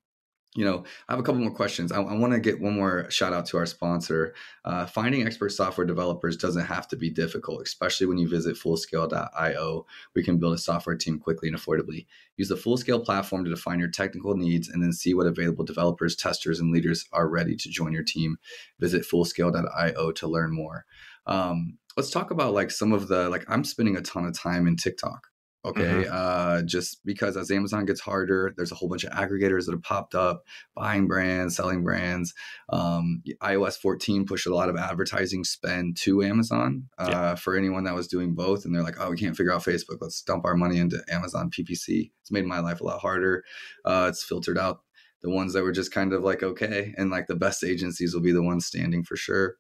you 0.57 0.65
know, 0.65 0.85
I 1.09 1.13
have 1.13 1.21
a 1.21 1.23
couple 1.23 1.41
more 1.41 1.55
questions. 1.55 1.93
I, 1.93 2.01
I 2.01 2.15
want 2.15 2.33
to 2.33 2.41
get 2.41 2.61
one 2.61 2.75
more 2.75 3.09
shout 3.11 3.33
out 3.33 3.47
to 3.47 3.59
our 3.59 3.67
sponsor. 3.67 4.35
Uh, 4.65 4.87
finding 4.87 5.27
expert 5.27 5.51
software 5.51 5.87
developers 5.87 6.37
doesn't 6.37 6.65
have 6.65 6.89
to 6.89 6.97
be 6.97 7.11
difficult, 7.11 7.63
especially 7.63 8.07
when 8.07 8.19
you 8.19 8.29
visit 8.29 8.57
fullscale.io. 8.57 9.87
We 10.15 10.25
can 10.25 10.39
build 10.39 10.55
a 10.55 10.59
software 10.59 10.97
team 10.97 11.19
quickly 11.19 11.49
and 11.49 11.57
affordably. 11.57 12.07
Use 12.37 12.49
the 12.49 12.55
Fullscale 12.55 13.05
platform 13.05 13.45
to 13.45 13.51
define 13.51 13.79
your 13.79 13.91
technical 13.91 14.37
needs 14.37 14.69
and 14.69 14.83
then 14.83 14.93
see 14.93 15.13
what 15.13 15.27
available 15.27 15.65
developers, 15.65 16.17
testers, 16.17 16.61
and 16.61 16.73
leaders 16.73 17.07
are 17.13 17.29
ready 17.29 17.55
to 17.55 17.69
join 17.69 17.93
your 17.93 18.05
team. 18.05 18.39
Visit 18.81 19.03
fullscale.io 19.03 20.13
to 20.13 20.27
learn 20.27 20.53
more. 20.53 20.87
Um, 21.27 21.79
let's 21.97 22.11
talk 22.11 22.31
about 22.31 22.55
like 22.55 22.71
some 22.71 22.93
of 22.93 23.09
the 23.09 23.29
like 23.29 23.45
I'm 23.49 23.65
spending 23.65 23.97
a 23.97 24.03
ton 24.03 24.25
of 24.25 24.39
time 24.39 24.67
in 24.67 24.77
TikTok 24.77 25.29
Okay. 25.65 25.83
Mm-hmm. 25.83 26.11
Uh, 26.13 26.63
just 26.63 27.05
because 27.05 27.37
as 27.37 27.51
Amazon 27.51 27.85
gets 27.85 28.01
harder, 28.01 28.55
there's 28.57 28.71
a 28.71 28.77
whole 28.77 28.89
bunch 28.89 29.05
of 29.05 29.13
aggregators 29.13 29.67
that 29.67 29.73
have 29.73 29.83
popped 29.83 30.15
up, 30.15 30.45
buying 30.77 31.09
brands, 31.09 31.57
selling 31.57 31.83
brands. 31.83 32.33
Um, 32.69 33.23
iOS 33.43 33.77
14 33.77 34.25
pushed 34.25 34.47
a 34.47 34.55
lot 34.55 34.69
of 34.69 34.77
advertising 34.77 35.45
spend 35.45 35.97
to 35.99 36.23
Amazon 36.23 36.85
uh, 36.99 37.09
yeah. 37.11 37.35
for 37.35 37.57
anyone 37.57 37.85
that 37.85 37.95
was 37.95 38.07
doing 38.07 38.35
both. 38.35 38.65
And 38.65 38.75
they're 38.75 38.85
like, 38.85 39.01
oh, 39.01 39.11
we 39.11 39.17
can't 39.17 39.37
figure 39.37 39.53
out 39.53 39.65
Facebook. 39.65 39.99
Let's 40.01 40.23
dump 40.23 40.45
our 40.45 40.55
money 40.55 40.79
into 40.79 41.03
Amazon 41.11 41.51
PPC. 41.51 42.13
It's 42.21 42.31
made 42.31 42.47
my 42.47 42.61
life 42.61 42.81
a 42.81 42.85
lot 42.85 43.01
harder. 43.01 43.45
Uh, 43.85 44.07
it's 44.09 44.23
filtered 44.23 44.59
out 44.59 44.81
the 45.23 45.31
ones 45.31 45.53
that 45.53 45.65
were 45.65 45.73
just 45.73 45.93
kind 45.93 46.13
of 46.13 46.23
like, 46.23 46.45
okay. 46.45 46.95
And 46.97 47.11
like 47.11 47.27
the 47.27 47.35
best 47.35 47.65
agencies 47.65 48.15
will 48.15 48.23
be 48.23 48.33
the 48.33 48.43
ones 48.43 48.67
standing 48.67 49.03
for 49.03 49.17
sure 49.17 49.57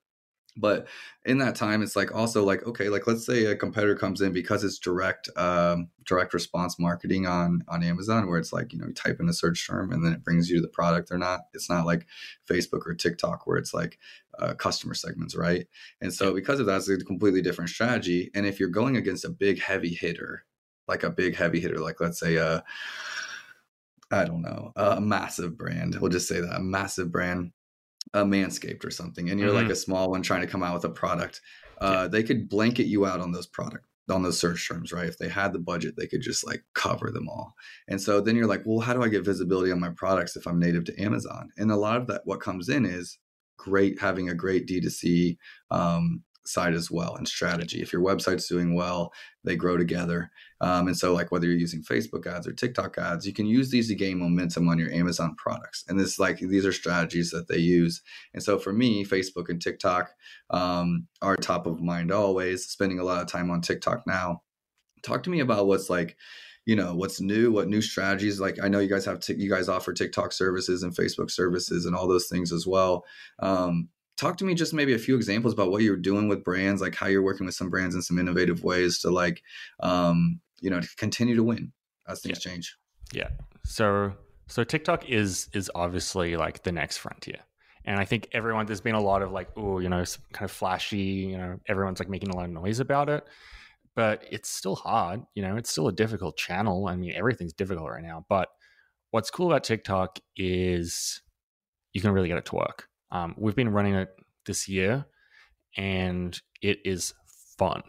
but 0.56 0.88
in 1.24 1.38
that 1.38 1.54
time 1.54 1.82
it's 1.82 1.94
like 1.96 2.14
also 2.14 2.44
like 2.44 2.66
okay 2.66 2.88
like 2.88 3.06
let's 3.06 3.24
say 3.24 3.44
a 3.44 3.56
competitor 3.56 3.94
comes 3.94 4.20
in 4.20 4.32
because 4.32 4.64
it's 4.64 4.78
direct 4.78 5.28
um, 5.36 5.88
direct 6.04 6.34
response 6.34 6.78
marketing 6.78 7.26
on 7.26 7.62
on 7.68 7.82
amazon 7.82 8.28
where 8.28 8.38
it's 8.38 8.52
like 8.52 8.72
you 8.72 8.78
know 8.78 8.86
you 8.86 8.94
type 8.94 9.18
in 9.20 9.28
a 9.28 9.32
search 9.32 9.66
term 9.66 9.92
and 9.92 10.04
then 10.04 10.12
it 10.12 10.24
brings 10.24 10.48
you 10.50 10.56
to 10.56 10.62
the 10.62 10.68
product 10.68 11.10
or 11.10 11.18
not. 11.18 11.40
It's 11.54 11.70
not 11.70 11.86
like 11.86 12.06
facebook 12.48 12.86
or 12.86 12.94
tiktok 12.94 13.46
where 13.46 13.56
it's 13.56 13.74
like 13.74 13.98
uh, 14.38 14.54
customer 14.54 14.94
segments 14.94 15.36
right? 15.36 15.66
And 16.00 16.12
so 16.12 16.34
because 16.34 16.60
of 16.60 16.66
that 16.66 16.76
it's 16.76 16.88
a 16.88 16.98
completely 16.98 17.42
different 17.42 17.70
strategy. 17.70 18.30
And 18.34 18.46
if 18.46 18.58
you're 18.60 18.68
going 18.68 18.96
against 18.96 19.24
a 19.24 19.30
big 19.30 19.60
heavy 19.60 19.94
hitter 19.94 20.44
like 20.86 21.02
a 21.02 21.10
big 21.10 21.36
heavy 21.36 21.60
hitter 21.60 21.78
like 21.78 22.00
let's 22.00 22.18
say 22.18 22.36
a 22.36 22.64
I 24.10 24.24
don't 24.24 24.40
know, 24.40 24.72
a 24.74 25.02
massive 25.02 25.58
brand. 25.58 25.96
We'll 26.00 26.10
just 26.10 26.28
say 26.28 26.40
that 26.40 26.56
a 26.56 26.60
massive 26.60 27.12
brand 27.12 27.52
a 28.14 28.24
Manscaped 28.24 28.84
or 28.84 28.90
something, 28.90 29.30
and 29.30 29.38
you're 29.38 29.50
mm-hmm. 29.50 29.64
like 29.64 29.72
a 29.72 29.76
small 29.76 30.10
one 30.10 30.22
trying 30.22 30.40
to 30.40 30.46
come 30.46 30.62
out 30.62 30.74
with 30.74 30.84
a 30.84 30.90
product, 30.90 31.40
uh, 31.80 32.00
yeah. 32.02 32.08
they 32.08 32.22
could 32.22 32.48
blanket 32.48 32.86
you 32.86 33.06
out 33.06 33.20
on 33.20 33.32
those 33.32 33.46
product 33.46 33.84
on 34.10 34.22
those 34.22 34.38
search 34.38 34.66
terms, 34.66 34.92
right? 34.92 35.08
If 35.08 35.18
they 35.18 35.28
had 35.28 35.52
the 35.52 35.58
budget, 35.58 35.94
they 35.96 36.06
could 36.06 36.22
just 36.22 36.46
like 36.46 36.62
cover 36.74 37.10
them 37.10 37.28
all. 37.28 37.54
And 37.88 38.00
so 38.00 38.20
then 38.20 38.36
you're 38.36 38.46
like, 38.46 38.62
well, 38.64 38.80
how 38.80 38.94
do 38.94 39.02
I 39.02 39.08
get 39.08 39.24
visibility 39.24 39.70
on 39.70 39.80
my 39.80 39.90
products 39.90 40.36
if 40.36 40.46
I'm 40.46 40.58
native 40.58 40.84
to 40.86 41.02
Amazon? 41.02 41.50
And 41.56 41.70
a 41.70 41.76
lot 41.76 41.98
of 41.98 42.06
that, 42.06 42.22
what 42.24 42.40
comes 42.40 42.68
in 42.68 42.86
is 42.86 43.18
great 43.58 44.00
having 44.00 44.28
a 44.28 44.34
great 44.34 44.66
D2C 44.66 45.36
um, 45.70 46.22
side 46.48 46.74
as 46.74 46.90
well 46.90 47.14
and 47.16 47.28
strategy. 47.28 47.82
If 47.82 47.92
your 47.92 48.02
website's 48.02 48.48
doing 48.48 48.74
well, 48.74 49.12
they 49.44 49.56
grow 49.56 49.76
together. 49.76 50.30
Um, 50.60 50.88
and 50.88 50.96
so, 50.96 51.12
like 51.12 51.30
whether 51.30 51.46
you're 51.46 51.56
using 51.56 51.82
Facebook 51.82 52.26
ads 52.26 52.46
or 52.46 52.52
TikTok 52.52 52.98
ads, 52.98 53.26
you 53.26 53.32
can 53.32 53.46
use 53.46 53.70
these 53.70 53.88
to 53.88 53.94
gain 53.94 54.18
momentum 54.18 54.68
on 54.68 54.78
your 54.78 54.90
Amazon 54.90 55.34
products. 55.36 55.84
And 55.88 55.98
this, 55.98 56.18
like, 56.18 56.38
these 56.38 56.66
are 56.66 56.72
strategies 56.72 57.30
that 57.30 57.48
they 57.48 57.58
use. 57.58 58.02
And 58.34 58.42
so, 58.42 58.58
for 58.58 58.72
me, 58.72 59.04
Facebook 59.04 59.48
and 59.48 59.60
TikTok 59.60 60.10
um, 60.50 61.06
are 61.22 61.36
top 61.36 61.66
of 61.66 61.80
mind 61.80 62.10
always. 62.10 62.66
Spending 62.66 62.98
a 62.98 63.04
lot 63.04 63.22
of 63.22 63.28
time 63.28 63.50
on 63.50 63.60
TikTok 63.60 64.06
now. 64.06 64.42
Talk 65.02 65.22
to 65.24 65.30
me 65.30 65.40
about 65.40 65.66
what's 65.66 65.88
like 65.88 66.16
you 66.66 66.76
know 66.76 66.94
what's 66.94 67.18
new 67.18 67.50
what 67.50 67.66
new 67.66 67.80
strategies 67.80 68.40
like 68.40 68.58
i 68.62 68.68
know 68.68 68.78
you 68.78 68.90
guys 68.90 69.06
have 69.06 69.20
t- 69.20 69.32
you 69.32 69.48
guys 69.48 69.70
offer 69.70 69.94
tiktok 69.94 70.32
services 70.32 70.82
and 70.82 70.94
facebook 70.94 71.30
services 71.30 71.86
and 71.86 71.96
all 71.96 72.06
those 72.06 72.26
things 72.28 72.52
as 72.52 72.66
well 72.66 73.06
um, 73.38 73.88
talk 74.18 74.36
to 74.36 74.44
me 74.44 74.52
just 74.52 74.74
maybe 74.74 74.92
a 74.92 74.98
few 74.98 75.14
examples 75.14 75.54
about 75.54 75.70
what 75.70 75.82
you're 75.82 75.96
doing 75.96 76.28
with 76.28 76.44
brands 76.44 76.82
like 76.82 76.94
how 76.94 77.06
you're 77.06 77.22
working 77.22 77.46
with 77.46 77.54
some 77.54 77.70
brands 77.70 77.94
in 77.94 78.02
some 78.02 78.18
innovative 78.18 78.64
ways 78.64 78.98
to 78.98 79.10
like 79.10 79.42
um 79.80 80.40
you 80.60 80.68
know 80.68 80.80
to 80.80 80.88
continue 80.96 81.36
to 81.36 81.42
win 81.42 81.72
as 82.08 82.20
things 82.20 82.44
yeah. 82.44 82.50
change. 82.50 82.76
Yeah. 83.12 83.28
So 83.64 84.12
so 84.48 84.64
tiktok 84.64 85.08
is 85.08 85.48
is 85.54 85.70
obviously 85.74 86.36
like 86.36 86.62
the 86.64 86.72
next 86.72 86.98
frontier. 86.98 87.38
And 87.84 87.98
i 87.98 88.04
think 88.04 88.28
everyone 88.32 88.66
there's 88.66 88.82
been 88.82 88.96
a 88.96 89.00
lot 89.00 89.22
of 89.22 89.30
like 89.30 89.48
oh 89.56 89.78
you 89.78 89.88
know 89.88 90.04
kind 90.32 90.44
of 90.44 90.50
flashy 90.50 90.98
you 91.30 91.38
know 91.38 91.58
everyone's 91.68 92.00
like 92.00 92.10
making 92.10 92.30
a 92.30 92.36
lot 92.36 92.44
of 92.44 92.50
noise 92.50 92.80
about 92.80 93.08
it. 93.08 93.24
But 93.94 94.24
it's 94.30 94.48
still 94.48 94.74
hard 94.74 95.22
you 95.34 95.42
know 95.42 95.56
it's 95.56 95.70
still 95.70 95.88
a 95.88 95.92
difficult 95.92 96.36
channel. 96.36 96.88
I 96.88 96.96
mean 96.96 97.14
everything's 97.14 97.52
difficult 97.52 97.88
right 97.88 98.02
now. 98.02 98.26
But 98.28 98.48
what's 99.12 99.30
cool 99.30 99.46
about 99.46 99.64
tiktok 99.64 100.18
is 100.36 101.22
you 101.92 102.00
can 102.00 102.10
really 102.10 102.28
get 102.28 102.36
it 102.38 102.44
to 102.46 102.56
work 102.56 102.87
um, 103.10 103.34
we've 103.38 103.56
been 103.56 103.70
running 103.70 103.94
it 103.94 104.08
this 104.46 104.68
year, 104.68 105.06
and 105.76 106.40
it 106.62 106.78
is 106.84 107.14
fun. 107.58 107.82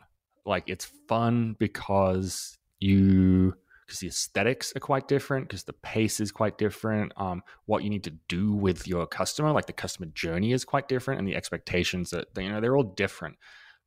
Like 0.45 0.63
it's 0.67 0.85
fun 1.07 1.55
because 1.59 2.57
you 2.79 3.53
because 3.85 3.99
the 3.99 4.07
aesthetics 4.07 4.71
are 4.75 4.79
quite 4.79 5.07
different 5.07 5.47
because 5.47 5.63
the 5.63 5.73
pace 5.73 6.19
is 6.19 6.31
quite 6.31 6.59
different 6.59 7.11
um, 7.17 7.41
what 7.65 7.83
you 7.83 7.89
need 7.89 8.03
to 8.03 8.13
do 8.27 8.53
with 8.53 8.87
your 8.87 9.07
customer 9.07 9.51
like 9.51 9.65
the 9.65 9.73
customer 9.73 10.07
journey 10.13 10.53
is 10.53 10.63
quite 10.63 10.87
different 10.87 11.17
and 11.17 11.27
the 11.27 11.35
expectations 11.35 12.11
that 12.11 12.27
you 12.37 12.49
know 12.49 12.61
they're 12.61 12.77
all 12.77 12.83
different 12.83 13.35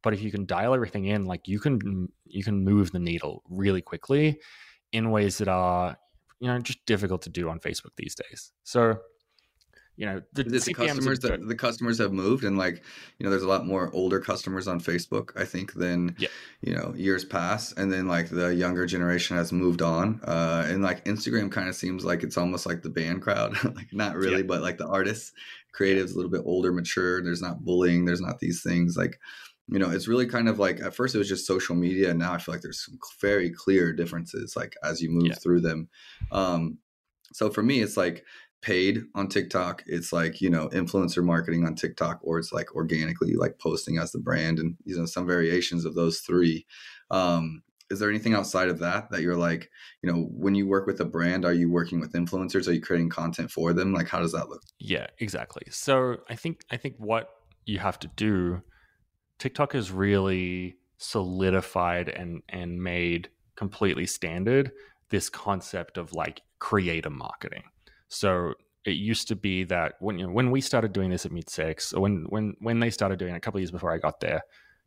but 0.02 0.12
if 0.12 0.20
you 0.20 0.32
can 0.32 0.44
dial 0.44 0.74
everything 0.74 1.04
in 1.04 1.24
like 1.24 1.46
you 1.46 1.60
can 1.60 2.08
you 2.24 2.42
can 2.42 2.64
move 2.64 2.90
the 2.90 2.98
needle 2.98 3.44
really 3.48 3.80
quickly 3.80 4.40
in 4.90 5.12
ways 5.12 5.38
that 5.38 5.48
are 5.48 5.96
you 6.40 6.48
know 6.48 6.58
just 6.58 6.84
difficult 6.84 7.22
to 7.22 7.30
do 7.30 7.48
on 7.48 7.60
facebook 7.60 7.92
these 7.96 8.16
days 8.16 8.50
so 8.64 8.98
you 9.96 10.06
know 10.06 10.22
the, 10.32 10.44
the 10.44 10.74
customers 10.74 11.20
that 11.20 11.46
the 11.46 11.54
customers 11.54 11.98
have 11.98 12.12
moved 12.12 12.44
and 12.44 12.56
like 12.56 12.82
you 13.18 13.24
know 13.24 13.30
there's 13.30 13.42
a 13.42 13.48
lot 13.48 13.66
more 13.66 13.90
older 13.92 14.20
customers 14.20 14.66
on 14.66 14.80
facebook 14.80 15.30
i 15.36 15.44
think 15.44 15.74
than 15.74 16.14
yeah. 16.18 16.28
you 16.62 16.74
know 16.74 16.94
years 16.96 17.24
past 17.24 17.76
and 17.76 17.92
then 17.92 18.08
like 18.08 18.30
the 18.30 18.54
younger 18.54 18.86
generation 18.86 19.36
has 19.36 19.52
moved 19.52 19.82
on 19.82 20.20
uh 20.24 20.64
and 20.66 20.82
like 20.82 21.04
instagram 21.04 21.50
kind 21.50 21.68
of 21.68 21.74
seems 21.74 22.04
like 22.04 22.22
it's 22.22 22.38
almost 22.38 22.64
like 22.64 22.82
the 22.82 22.90
band 22.90 23.20
crowd 23.20 23.52
like 23.76 23.92
not 23.92 24.16
really 24.16 24.38
yeah. 24.38 24.42
but 24.42 24.62
like 24.62 24.78
the 24.78 24.88
artists 24.88 25.32
creatives 25.78 26.12
a 26.12 26.16
little 26.16 26.30
bit 26.30 26.42
older 26.44 26.72
mature 26.72 27.22
there's 27.22 27.42
not 27.42 27.64
bullying 27.64 28.04
there's 28.04 28.20
not 28.20 28.38
these 28.38 28.62
things 28.62 28.96
like 28.96 29.18
you 29.68 29.78
know 29.78 29.90
it's 29.90 30.08
really 30.08 30.26
kind 30.26 30.48
of 30.48 30.58
like 30.58 30.80
at 30.80 30.94
first 30.94 31.14
it 31.14 31.18
was 31.18 31.28
just 31.28 31.46
social 31.46 31.76
media 31.76 32.10
and 32.10 32.18
now 32.18 32.32
i 32.32 32.38
feel 32.38 32.54
like 32.54 32.62
there's 32.62 32.84
some 32.84 32.98
very 33.20 33.50
clear 33.50 33.92
differences 33.92 34.56
like 34.56 34.74
as 34.82 35.02
you 35.02 35.10
move 35.10 35.28
yeah. 35.28 35.34
through 35.34 35.60
them 35.60 35.88
um 36.30 36.78
so 37.32 37.50
for 37.50 37.62
me 37.62 37.80
it's 37.80 37.96
like 37.96 38.24
paid 38.62 39.02
on 39.14 39.28
TikTok. 39.28 39.82
It's 39.86 40.12
like, 40.12 40.40
you 40.40 40.48
know, 40.48 40.68
influencer 40.68 41.22
marketing 41.22 41.66
on 41.66 41.74
TikTok, 41.74 42.20
or 42.22 42.38
it's 42.38 42.52
like 42.52 42.74
organically 42.74 43.34
like 43.34 43.58
posting 43.58 43.98
as 43.98 44.12
the 44.12 44.20
brand 44.20 44.58
and, 44.58 44.76
you 44.84 44.96
know, 44.96 45.04
some 45.04 45.26
variations 45.26 45.84
of 45.84 45.94
those 45.94 46.20
three. 46.20 46.64
Um, 47.10 47.62
is 47.90 47.98
there 47.98 48.08
anything 48.08 48.34
outside 48.34 48.68
of 48.68 48.78
that 48.78 49.10
that 49.10 49.20
you're 49.20 49.36
like, 49.36 49.68
you 50.02 50.10
know, 50.10 50.28
when 50.30 50.54
you 50.54 50.66
work 50.66 50.86
with 50.86 51.00
a 51.00 51.04
brand, 51.04 51.44
are 51.44 51.52
you 51.52 51.70
working 51.70 52.00
with 52.00 52.14
influencers? 52.14 52.66
Are 52.66 52.72
you 52.72 52.80
creating 52.80 53.10
content 53.10 53.50
for 53.50 53.74
them? 53.74 53.92
Like, 53.92 54.08
how 54.08 54.20
does 54.20 54.32
that 54.32 54.48
look? 54.48 54.62
Yeah, 54.78 55.08
exactly. 55.18 55.64
So 55.70 56.18
I 56.30 56.36
think, 56.36 56.60
I 56.70 56.78
think 56.78 56.94
what 56.96 57.28
you 57.66 57.80
have 57.80 57.98
to 57.98 58.08
do, 58.16 58.62
TikTok 59.38 59.74
is 59.74 59.90
really 59.90 60.76
solidified 60.96 62.08
and, 62.08 62.42
and 62.48 62.82
made 62.82 63.28
completely 63.56 64.06
standard 64.06 64.70
this 65.10 65.28
concept 65.28 65.98
of 65.98 66.14
like 66.14 66.40
creator 66.60 67.10
marketing 67.10 67.64
so 68.12 68.54
it 68.84 68.92
used 68.92 69.28
to 69.28 69.36
be 69.36 69.64
that 69.64 69.94
when 70.00 70.18
you 70.18 70.26
know, 70.26 70.32
when 70.32 70.50
we 70.50 70.60
started 70.60 70.92
doing 70.92 71.10
this 71.10 71.24
at 71.24 71.32
MuteSix, 71.32 71.98
when 71.98 72.26
when 72.28 72.54
when 72.60 72.78
they 72.78 72.90
started 72.90 73.18
doing 73.18 73.34
it 73.34 73.38
a 73.38 73.40
couple 73.40 73.58
of 73.58 73.62
years 73.62 73.70
before 73.70 73.92
I 73.92 73.98
got 73.98 74.20
there, 74.20 74.42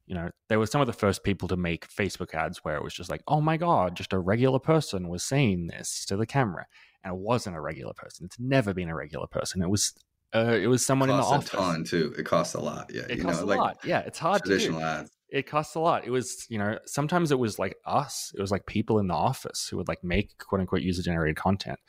you 0.06 0.16
know, 0.16 0.30
they 0.48 0.58
were 0.58 0.68
some 0.68 0.82
of 0.82 0.88
the 0.88 0.94
first 0.94 1.24
people 1.24 1.48
to 1.48 1.58
make 1.58 1.90
Facebook 1.90 2.34
ads 2.34 2.60
where 2.64 2.76
it 2.76 2.84
was 2.84 2.94
just 2.94 3.10
like, 3.10 3.22
oh 3.28 3.42
my 3.42 3.58
god, 3.58 3.96
just 3.96 4.14
a 4.14 4.20
regular 4.20 4.60
person 4.60 5.10
was 5.10 5.24
saying 5.24 5.68
this 5.68 6.06
to 6.06 6.18
the 6.18 6.26
camera, 6.26 6.66
and 7.04 7.14
it 7.14 7.18
wasn't 7.18 7.56
a 7.56 7.62
regular 7.62 7.94
person. 7.94 8.26
It's 8.26 8.40
never 8.40 8.74
been 8.74 8.90
a 8.90 8.96
regular 8.96 9.28
person. 9.28 9.62
It 9.62 9.70
was 9.70 9.94
uh, 10.36 10.58
it 10.62 10.68
was 10.68 10.86
someone 10.86 11.10
in 11.10 11.18
the 11.18 11.24
office. 11.24 11.54
A 11.54 11.58
ton 11.58 11.84
too. 11.84 12.14
It 12.18 12.24
costs 12.24 12.54
a 12.54 12.60
lot. 12.60 12.92
Yeah, 12.94 13.04
it 13.10 13.22
costs 13.22 13.42
know, 13.42 13.48
a 13.48 13.50
like 13.50 13.60
lot. 13.60 13.78
Yeah, 13.84 14.00
it's 14.00 14.20
hard. 14.20 14.44
Traditional 14.44 14.82
to 14.82 14.86
do. 14.86 14.92
ads 14.92 15.12
it 15.30 15.48
costs 15.48 15.76
a 15.76 15.80
lot. 15.80 16.06
It 16.06 16.12
was, 16.12 16.46
you 16.50 16.58
know, 16.58 16.78
sometimes 16.86 17.32
it 17.32 17.40
was 17.40 17.58
like 17.58 17.76
us. 17.86 18.32
It 18.38 18.42
was 18.42 18.52
like 18.52 18.66
people 18.66 19.00
in 19.00 19.08
the 19.08 19.14
office 19.16 19.68
who 19.68 19.78
would 19.78 19.88
like 19.88 20.04
make 20.04 20.38
quote 20.38 20.62
unquote 20.62 20.82
user 20.82 21.02
generated 21.02 21.36
content. 21.36 21.80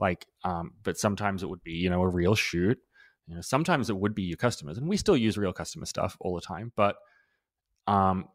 Like, 0.00 0.26
um, 0.44 0.72
but 0.82 0.98
sometimes 0.98 1.42
it 1.42 1.48
would 1.48 1.62
be, 1.62 1.72
you 1.72 1.90
know, 1.90 2.02
a 2.02 2.08
real 2.08 2.34
shoot. 2.34 2.78
You 3.26 3.34
know, 3.34 3.40
sometimes 3.40 3.90
it 3.90 3.96
would 3.96 4.14
be 4.14 4.22
your 4.22 4.36
customers, 4.36 4.78
and 4.78 4.88
we 4.88 4.96
still 4.96 5.16
use 5.16 5.36
real 5.36 5.52
customer 5.52 5.86
stuff 5.86 6.16
all 6.20 6.34
the 6.34 6.40
time. 6.40 6.72
But 6.76 6.96
um, 7.86 8.28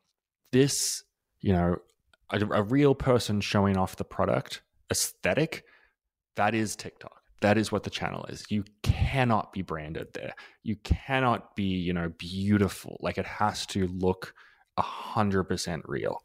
this, 0.51 1.03
you 1.39 1.53
know, 1.53 1.77
a, 2.29 2.39
a 2.39 2.63
real 2.63 2.93
person 2.93 3.41
showing 3.41 3.77
off 3.77 3.95
the 3.95 4.03
product 4.03 4.61
aesthetic, 4.91 5.63
that 6.35 6.53
is 6.53 6.75
TikTok 6.75 7.21
that 7.41 7.57
is 7.57 7.71
what 7.71 7.83
the 7.83 7.89
channel 7.89 8.25
is. 8.29 8.45
You 8.49 8.63
cannot 8.83 9.51
be 9.51 9.63
branded 9.63 10.13
there. 10.13 10.33
You 10.63 10.75
cannot 10.77 11.55
be, 11.55 11.63
you 11.63 11.91
know, 11.91 12.09
beautiful. 12.17 12.97
Like 13.01 13.17
it 13.17 13.25
has 13.25 13.65
to 13.67 13.87
look 13.87 14.33
100% 14.81 15.81
real. 15.85 16.21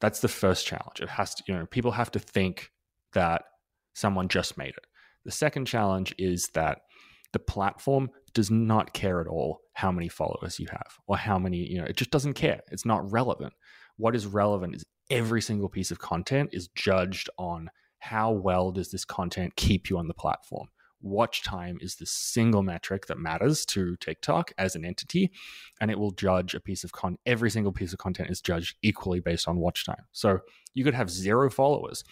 That's 0.00 0.20
the 0.20 0.28
first 0.28 0.66
challenge. 0.66 1.00
It 1.00 1.08
has 1.08 1.34
to, 1.34 1.44
you 1.46 1.54
know, 1.54 1.66
people 1.66 1.92
have 1.92 2.10
to 2.12 2.18
think 2.18 2.70
that 3.12 3.42
someone 3.94 4.28
just 4.28 4.58
made 4.58 4.70
it. 4.70 4.86
The 5.24 5.32
second 5.32 5.66
challenge 5.66 6.14
is 6.18 6.48
that 6.54 6.78
the 7.32 7.38
platform 7.38 8.10
does 8.34 8.50
not 8.50 8.92
care 8.92 9.20
at 9.20 9.26
all 9.26 9.60
how 9.72 9.90
many 9.90 10.08
followers 10.08 10.60
you 10.60 10.66
have 10.70 10.98
or 11.06 11.16
how 11.16 11.38
many, 11.38 11.58
you 11.58 11.78
know, 11.78 11.86
it 11.86 11.96
just 11.96 12.10
doesn't 12.10 12.34
care. 12.34 12.60
It's 12.70 12.86
not 12.86 13.10
relevant. 13.10 13.52
What 13.96 14.14
is 14.14 14.26
relevant 14.26 14.76
is 14.76 14.84
every 15.10 15.40
single 15.40 15.68
piece 15.68 15.90
of 15.90 15.98
content 15.98 16.50
is 16.52 16.68
judged 16.68 17.30
on 17.38 17.70
how 17.98 18.30
well 18.30 18.70
does 18.70 18.90
this 18.90 19.04
content 19.04 19.56
keep 19.56 19.90
you 19.90 19.98
on 19.98 20.08
the 20.08 20.14
platform 20.14 20.68
watch 21.00 21.42
time 21.42 21.78
is 21.80 21.96
the 21.96 22.06
single 22.06 22.62
metric 22.62 23.06
that 23.06 23.18
matters 23.18 23.64
to 23.66 23.96
TikTok 23.96 24.52
as 24.58 24.74
an 24.74 24.84
entity, 24.84 25.30
and 25.80 25.90
it 25.90 25.98
will 25.98 26.10
judge 26.10 26.54
a 26.54 26.60
piece 26.60 26.84
of 26.84 26.92
con. 26.92 27.18
Every 27.26 27.50
single 27.50 27.72
piece 27.72 27.92
of 27.92 27.98
content 27.98 28.30
is 28.30 28.40
judged 28.40 28.76
equally 28.82 29.20
based 29.20 29.48
on 29.48 29.58
watch 29.58 29.84
time. 29.84 30.04
So 30.12 30.40
you 30.74 30.84
could 30.84 30.94
have 30.94 31.10
zero 31.10 31.50
followers 31.50 32.04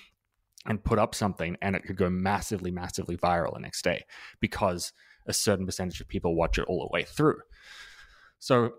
and 0.67 0.83
put 0.83 0.99
up 0.99 1.15
something, 1.15 1.57
and 1.61 1.77
it 1.77 1.85
could 1.85 1.97
go 1.97 2.09
massively, 2.09 2.71
massively 2.71 3.17
viral 3.17 3.55
the 3.55 3.61
next 3.61 3.83
day 3.83 4.05
because 4.41 4.93
a 5.27 5.33
certain 5.33 5.67
percentage 5.67 6.01
of 6.01 6.09
people 6.09 6.35
watch 6.35 6.59
it 6.59 6.65
all 6.69 6.81
the 6.81 6.93
way 6.93 7.05
through. 7.05 7.41
So 8.39 8.75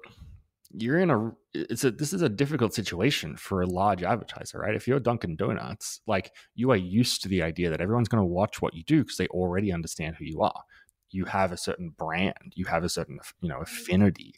you're 0.78 1.00
in 1.00 1.10
a 1.10 1.32
it's 1.54 1.84
a 1.84 1.92
this 1.92 2.14
is 2.14 2.22
a 2.22 2.30
difficult 2.30 2.74
situation 2.74 3.36
for 3.38 3.62
a 3.62 3.68
large 3.68 4.04
advertiser 4.04 4.60
right? 4.60 4.76
If 4.76 4.88
you're 4.88 5.00
dunkin 5.00 5.36
donuts 5.36 6.02
like 6.08 6.32
you 6.54 6.72
are 6.72 6.78
used 6.78 7.22
to 7.24 7.30
the 7.30 7.42
idea 7.44 7.70
that 7.70 7.82
everyone's 7.82 8.10
going 8.10 8.22
to 8.22 8.26
watch 8.26 8.62
what 8.62 8.74
you 8.74 8.84
do 8.84 9.04
because 9.04 9.18
they 9.18 9.28
already 9.28 9.72
understand 9.72 10.16
who 10.16 10.26
you 10.26 10.42
are. 10.42 10.64
You 11.12 11.26
have 11.26 11.52
a 11.52 11.58
certain 11.58 11.94
brand 11.98 12.54
you 12.56 12.66
have 12.66 12.84
a 12.84 12.90
certain 12.90 13.20
you 13.42 13.50
know 13.50 13.60
affinity. 13.60 14.36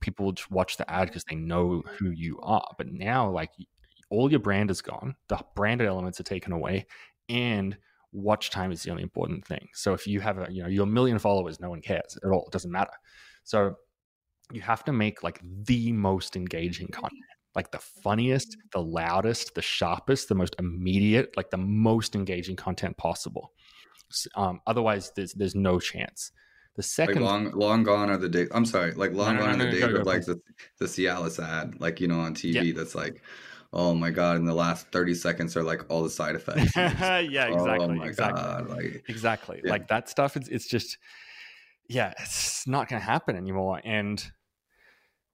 People 0.00 0.32
just 0.32 0.50
watch 0.50 0.76
the 0.76 0.90
ad 0.90 1.08
because 1.08 1.24
they 1.24 1.36
know 1.36 1.82
who 1.98 2.10
you 2.10 2.38
are. 2.42 2.68
But 2.76 2.88
now 2.88 3.30
like 3.30 3.50
all 4.10 4.30
your 4.30 4.40
brand 4.40 4.70
is 4.70 4.82
gone 4.82 5.14
the 5.28 5.38
branded 5.54 5.86
elements 5.86 6.20
are 6.20 6.24
taken 6.24 6.52
away 6.52 6.86
and 7.28 7.76
watch 8.12 8.50
time 8.50 8.72
is 8.72 8.82
the 8.82 8.90
only 8.90 9.02
important 9.02 9.46
thing. 9.46 9.68
So 9.74 9.92
if 9.92 10.06
you 10.06 10.20
have 10.20 10.38
a 10.38 10.48
you 10.50 10.62
know 10.62 10.68
your 10.68 10.86
million 10.86 11.18
followers 11.18 11.60
no 11.60 11.70
one 11.70 11.80
cares 11.82 12.18
at 12.24 12.30
all 12.30 12.46
it 12.46 12.52
doesn't 12.52 12.70
matter. 12.70 12.92
So 13.44 13.76
you 14.52 14.60
have 14.60 14.84
to 14.84 14.92
make 14.92 15.22
like 15.22 15.40
the 15.42 15.92
most 15.92 16.36
engaging 16.36 16.88
content 16.88 17.22
like 17.56 17.70
the 17.72 17.78
funniest, 17.78 18.50
mm. 18.50 18.70
the 18.72 18.82
loudest, 18.82 19.54
the 19.54 19.62
sharpest, 19.62 20.28
the 20.28 20.34
most 20.34 20.54
immediate, 20.58 21.34
like 21.36 21.50
the 21.50 21.56
most 21.56 22.14
engaging 22.14 22.54
content 22.54 22.96
possible. 22.98 23.50
Um, 24.36 24.60
otherwise, 24.66 25.10
there's 25.16 25.32
there's 25.32 25.56
no 25.56 25.80
chance. 25.80 26.30
The 26.76 26.82
second, 26.82 27.22
like 27.22 27.24
long 27.24 27.50
long 27.52 27.82
gone 27.82 28.10
are 28.10 28.18
the 28.18 28.28
days. 28.28 28.48
I'm 28.52 28.66
sorry, 28.66 28.92
like 28.92 29.12
long 29.12 29.36
no, 29.36 29.40
no, 29.40 29.46
gone 29.46 29.58
no, 29.58 29.64
are 29.64 29.70
the 29.70 29.80
days 29.80 29.94
of 29.94 30.06
like 30.06 30.26
the 30.26 30.38
the 30.78 30.84
Cialis 30.84 31.42
ad, 31.42 31.80
like 31.80 32.00
you 32.00 32.06
know 32.06 32.20
on 32.20 32.34
TV. 32.34 32.66
Yeah. 32.66 32.72
That's 32.76 32.94
like, 32.94 33.22
oh 33.72 33.94
my 33.94 34.10
god! 34.10 34.36
In 34.36 34.44
the 34.44 34.54
last 34.54 34.86
thirty 34.92 35.14
seconds 35.14 35.56
are 35.56 35.62
like 35.62 35.90
all 35.90 36.02
the 36.02 36.10
side 36.10 36.36
effects. 36.36 36.76
yeah, 36.76 37.46
exactly. 37.46 37.98
Oh 37.98 38.02
exactly. 38.02 38.42
God, 38.42 38.68
like, 38.68 39.04
exactly. 39.08 39.60
Yeah. 39.64 39.70
Like 39.70 39.88
that 39.88 40.10
stuff. 40.10 40.36
It's 40.36 40.48
it's 40.48 40.68
just 40.68 40.98
yeah, 41.88 42.12
it's 42.18 42.66
not 42.66 42.88
going 42.88 43.00
to 43.00 43.06
happen 43.06 43.36
anymore. 43.36 43.80
And 43.84 44.24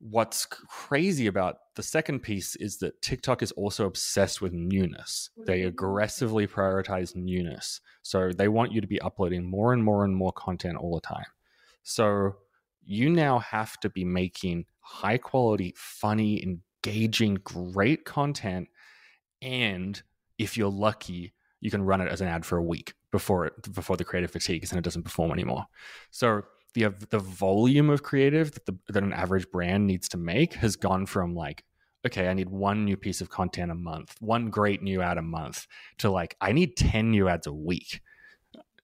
what's 0.03 0.47
crazy 0.47 1.29
about 1.29 1.59
the 1.77 1.83
second 1.83 2.21
piece 2.21 2.57
is 2.57 2.79
that 2.79 3.01
TikTok 3.03 3.41
is 3.41 3.53
also 3.53 3.87
obsessed 3.87 4.43
with 4.43 4.53
newness. 4.53 5.31
They 5.37 5.61
mm-hmm. 5.61 5.69
aggressively 5.69 6.47
prioritize 6.49 7.15
newness. 7.15 7.81
So 8.03 8.33
they 8.33 8.49
want 8.49 8.73
you 8.73 8.81
to 8.81 8.87
be 8.87 9.01
uploading 9.01 9.45
more 9.45 9.73
and 9.73 9.83
more 9.83 10.05
and 10.05 10.15
more 10.15 10.33
content 10.33 10.77
all 10.77 10.97
the 10.97 11.01
time. 11.01 11.27
So 11.85 12.37
you 12.85 13.11
now 13.11 13.39
have 13.39 13.79
to 13.81 13.91
be 13.91 14.05
making 14.05 14.67
high 14.81 15.19
quality, 15.19 15.73
funny, 15.77 16.43
engaging, 16.43 17.39
great 17.45 18.05
content. 18.05 18.69
And 19.41 20.03
if 20.37 20.57
you're 20.57 20.69
lucky, 20.69 21.33
you 21.61 21.71
can 21.71 21.83
run 21.83 22.01
it 22.01 22.09
as 22.09 22.21
an 22.21 22.27
ad 22.27 22.45
for 22.45 22.59
a 22.59 22.63
week 22.63 22.95
before 23.13 23.47
it 23.47 23.73
before 23.73 23.97
the 23.97 24.05
creative 24.05 24.33
fatigue 24.33 24.67
and 24.69 24.79
it 24.79 24.85
doesn't 24.85 25.05
perform 25.05 25.31
anymore. 25.31 25.67
So 26.11 26.43
the 26.75 26.87
uh, 26.87 26.91
the 27.11 27.19
volume 27.19 27.91
of 27.91 28.03
creative 28.03 28.53
that 28.53 28.67
the 28.67 28.77
that 28.89 29.03
an 29.03 29.13
average 29.13 29.51
brand 29.51 29.87
needs 29.87 30.09
to 30.11 30.17
make 30.17 30.55
has 30.55 30.77
gone 30.77 31.07
from 31.07 31.35
like 31.35 31.65
okay, 32.07 32.29
I 32.29 32.35
need 32.35 32.51
one 32.51 32.85
new 32.85 32.97
piece 32.97 33.21
of 33.21 33.31
content 33.31 33.71
a 33.71 33.77
month, 33.77 34.17
one 34.21 34.51
great 34.51 34.83
new 34.83 35.01
ad 35.01 35.19
a 35.19 35.23
month 35.23 35.67
to 35.99 36.11
like 36.11 36.37
I 36.41 36.53
need 36.53 36.77
10 36.77 37.11
new 37.11 37.29
ads 37.29 37.47
a 37.47 37.53
week. 37.53 38.01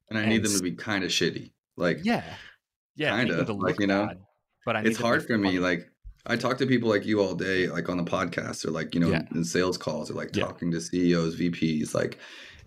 And 0.09 0.19
I 0.19 0.23
and 0.23 0.31
need 0.31 0.43
them 0.43 0.57
to 0.57 0.63
be 0.63 0.73
kind 0.73 1.05
of 1.05 1.11
shitty. 1.11 1.53
Like 1.77 1.99
Yeah. 2.03 2.25
Yeah, 2.97 3.11
kind 3.11 3.31
of 3.31 3.49
like 3.51 3.79
you 3.79 3.87
know. 3.87 4.07
Bad, 4.07 4.19
but 4.67 4.77
I 4.77 4.81
it's 4.83 4.99
hard 4.99 5.25
for 5.25 5.39
me 5.39 5.59
like 5.61 5.89
I 6.27 6.37
talk 6.37 6.59
to 6.59 6.67
people 6.67 6.89
like 6.89 7.07
you 7.07 7.23
all 7.23 7.35
day, 7.35 7.69
like 7.69 7.89
on 7.89 7.97
the 7.97 8.05
podcast 8.05 8.65
or 8.67 8.71
like, 8.71 8.95
you 8.95 9.01
know, 9.01 9.09
yeah. 9.09 9.23
in 9.35 9.45
sales 9.45 9.79
calls 9.79 10.11
or 10.11 10.15
like 10.15 10.35
yeah. 10.35 10.45
talking 10.45 10.71
to 10.73 10.81
CEOs, 10.81 11.37
VPs, 11.37 11.95
like 11.95 12.19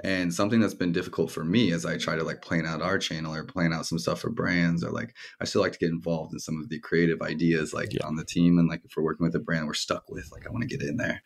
and 0.04 0.34
something 0.34 0.60
that's 0.60 0.74
been 0.74 0.92
difficult 0.92 1.32
for 1.32 1.44
me 1.44 1.72
as 1.72 1.86
I 1.86 1.98
try 1.98 2.16
to 2.16 2.24
like 2.24 2.42
plan 2.42 2.66
out 2.66 2.82
our 2.82 2.98
channel 2.98 3.34
or 3.34 3.44
plan 3.44 3.72
out 3.72 3.86
some 3.86 4.00
stuff 4.00 4.20
for 4.20 4.32
brands 4.32 4.84
or 4.84 4.92
like 4.92 5.16
I 5.40 5.46
still 5.46 5.62
like 5.62 5.74
to 5.74 5.80
get 5.80 5.90
involved 5.90 6.34
in 6.34 6.40
some 6.40 6.60
of 6.60 6.70
the 6.70 6.80
creative 6.80 7.22
ideas 7.22 7.74
like 7.74 7.94
yeah. 7.94 8.06
on 8.06 8.16
the 8.16 8.26
team 8.26 8.58
and 8.58 8.68
like 8.68 8.82
if 8.84 8.92
we're 8.98 9.04
working 9.04 9.26
with 9.26 9.36
a 9.36 9.40
brand 9.40 9.68
we're 9.68 9.74
stuck 9.74 10.10
with, 10.10 10.32
like 10.32 10.48
I 10.48 10.52
want 10.52 10.64
to 10.64 10.78
get 10.78 10.88
in 10.88 10.98
there. 10.98 11.22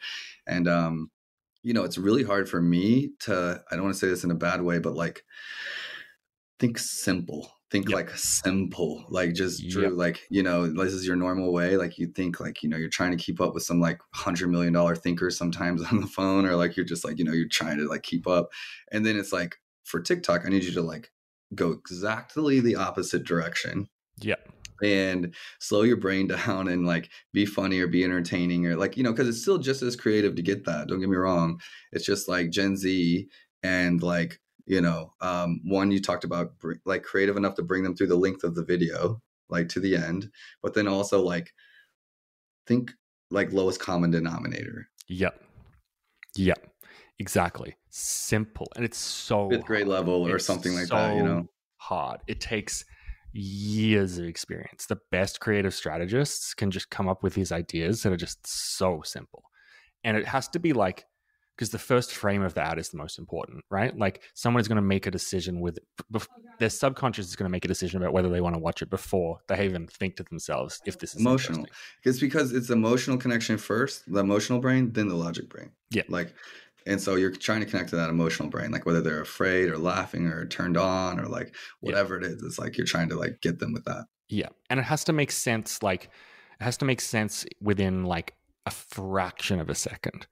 And 0.46 0.68
um, 0.68 1.10
you 1.64 1.74
know, 1.74 1.84
it's 1.84 1.98
really 1.98 2.24
hard 2.24 2.50
for 2.50 2.62
me 2.62 3.12
to 3.22 3.64
I 3.72 3.76
don't 3.76 3.86
want 3.86 3.96
to 3.96 4.00
say 4.00 4.10
this 4.10 4.24
in 4.24 4.32
a 4.32 4.36
bad 4.36 4.62
way, 4.62 4.80
but 4.80 4.94
like 4.94 5.24
think 6.60 6.78
simple 6.78 7.55
think 7.72 7.90
Yep. 7.90 7.96
like 7.96 8.10
simple 8.12 9.04
like 9.10 9.34
just 9.34 9.68
drew 9.70 9.84
Yep. 9.84 9.94
like 9.96 10.22
you 10.30 10.44
know 10.44 10.68
this 10.72 10.94
is 10.94 11.06
your 11.08 11.16
normal 11.16 11.52
way 11.52 11.78
like 11.78 11.98
you 11.98 12.08
think 12.08 12.40
like 12.40 12.62
you 12.62 12.70
know 12.70 12.78
you're 12.78 12.90
trying 12.90 13.12
to 13.12 13.18
keep 13.24 13.42
up 13.42 13.54
with 13.54 13.64
some 13.64 13.80
like 13.80 14.00
hundred 14.14 14.50
million 14.50 14.72
dollar 14.74 14.96
thinker 14.96 15.30
sometimes 15.32 15.84
on 15.92 16.00
the 16.02 16.08
phone 16.08 16.46
or 16.46 16.56
like 16.56 16.78
you're 16.78 16.86
just 16.86 17.04
like 17.04 17.18
you 17.18 17.26
know 17.26 17.34
you're 17.34 17.48
trying 17.48 17.78
to 17.78 17.88
like 17.88 18.04
keep 18.04 18.28
up 18.28 18.50
and 18.92 19.06
then 19.06 19.18
it's 19.18 19.34
like 19.34 19.56
for 19.84 20.00
tiktok 20.00 20.46
i 20.46 20.50
need 20.50 20.64
you 20.64 20.72
to 20.72 20.82
like 20.82 21.12
go 21.56 21.72
exactly 21.72 22.60
the 22.60 22.76
opposite 22.76 23.24
direction 23.24 23.88
Yeah. 24.20 24.36
and 24.84 25.34
slow 25.60 25.82
your 25.84 25.98
brain 25.98 26.28
down 26.36 26.68
and 26.68 26.86
like 26.86 27.10
be 27.34 27.46
funny 27.46 27.80
or 27.80 27.88
be 27.88 28.04
entertaining 28.04 28.68
or 28.68 28.76
like 28.76 28.96
you 28.96 29.04
know 29.04 29.12
because 29.12 29.28
it's 29.28 29.42
still 29.42 29.58
just 29.58 29.82
as 29.82 29.96
creative 29.96 30.36
to 30.36 30.42
get 30.44 30.66
that 30.66 30.88
don't 30.88 31.00
get 31.00 31.10
me 31.10 31.16
wrong 31.18 31.60
it's 31.92 32.06
just 32.06 32.28
like 32.28 32.52
gen 32.52 32.78
z 32.78 33.28
and 33.64 34.04
like 34.04 34.40
you 34.66 34.82
know 34.82 35.14
um 35.22 35.62
one 35.64 35.92
you 35.92 36.02
talked 36.02 36.24
about 36.24 36.54
like 36.86 37.04
creative 37.04 37.38
enough 37.38 37.56
to 37.56 37.64
bring 37.64 37.84
them 37.84 37.96
through 37.96 38.08
the 38.08 38.16
length 38.16 38.44
of 38.44 38.56
the 38.56 38.64
video 38.64 39.22
like 39.50 39.70
to 39.70 39.80
the 39.80 39.96
end 39.96 40.30
but 40.62 40.74
then 40.74 40.88
also 40.88 41.22
like 41.22 41.54
think 42.66 42.92
like 43.30 43.52
lowest 43.52 43.80
common 43.80 44.12
denominator 44.12 44.88
Yep. 45.08 45.42
Yep. 46.36 46.68
Exactly. 47.20 47.76
Simple. 47.90 48.68
And 48.76 48.84
it's 48.84 48.98
so 48.98 49.50
fifth 49.50 49.66
grade 49.66 49.88
hard. 49.88 49.90
level 49.90 50.28
or 50.28 50.36
It's 50.36 50.46
something 50.46 50.74
like 50.74 50.88
that 50.90 51.16
you 51.16 51.24
know 51.24 51.48
Hard. 51.78 52.22
It 52.28 52.42
takes 52.42 52.84
years 53.32 54.18
of 54.18 54.26
experience. 54.26 54.88
The 54.88 54.98
best 55.12 55.40
creative 55.40 55.74
strategists 55.74 56.54
can 56.56 56.72
just 56.72 56.90
come 56.90 57.08
up 57.08 57.22
with 57.22 57.36
these 57.36 57.52
ideas 57.52 58.02
that 58.02 58.12
are 58.12 58.18
just 58.18 58.48
so 58.48 59.02
simple. 59.04 59.44
And 60.04 60.18
it 60.18 60.26
has 60.28 60.48
to 60.50 60.60
be 60.60 60.74
like 60.74 61.06
because 61.56 61.70
the 61.70 61.80
first 61.80 62.12
frame 62.14 62.42
of 62.42 62.54
that 62.56 62.78
is 62.78 62.90
the 62.90 62.98
most 62.98 63.18
important, 63.18 63.64
right? 63.70 63.98
Like 63.98 64.22
someone 64.34 64.60
is 64.62 64.68
going 64.68 64.76
to 64.76 64.82
make 64.82 65.08
a 65.08 65.12
decision 65.12 65.62
with 65.62 65.80
bef- 66.12 66.28
oh, 66.30 66.42
their 66.60 66.70
subconscious 66.70 67.28
is 67.28 67.36
going 67.36 67.46
to 67.48 67.52
make 67.52 67.64
a 67.66 67.68
decision 67.70 68.02
about 68.02 68.14
whether 68.14 68.30
they 68.30 68.42
want 68.42 68.56
to 68.56 68.60
watch 68.60 68.82
it 68.82 68.90
before 68.90 69.40
they 69.48 69.64
even 69.66 69.88
think 69.88 70.18
to 70.18 70.24
themselves 70.24 70.82
if 70.86 71.00
this 71.00 71.16
is 71.16 71.22
Emotional. 71.22 71.66
it's 72.04 72.20
because 72.20 72.52
it's 72.54 72.70
emotional 72.70 73.18
connection 73.18 73.58
first 73.58 74.04
the 74.12 74.20
emotional 74.20 74.60
brain 74.60 74.92
then 74.94 75.08
the 75.08 75.16
logic 75.16 75.50
brain 75.50 75.72
Yeah. 75.92 76.04
like 76.10 76.34
and 76.88 77.02
so 77.02 77.16
you're 77.16 77.32
trying 77.32 77.62
to 77.62 77.66
connect 77.66 77.90
to 77.90 77.96
that 77.98 78.10
emotional 78.10 78.50
brain 78.50 78.72
like 78.72 78.86
whether 78.86 79.02
they're 79.02 79.22
afraid 79.22 79.70
or 79.70 79.78
laughing 79.78 80.28
or 80.28 80.46
turned 80.46 80.78
on 80.78 81.20
or 81.20 81.26
like 81.28 81.48
Yeah. 81.48 81.54
whatever 81.92 82.18
it 82.18 82.24
is 82.24 82.42
it's 82.44 82.60
like 82.60 82.78
you're 82.78 82.86
trying 82.88 83.10
to 83.10 83.16
like 83.16 83.42
get 83.42 83.60
them 83.60 83.74
with 83.74 83.86
that 83.86 84.06
Yeah. 84.30 84.50
And 84.70 84.80
it 84.80 84.84
has 84.84 85.04
to 85.06 85.14
make 85.14 85.32
sense 85.32 85.82
like 85.84 86.06
it 86.60 86.64
has 86.64 86.78
to 86.78 86.86
make 86.86 87.02
sense 87.02 87.46
within 87.62 88.04
like 88.06 88.34
a 88.66 88.72
fraction 88.72 89.60
of 89.60 89.70
a 89.70 89.76
second. 89.76 90.26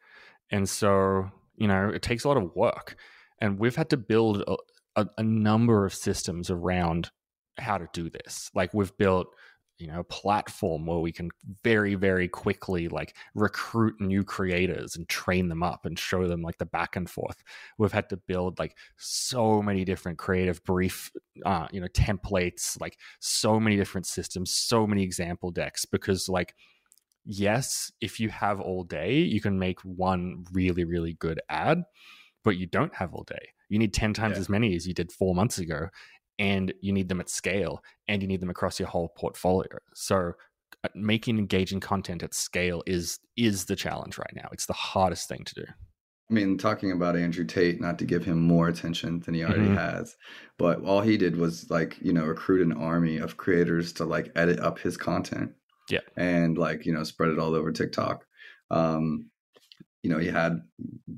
And 0.52 0.68
so, 0.68 1.32
you 1.56 1.68
know, 1.68 1.90
it 1.90 2.02
takes 2.02 2.24
a 2.24 2.28
lot 2.28 2.38
of 2.38 2.56
work. 2.56 2.96
And 3.40 3.60
we've 3.60 3.76
had 3.76 3.90
to 3.90 3.98
build 3.98 4.44
a, 4.48 4.56
a, 4.96 5.08
a 5.18 5.24
number 5.24 5.86
of 5.86 5.94
systems 5.94 6.50
around 6.50 7.12
how 7.58 7.78
to 7.78 7.88
do 7.94 8.10
this. 8.10 8.50
Like 8.56 8.74
we've 8.74 8.96
built, 8.98 9.28
you 9.80 9.88
know, 9.88 10.00
a 10.00 10.04
platform 10.04 10.86
where 10.86 11.00
we 11.00 11.12
can 11.12 11.30
very, 11.64 11.96
very 11.96 12.28
quickly 12.28 12.88
like 12.88 13.16
recruit 13.36 14.00
new 14.00 14.24
creators 14.24 14.96
and 14.96 15.10
train 15.10 15.50
them 15.50 15.64
up 15.64 15.86
and 15.86 15.98
show 15.98 16.28
them 16.28 16.42
like 16.42 16.58
the 16.58 16.66
back 16.66 16.96
and 16.96 17.10
forth. 17.10 17.44
We've 17.78 17.92
had 17.92 18.10
to 18.10 18.18
build 18.18 18.60
like 18.60 18.78
so 18.98 19.62
many 19.62 19.84
different 19.84 20.20
creative 20.20 20.64
brief, 20.64 21.12
uh, 21.46 21.68
you 21.72 21.82
know, 21.82 21.88
templates, 21.88 22.80
like 22.80 22.98
so 23.20 23.60
many 23.60 23.76
different 23.76 24.06
systems, 24.06 24.54
so 24.54 24.86
many 24.88 25.04
example 25.04 25.52
decks 25.52 25.86
because 25.86 26.30
like 26.30 26.56
yes, 27.26 27.92
if 28.02 28.20
you 28.20 28.30
have 28.30 28.60
all 28.60 28.84
day, 28.84 29.18
you 29.20 29.42
can 29.42 29.58
make 29.60 29.80
one 29.82 30.44
really, 30.52 30.84
really 30.84 31.14
good 31.14 31.40
ad, 31.50 31.84
but 32.44 32.58
you 32.58 32.66
don't 32.68 32.94
have 32.96 33.14
all 33.14 33.24
day. 33.24 33.50
You 33.70 33.80
need 33.80 33.94
10 33.94 34.14
times 34.14 34.38
Yeah. 34.38 34.42
as 34.42 34.50
many 34.50 34.76
as 34.76 34.88
you 34.88 34.94
did 34.94 35.12
four 35.12 35.34
months 35.34 35.58
ago, 35.58 35.88
and 36.40 36.74
you 36.82 36.92
need 36.94 37.10
them 37.10 37.20
at 37.22 37.30
scale, 37.30 37.84
and 38.08 38.22
you 38.22 38.28
need 38.28 38.42
them 38.42 38.50
across 38.50 38.80
your 38.80 38.90
whole 38.90 39.10
portfolio. 39.18 39.78
So, 39.96 40.34
uh, 40.84 40.90
making 40.96 41.38
engaging 41.38 41.80
content 41.80 42.24
at 42.24 42.34
scale 42.34 42.84
is 42.86 43.20
is 43.38 43.66
the 43.66 43.76
challenge 43.76 44.18
right 44.18 44.34
now. 44.36 44.50
It's 44.52 44.66
the 44.66 44.74
hardest 44.74 45.28
thing 45.30 45.44
to 45.46 45.56
do. 45.56 45.66
i 46.30 46.34
mean 46.34 46.58
talking 46.58 46.92
about 46.92 47.16
andrew 47.18 47.44
tate 47.46 47.82
not 47.82 48.00
to 48.00 48.06
give 48.06 48.24
him 48.24 48.40
more 48.40 48.68
attention 48.70 49.20
than 49.20 49.34
he 49.36 49.44
already 49.44 49.68
Mhm. 49.68 49.78
has 49.78 50.16
but 50.58 50.82
all 50.84 51.02
he 51.02 51.18
did 51.18 51.36
was 51.36 51.70
like 51.70 51.98
you 52.02 52.14
know 52.14 52.26
recruit 52.26 52.62
an 52.62 52.72
army 52.72 53.18
of 53.18 53.36
creators 53.38 53.92
to 53.94 54.06
like 54.06 54.32
edit 54.36 54.60
up 54.60 54.80
his 54.80 54.96
content 54.98 55.52
Yeah. 55.90 56.00
and 56.18 56.58
like 56.58 56.86
you 56.86 56.94
know 56.94 57.04
spread 57.04 57.30
it 57.30 57.40
all 57.40 57.56
over 57.56 57.72
tiktok 57.72 58.26
um 58.72 59.30
you 60.02 60.10
know 60.10 60.18
he 60.18 60.28
had 60.28 60.62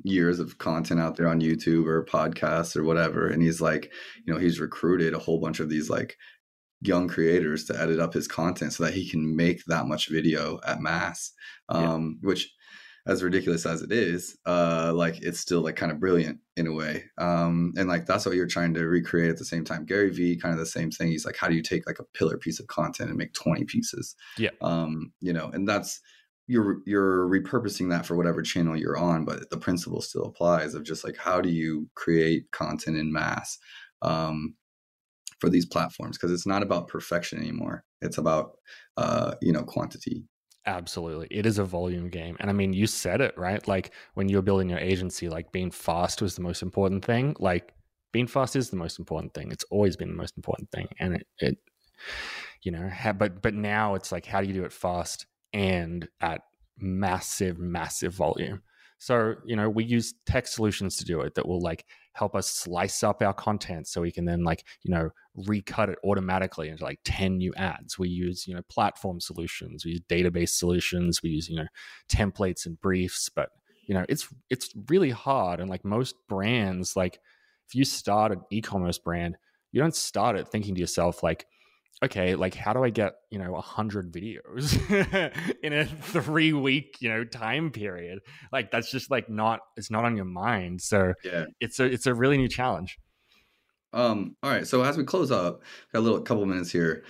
years 0.04 0.40
of 0.40 0.58
content 0.58 1.00
out 1.00 1.16
there 1.16 1.28
on 1.28 1.42
youtube 1.42 1.86
or 1.88 2.06
podcasts 2.06 2.76
or 2.76 2.84
whatever 2.84 3.28
and 3.28 3.42
he's 3.42 3.62
like 3.62 3.92
you 4.26 4.34
know 4.34 4.40
he's 4.40 4.60
recruited 4.60 5.14
a 5.14 5.20
whole 5.20 5.40
bunch 5.40 5.60
of 5.60 5.70
these 5.70 5.90
like 5.90 6.16
young 6.82 7.08
creators 7.08 7.66
to 7.66 7.80
edit 7.82 8.00
up 8.00 8.14
his 8.14 8.28
content 8.28 8.74
so 8.74 8.84
that 8.84 8.94
he 8.94 9.10
can 9.10 9.36
make 9.36 9.64
that 9.68 9.88
much 9.88 10.10
video 10.10 10.60
at 10.68 10.82
mass 10.82 11.32
Yeah. 11.72 11.94
um 11.94 12.18
which 12.22 12.52
as 13.08 13.22
ridiculous 13.22 13.66
as 13.66 13.82
it 13.82 13.92
is 13.92 14.38
uh 14.46 14.92
like 14.94 15.22
it's 15.22 15.40
still 15.40 15.62
like 15.62 15.76
kind 15.76 15.92
of 15.92 16.00
brilliant 16.00 16.40
in 16.58 16.68
a 16.68 16.74
way. 16.74 17.04
Um 17.18 17.74
and 17.78 17.88
like 17.88 18.06
that's 18.06 18.26
what 18.26 18.36
you're 18.36 18.48
trying 18.48 18.74
to 18.74 18.86
recreate 18.88 19.30
at 19.30 19.38
the 19.38 19.46
same 19.46 19.64
time. 19.64 19.86
Gary 19.86 20.10
vee 20.10 20.38
kind 20.38 20.54
of 20.54 20.60
the 20.60 20.66
same 20.66 20.92
thing. 20.92 21.10
He's 21.10 21.26
like 21.26 21.38
how 21.38 21.48
do 21.48 21.56
you 21.56 21.62
take 21.62 21.86
like 21.86 22.00
a 22.00 22.18
pillar 22.18 22.38
piece 22.38 22.60
of 22.60 22.68
content 22.68 23.10
and 23.10 23.18
make 23.18 23.34
20 23.34 23.66
pieces? 23.66 24.16
Yeah. 24.38 24.52
um 24.62 25.12
you 25.22 25.34
know 25.34 25.50
and 25.54 25.68
that's 25.68 26.02
you're 26.48 26.78
you're 26.86 27.28
repurposing 27.28 27.90
that 27.90 28.06
for 28.06 28.16
whatever 28.16 28.42
channel 28.44 28.78
you're 28.78 28.98
on 28.98 29.26
but 29.26 29.50
the 29.50 29.58
principle 29.58 30.02
still 30.02 30.26
applies 30.26 30.76
of 30.76 30.84
just 30.84 31.04
like 31.04 31.18
how 31.18 31.42
do 31.42 31.50
you 31.50 31.90
create 31.96 32.52
content 32.52 32.98
in 32.98 33.12
mass 33.12 33.58
um 34.02 34.56
for 35.40 35.50
these 35.50 35.66
platforms? 35.66 36.18
Because 36.18 36.32
it's 36.32 36.48
not 36.48 36.64
about 36.64 36.88
perfection 36.88 37.40
anymore. 37.40 37.84
It's 38.02 38.18
about 38.18 38.58
uh 38.98 39.36
you 39.42 39.52
know 39.52 39.64
quantity 39.64 40.24
Absolutely. 40.68 41.28
It 41.30 41.46
is 41.46 41.60
a 41.60 41.64
volume 41.64 42.10
game. 42.10 42.36
And 42.40 42.50
I 42.50 42.54
mean, 42.54 42.74
you 42.74 42.88
said 42.88 43.22
it, 43.22 43.38
right? 43.38 43.66
Like 43.68 43.92
when 44.16 44.30
you 44.30 44.38
were 44.38 44.42
building 44.42 44.70
your 44.70 44.80
agency, 44.80 45.30
like 45.30 45.52
being 45.52 45.70
fast 45.70 46.22
was 46.22 46.36
the 46.36 46.42
most 46.42 46.64
important 46.64 47.06
thing. 47.06 47.36
Like 47.40 47.74
being 48.12 48.26
fast 48.26 48.56
is 48.56 48.72
the 48.72 48.76
most 48.76 48.98
important 48.98 49.34
thing. 49.36 49.52
It's 49.52 49.64
always 49.66 49.96
been 49.96 50.10
the 50.10 50.16
most 50.16 50.36
important 50.38 50.72
thing. 50.72 50.88
And 51.00 51.16
it, 51.18 51.28
it 51.40 51.58
you 52.64 52.72
know, 52.72 52.90
ha- 52.90 53.14
but 53.14 53.42
but 53.42 53.54
now 53.54 53.96
it's 53.96 54.12
like 54.12 54.26
how 54.26 54.42
do 54.42 54.48
you 54.48 54.54
do 54.54 54.64
it 54.66 54.72
fast 54.72 55.26
and 55.54 56.08
at 56.22 56.42
massive 56.78 57.58
massive 57.60 58.14
volume. 58.14 58.62
So, 58.98 59.36
you 59.46 59.56
know, 59.56 59.70
we 59.70 59.84
use 59.84 60.14
tech 60.26 60.48
solutions 60.48 60.98
to 60.98 61.06
do 61.06 61.22
it 61.22 61.36
that 61.36 61.48
will 61.48 61.62
like 61.62 61.86
help 62.16 62.34
us 62.34 62.50
slice 62.50 63.04
up 63.04 63.22
our 63.22 63.34
content 63.34 63.88
so 63.88 64.02
we 64.02 64.12
can 64.12 64.24
then 64.24 64.44
like, 64.44 64.64
you 64.84 64.90
know, 64.90 65.10
recut 65.36 65.90
it 65.90 66.00
automatically 66.04 66.70
into 66.70 66.84
like 66.84 67.00
10 67.04 67.38
new 67.38 67.54
ads. 67.56 68.00
We 68.00 68.08
use, 68.08 68.48
you 68.48 68.56
know, 68.56 68.62
platform 68.70 69.20
solutions, 69.20 69.84
we 69.84 69.92
use 69.92 70.02
database 70.10 70.50
solutions, 70.50 71.22
we 71.22 71.32
use, 71.32 71.50
you 71.50 71.58
know, 71.58 71.68
templates 72.10 72.66
and 72.66 72.80
briefs, 72.80 73.30
but 73.30 73.50
you 73.86 73.94
know, 73.94 74.06
it's 74.08 74.28
it's 74.50 74.70
really 74.88 75.12
hard. 75.12 75.60
And 75.60 75.70
like 75.70 75.84
most 75.84 76.16
brands 76.30 76.96
like 76.96 77.20
if 77.68 77.76
you 77.76 77.84
start 77.84 78.32
an 78.32 78.42
e-commerce 78.50 78.98
brand, 78.98 79.38
you 79.74 79.82
don't 79.82 79.96
start 79.96 80.38
it 80.38 80.48
thinking 80.48 80.74
to 80.76 80.82
yourself 80.82 81.22
like 81.22 81.46
okay, 82.04 82.36
like 82.36 82.56
how 82.56 82.74
do 82.74 82.84
I 82.84 82.90
get, 82.90 83.14
you 83.30 83.40
know, 83.40 83.56
a 83.56 83.62
hundred 83.62 84.12
videos 84.12 84.80
in 85.64 85.74
a 85.74 85.86
three 85.86 86.54
week, 86.54 86.98
you 87.00 87.10
know, 87.10 87.24
time 87.24 87.72
period? 87.72 88.20
Like 88.52 88.72
that's 88.72 88.92
just 88.92 89.10
like 89.10 89.30
not 89.30 89.62
it's 89.78 89.92
not 89.92 90.06
on 90.06 90.16
your 90.16 90.26
mind. 90.26 90.82
So 90.82 91.14
yeah 91.24 91.46
it's 91.60 91.80
a 91.80 91.86
it's 91.86 92.06
a 92.06 92.14
really 92.14 92.38
new 92.38 92.50
challenge. 92.50 92.98
Um, 93.94 94.36
all 94.44 94.52
right, 94.52 94.68
so 94.68 94.84
as 94.84 94.98
we 94.98 95.06
close 95.06 95.32
up, 95.32 95.62
got 95.94 96.00
a 96.00 96.02
little 96.02 96.20
couple 96.20 96.46
minutes 96.46 96.70
here. 96.70 97.06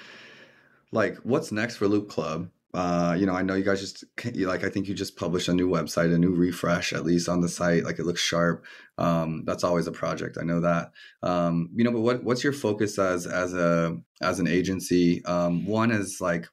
Like, 0.92 1.18
what's 1.24 1.52
next 1.52 1.78
for 1.78 1.88
Loop 1.88 2.10
Club? 2.10 2.50
Uh, 2.76 3.16
you 3.18 3.26
know, 3.26 3.34
I 3.34 3.42
know 3.42 3.56
you 3.56 3.64
guys 3.64 3.80
just 3.80 4.04
like. 4.36 4.64
I 4.66 4.70
think 4.70 4.88
you 4.88 4.94
just 4.94 5.16
published 5.16 5.48
a 5.48 5.54
new 5.54 5.70
website, 5.70 6.14
a 6.14 6.18
new 6.18 6.36
refresh, 6.36 6.92
at 6.92 7.06
least 7.06 7.30
on 7.30 7.40
the 7.40 7.48
site. 7.48 7.86
Like, 7.86 8.00
it 8.00 8.06
looks 8.06 8.22
sharp. 8.22 8.66
Um, 8.98 9.44
that's 9.46 9.64
always 9.64 9.88
a 9.88 9.92
project. 9.92 10.38
I 10.40 10.44
know 10.44 10.60
that. 10.60 10.92
Um, 11.24 11.70
you 11.74 11.84
know, 11.84 11.92
but 11.92 12.02
what 12.02 12.24
what's 12.24 12.44
your 12.44 12.54
focus 12.54 13.00
as 13.00 13.26
as 13.26 13.54
a 13.54 13.98
as 14.22 14.40
an 14.40 14.48
agency? 14.48 15.24
Um, 15.26 15.66
one 15.66 15.92
is 15.92 16.20
like, 16.20 16.48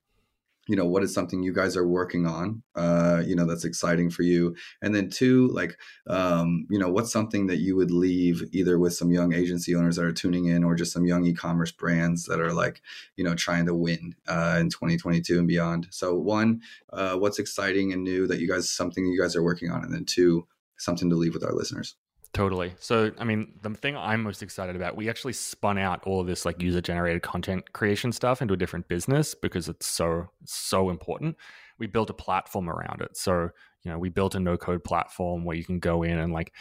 you 0.72 0.76
know, 0.76 0.86
what 0.86 1.02
is 1.02 1.12
something 1.12 1.42
you 1.42 1.52
guys 1.52 1.76
are 1.76 1.86
working 1.86 2.24
on? 2.26 2.62
Uh, 2.74 3.22
you 3.26 3.36
know, 3.36 3.44
that's 3.44 3.66
exciting 3.66 4.08
for 4.08 4.22
you. 4.22 4.56
And 4.80 4.94
then 4.94 5.10
two, 5.10 5.48
like, 5.48 5.76
um, 6.06 6.66
you 6.70 6.78
know, 6.78 6.88
what's 6.88 7.12
something 7.12 7.46
that 7.48 7.58
you 7.58 7.76
would 7.76 7.90
leave 7.90 8.42
either 8.52 8.78
with 8.78 8.94
some 8.94 9.10
young 9.10 9.34
agency 9.34 9.74
owners 9.74 9.96
that 9.96 10.06
are 10.06 10.14
tuning 10.14 10.46
in 10.46 10.64
or 10.64 10.74
just 10.74 10.94
some 10.94 11.04
young 11.04 11.26
e-commerce 11.26 11.72
brands 11.72 12.24
that 12.24 12.40
are 12.40 12.54
like, 12.54 12.80
you 13.16 13.22
know, 13.22 13.34
trying 13.34 13.66
to 13.66 13.74
win 13.74 14.14
uh, 14.26 14.56
in 14.58 14.70
2022 14.70 15.38
and 15.38 15.46
beyond. 15.46 15.88
So 15.90 16.14
one, 16.14 16.62
uh, 16.90 17.16
what's 17.16 17.38
exciting 17.38 17.92
and 17.92 18.02
new 18.02 18.26
that 18.26 18.40
you 18.40 18.48
guys, 18.48 18.70
something 18.70 19.04
you 19.04 19.20
guys 19.20 19.36
are 19.36 19.42
working 19.42 19.70
on. 19.70 19.84
And 19.84 19.92
then 19.92 20.06
two, 20.06 20.46
something 20.78 21.10
to 21.10 21.16
leave 21.16 21.34
with 21.34 21.44
our 21.44 21.52
listeners. 21.52 21.96
Totally. 22.32 22.72
So, 22.78 23.12
I 23.18 23.24
mean, 23.24 23.52
the 23.62 23.70
thing 23.70 23.94
I'm 23.94 24.22
most 24.22 24.42
excited 24.42 24.74
about, 24.74 24.96
we 24.96 25.10
actually 25.10 25.34
spun 25.34 25.76
out 25.76 26.02
all 26.04 26.20
of 26.20 26.26
this 26.26 26.46
like 26.46 26.62
user 26.62 26.80
generated 26.80 27.22
content 27.22 27.72
creation 27.74 28.10
stuff 28.10 28.40
into 28.40 28.54
a 28.54 28.56
different 28.56 28.88
business 28.88 29.34
because 29.34 29.68
it's 29.68 29.86
so, 29.86 30.30
so 30.46 30.88
important. 30.88 31.36
We 31.78 31.88
built 31.88 32.08
a 32.08 32.14
platform 32.14 32.70
around 32.70 33.02
it. 33.02 33.18
So, 33.18 33.50
you 33.82 33.90
know, 33.90 33.98
we 33.98 34.08
built 34.08 34.34
a 34.34 34.40
no 34.40 34.56
code 34.56 34.82
platform 34.82 35.44
where 35.44 35.56
you 35.56 35.64
can 35.64 35.78
go 35.78 36.02
in 36.02 36.18
and 36.18 36.32
like 36.32 36.52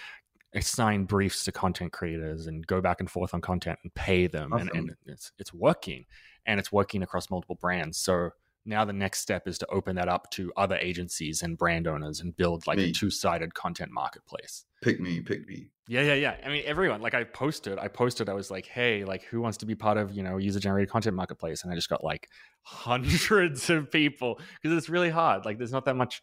assign 0.54 1.06
briefs 1.06 1.46
to 1.46 1.52
content 1.52 1.94
creators 1.94 2.48
and 2.48 2.68
go 2.68 2.82
back 2.82 3.00
and 3.00 3.10
forth 3.10 3.34
on 3.34 3.40
content 3.42 3.80
and 3.84 3.94
pay 3.94 4.28
them 4.28 4.52
awesome. 4.52 4.68
and, 4.70 4.78
and 4.78 4.96
it's 5.06 5.32
it's 5.40 5.54
working 5.54 6.06
and 6.46 6.60
it's 6.60 6.72
working 6.72 7.04
across 7.04 7.30
multiple 7.30 7.56
brands 7.56 7.98
so 7.98 8.32
now 8.66 8.86
the 8.86 8.94
next 8.94 9.20
step 9.20 9.48
is 9.48 9.58
to 9.60 9.68
open 9.68 9.96
that 9.96 10.08
up 10.08 10.30
to 10.32 10.52
other 10.56 10.76
agencies 10.78 11.42
and 11.42 11.58
brand 11.58 11.88
owners 11.88 12.20
and 12.20 12.36
build 12.38 12.68
like 12.68 12.78
me. 12.78 12.90
a 12.90 12.92
two-sided 12.92 13.54
content 13.54 13.92
marketplace. 13.92 14.66
Pick 14.82 15.00
me 15.00 15.22
pick 15.22 15.48
me. 15.48 15.70
Yeah 15.88 16.02
yeah 16.02 16.14
yeah. 16.14 16.36
I 16.46 16.50
mean 16.50 16.64
everyone 16.66 17.02
like 17.02 17.14
i 17.14 17.24
posted 17.24 17.78
i 17.78 17.88
posted 17.88 18.30
i 18.30 18.34
was 18.34 18.50
like 18.50 18.66
hey 18.66 19.04
like 19.04 19.24
who 19.24 19.42
wants 19.42 19.58
to 19.60 19.66
be 19.66 19.76
part 19.76 19.98
of 19.98 20.14
you 20.14 20.24
know 20.24 20.38
user 20.38 20.60
generated 20.60 20.90
content 20.90 21.16
marketplace? 21.16 21.64
And 21.64 21.72
i 21.72 21.76
just 21.76 21.90
got 21.90 22.04
like 22.04 22.30
hundreds 22.64 23.70
of 23.70 23.92
people 23.92 24.40
because 24.62 24.78
it's 24.78 24.90
really 24.90 25.10
hard 25.10 25.46
like 25.46 25.58
there's 25.58 25.72
not 25.72 25.86
that 25.86 25.96
much 25.96 26.22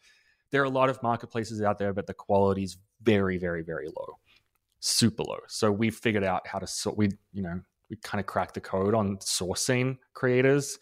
there 0.51 0.62
are 0.62 0.66
a 0.66 0.70
lot 0.70 0.89
of 0.89 1.03
marketplaces 1.03 1.61
out 1.62 1.78
there 1.78 1.93
but 1.93 2.07
the 2.07 2.14
quality 2.14 2.62
is 2.62 2.78
very 3.03 3.39
very 3.39 3.62
very 3.62 3.89
low 3.89 4.16
super 4.80 5.24
low. 5.24 5.39
So 5.49 5.70
we 5.70 5.91
figured 5.91 6.24
out 6.24 6.47
how 6.47 6.59
to 6.59 6.66
sort 6.66 6.97
we 6.97 7.11
you 7.32 7.43
know 7.43 7.61
we 7.91 7.97
kind 7.97 8.20
of 8.20 8.26
cracked 8.26 8.55
the 8.55 8.61
code 8.61 8.95
on 8.95 9.16
sourcing 9.18 9.99
creators 10.14 10.78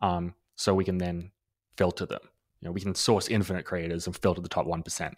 um 0.00 0.34
so 0.58 0.74
we 0.74 0.84
can 0.84 0.98
then 0.98 1.30
filter 1.76 2.04
them. 2.04 2.20
You 2.60 2.66
know, 2.66 2.72
we 2.72 2.80
can 2.80 2.94
source 2.94 3.28
infinite 3.28 3.64
creators 3.64 4.06
and 4.06 4.16
filter 4.16 4.40
the 4.40 4.48
top 4.48 4.66
1%. 4.66 5.12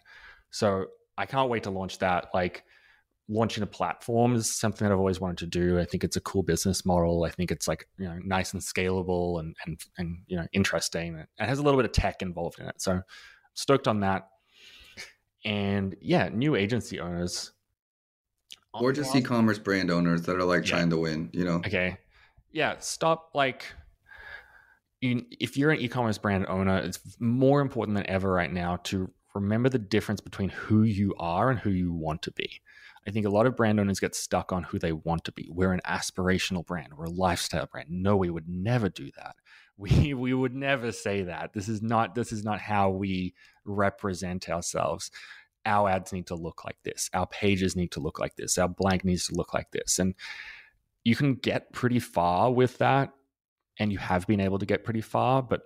So 0.51 0.85
I 1.17 1.25
can't 1.25 1.49
wait 1.49 1.63
to 1.63 1.71
launch 1.71 1.97
that. 1.97 2.27
Like 2.31 2.63
launching 3.27 3.63
a 3.63 3.67
platform 3.67 4.35
is 4.35 4.53
something 4.53 4.87
that 4.87 4.93
I've 4.93 4.99
always 4.99 5.19
wanted 5.19 5.39
to 5.39 5.47
do. 5.47 5.79
I 5.79 5.85
think 5.85 6.03
it's 6.03 6.15
a 6.15 6.21
cool 6.21 6.43
business 6.43 6.85
model. 6.85 7.23
I 7.23 7.31
think 7.31 7.49
it's 7.49 7.67
like, 7.67 7.87
you 7.97 8.05
know, 8.05 8.19
nice 8.23 8.53
and 8.53 8.61
scalable 8.61 9.39
and 9.39 9.55
and 9.65 9.81
and 9.97 10.19
you 10.27 10.37
know, 10.37 10.45
interesting. 10.53 11.15
It 11.15 11.27
has 11.39 11.57
a 11.57 11.63
little 11.63 11.79
bit 11.79 11.85
of 11.85 11.91
tech 11.91 12.21
involved 12.21 12.59
in 12.59 12.67
it. 12.67 12.79
So 12.79 12.91
I'm 12.91 13.03
stoked 13.55 13.87
on 13.87 14.01
that. 14.01 14.27
And 15.43 15.95
yeah, 16.01 16.29
new 16.31 16.55
agency 16.55 16.99
owners. 16.99 17.51
Or 18.75 18.93
just 18.93 19.15
e-commerce 19.15 19.57
brand 19.57 19.89
owners 19.89 20.21
that 20.21 20.37
are 20.37 20.43
like 20.43 20.63
yeah. 20.65 20.77
trying 20.77 20.91
to 20.91 20.97
win, 20.97 21.31
you 21.33 21.45
know. 21.45 21.55
Okay. 21.55 21.97
Yeah, 22.51 22.75
stop 22.77 23.31
like 23.33 23.65
if 25.01 25.57
you're 25.57 25.71
an 25.71 25.79
e-commerce 25.79 26.17
brand 26.17 26.45
owner, 26.47 26.77
it's 26.77 26.99
more 27.19 27.61
important 27.61 27.95
than 27.95 28.07
ever 28.07 28.31
right 28.31 28.51
now 28.51 28.77
to 28.83 29.11
remember 29.33 29.69
the 29.69 29.79
difference 29.79 30.21
between 30.21 30.49
who 30.49 30.83
you 30.83 31.15
are 31.17 31.49
and 31.49 31.59
who 31.59 31.71
you 31.71 31.93
want 31.93 32.21
to 32.23 32.31
be. 32.31 32.61
I 33.07 33.11
think 33.11 33.25
a 33.25 33.29
lot 33.29 33.47
of 33.47 33.55
brand 33.55 33.79
owners 33.79 33.99
get 33.99 34.13
stuck 34.13 34.51
on 34.53 34.63
who 34.63 34.77
they 34.77 34.91
want 34.91 35.23
to 35.25 35.31
be. 35.31 35.49
We're 35.49 35.73
an 35.73 35.81
aspirational 35.87 36.65
brand. 36.65 36.93
We're 36.95 37.05
a 37.05 37.09
lifestyle 37.09 37.65
brand. 37.65 37.89
No, 37.89 38.15
we 38.15 38.29
would 38.29 38.47
never 38.47 38.89
do 38.89 39.09
that. 39.17 39.35
We 39.77 40.13
we 40.13 40.31
would 40.31 40.53
never 40.53 40.91
say 40.91 41.23
that. 41.23 41.53
This 41.53 41.67
is 41.67 41.81
not 41.81 42.13
this 42.13 42.31
is 42.31 42.43
not 42.43 42.59
how 42.59 42.91
we 42.91 43.33
represent 43.65 44.47
ourselves. 44.47 45.09
Our 45.65 45.89
ads 45.89 46.13
need 46.13 46.27
to 46.27 46.35
look 46.35 46.63
like 46.63 46.77
this. 46.83 47.09
Our 47.15 47.25
pages 47.25 47.75
need 47.75 47.91
to 47.93 47.99
look 47.99 48.19
like 48.19 48.35
this. 48.35 48.59
Our 48.59 48.67
blank 48.67 49.03
needs 49.03 49.25
to 49.27 49.33
look 49.33 49.55
like 49.55 49.71
this. 49.71 49.97
And 49.97 50.13
you 51.03 51.15
can 51.15 51.33
get 51.33 51.71
pretty 51.73 51.97
far 51.97 52.51
with 52.51 52.77
that 52.77 53.11
and 53.79 53.91
you 53.91 53.97
have 53.97 54.27
been 54.27 54.39
able 54.39 54.59
to 54.59 54.65
get 54.65 54.83
pretty 54.83 55.01
far, 55.01 55.41
but 55.41 55.61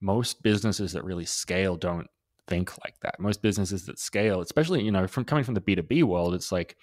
most 0.00 0.42
businesses 0.42 0.92
that 0.92 1.04
really 1.04 1.24
scale 1.24 1.76
don't 1.76 2.06
think 2.46 2.76
like 2.84 2.94
that. 3.02 3.20
Most 3.20 3.42
businesses 3.42 3.86
that 3.86 3.98
scale, 3.98 4.40
especially, 4.40 4.82
you 4.82 4.92
know, 4.92 5.06
from 5.06 5.24
coming 5.24 5.44
from 5.44 5.54
the 5.54 5.60
B2B 5.60 6.04
world, 6.04 6.34
it's 6.34 6.52
like 6.52 6.76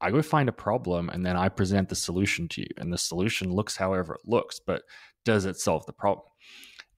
I 0.00 0.10
go 0.10 0.22
find 0.22 0.48
a 0.48 0.52
problem 0.52 1.08
and 1.08 1.24
then 1.24 1.36
I 1.36 1.48
present 1.48 1.88
the 1.88 1.94
solution 1.94 2.48
to 2.48 2.60
you. 2.60 2.68
And 2.76 2.92
the 2.92 2.98
solution 2.98 3.52
looks 3.52 3.76
however 3.76 4.14
it 4.14 4.28
looks, 4.28 4.60
but 4.60 4.82
does 5.24 5.44
it 5.44 5.56
solve 5.56 5.86
the 5.86 5.92
problem? 5.92 6.26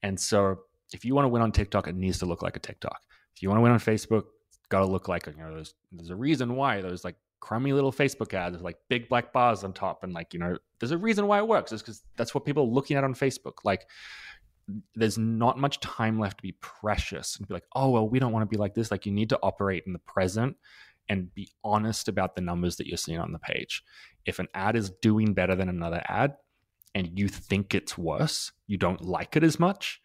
And 0.03 0.19
so 0.19 0.57
if 0.93 1.05
you 1.05 1.15
want 1.15 1.25
to 1.25 1.29
win 1.29 1.41
on 1.41 1.51
TikTok, 1.51 1.87
it 1.87 1.95
needs 1.95 2.19
to 2.19 2.25
look 2.25 2.41
like 2.41 2.57
a 2.57 2.59
TikTok. 2.59 2.99
If 3.35 3.41
you 3.41 3.49
want 3.49 3.59
to 3.59 3.63
win 3.63 3.71
on 3.71 3.79
Facebook, 3.79 4.23
got 4.69 4.79
to 4.79 4.85
look 4.85 5.07
like, 5.07 5.27
you 5.27 5.33
know, 5.37 5.55
there's, 5.55 5.73
there's 5.91 6.09
a 6.09 6.15
reason 6.15 6.55
why 6.55 6.81
those 6.81 7.03
like 7.03 7.15
crummy 7.39 7.73
little 7.73 7.91
Facebook 7.91 8.33
ads 8.33 8.53
with 8.53 8.63
like 8.63 8.77
big 8.89 9.09
black 9.09 9.31
bars 9.33 9.63
on 9.63 9.73
top. 9.73 10.03
And 10.03 10.13
like, 10.13 10.33
you 10.33 10.39
know, 10.39 10.57
there's 10.79 10.91
a 10.91 10.97
reason 10.97 11.27
why 11.27 11.39
it 11.39 11.47
works. 11.47 11.71
It's 11.71 11.81
because 11.81 12.03
that's 12.15 12.33
what 12.33 12.45
people 12.45 12.63
are 12.63 12.73
looking 12.73 12.97
at 12.97 13.03
on 13.03 13.13
Facebook. 13.13 13.63
Like, 13.63 13.87
there's 14.95 15.17
not 15.17 15.57
much 15.57 15.79
time 15.79 16.19
left 16.19 16.37
to 16.37 16.43
be 16.43 16.55
precious 16.61 17.37
and 17.37 17.47
be 17.47 17.53
like, 17.53 17.65
oh, 17.73 17.89
well, 17.89 18.07
we 18.07 18.19
don't 18.19 18.31
want 18.31 18.43
to 18.43 18.53
be 18.53 18.59
like 18.59 18.75
this. 18.75 18.91
Like, 18.91 19.05
you 19.05 19.11
need 19.11 19.29
to 19.29 19.39
operate 19.41 19.83
in 19.87 19.93
the 19.93 19.99
present 19.99 20.57
and 21.07 21.33
be 21.33 21.49
honest 21.63 22.07
about 22.07 22.35
the 22.35 22.41
numbers 22.41 22.75
that 22.77 22.87
you're 22.87 22.97
seeing 22.97 23.19
on 23.19 23.31
the 23.31 23.39
page. 23.39 23.83
If 24.25 24.37
an 24.39 24.47
ad 24.53 24.75
is 24.75 24.91
doing 25.01 25.33
better 25.33 25.55
than 25.55 25.69
another 25.69 26.03
ad 26.07 26.35
and 26.93 27.17
you 27.17 27.27
think 27.27 27.73
it's 27.73 27.97
worse, 27.97 28.51
you 28.67 28.77
don't 28.77 29.01
like 29.01 29.35
it 29.35 29.43
as 29.43 29.59
much, 29.59 30.01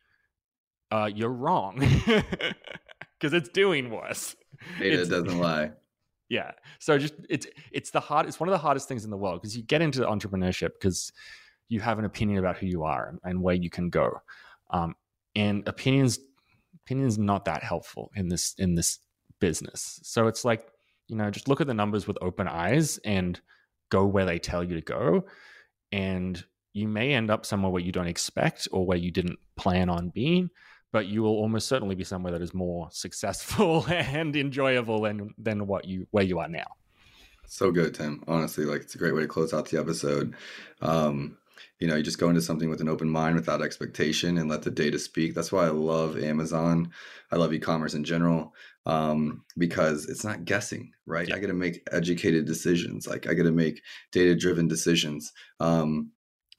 uh, 0.90 1.10
you're 1.14 1.28
wrong 1.28 1.78
because 2.06 3.34
it's 3.34 3.50
doing 3.50 3.90
worse. 3.90 4.34
Data 4.78 5.00
it's, 5.00 5.10
doesn't 5.10 5.38
lie 5.38 5.72
yeah. 6.34 6.50
So 6.80 6.98
just 6.98 7.14
it's 7.30 7.46
it's 7.70 7.90
the 7.92 8.00
hard 8.00 8.26
it's 8.26 8.40
one 8.40 8.48
of 8.48 8.52
the 8.52 8.58
hardest 8.58 8.88
things 8.88 9.04
in 9.04 9.10
the 9.10 9.16
world 9.16 9.40
because 9.40 9.56
you 9.56 9.62
get 9.62 9.80
into 9.80 10.00
entrepreneurship 10.00 10.70
because 10.80 11.12
you 11.68 11.78
have 11.78 12.00
an 12.00 12.04
opinion 12.04 12.40
about 12.40 12.58
who 12.58 12.66
you 12.66 12.82
are 12.82 13.14
and 13.22 13.40
where 13.40 13.54
you 13.54 13.70
can 13.70 13.88
go. 13.88 14.20
Um, 14.70 14.96
and 15.36 15.66
opinions 15.68 16.18
opinions 16.84 17.18
not 17.18 17.44
that 17.44 17.62
helpful 17.62 18.10
in 18.16 18.28
this 18.28 18.54
in 18.58 18.74
this 18.74 18.98
business. 19.38 20.00
So 20.02 20.26
it's 20.26 20.44
like 20.44 20.66
you 21.06 21.14
know 21.14 21.30
just 21.30 21.46
look 21.46 21.60
at 21.60 21.68
the 21.68 21.74
numbers 21.74 22.08
with 22.08 22.18
open 22.20 22.48
eyes 22.48 22.98
and 23.04 23.40
go 23.90 24.04
where 24.04 24.26
they 24.26 24.40
tell 24.40 24.64
you 24.64 24.74
to 24.74 24.82
go. 24.82 25.26
And 25.92 26.44
you 26.72 26.88
may 26.88 27.14
end 27.14 27.30
up 27.30 27.46
somewhere 27.46 27.70
where 27.70 27.82
you 27.82 27.92
don't 27.92 28.08
expect 28.08 28.66
or 28.72 28.84
where 28.84 28.98
you 28.98 29.12
didn't 29.12 29.38
plan 29.56 29.88
on 29.88 30.08
being 30.08 30.50
but 30.94 31.08
you 31.08 31.24
will 31.24 31.36
almost 31.36 31.66
certainly 31.66 31.96
be 31.96 32.04
somewhere 32.04 32.30
that 32.30 32.40
is 32.40 32.54
more 32.54 32.88
successful 32.92 33.84
and 33.88 34.34
enjoyable 34.36 35.02
than 35.02 35.34
than 35.36 35.66
what 35.66 35.84
you 35.84 36.06
where 36.12 36.24
you 36.24 36.38
are 36.38 36.48
now. 36.48 36.68
So 37.48 37.72
good, 37.72 37.94
Tim. 37.94 38.22
Honestly, 38.28 38.64
like 38.64 38.82
it's 38.82 38.94
a 38.94 38.98
great 38.98 39.14
way 39.14 39.22
to 39.22 39.28
close 39.28 39.52
out 39.52 39.68
the 39.68 39.78
episode. 39.78 40.34
Um, 40.80 41.36
you 41.80 41.88
know, 41.88 41.96
you 41.96 42.04
just 42.04 42.20
go 42.20 42.28
into 42.28 42.40
something 42.40 42.70
with 42.70 42.80
an 42.80 42.88
open 42.88 43.10
mind 43.10 43.34
without 43.34 43.60
expectation 43.60 44.38
and 44.38 44.48
let 44.48 44.62
the 44.62 44.70
data 44.70 44.98
speak. 44.98 45.34
That's 45.34 45.50
why 45.50 45.64
I 45.64 45.70
love 45.70 46.16
Amazon. 46.16 46.90
I 47.32 47.36
love 47.36 47.52
e-commerce 47.52 47.94
in 47.94 48.04
general 48.04 48.54
um, 48.86 49.42
because 49.58 50.06
it's 50.08 50.24
not 50.24 50.44
guessing, 50.44 50.92
right? 51.06 51.28
Yeah. 51.28 51.34
I 51.34 51.38
got 51.40 51.48
to 51.48 51.54
make 51.54 51.86
educated 51.90 52.46
decisions. 52.46 53.08
Like 53.08 53.28
I 53.28 53.34
got 53.34 53.42
to 53.42 53.52
make 53.52 53.82
data-driven 54.12 54.68
decisions. 54.68 55.32
Um, 55.58 56.12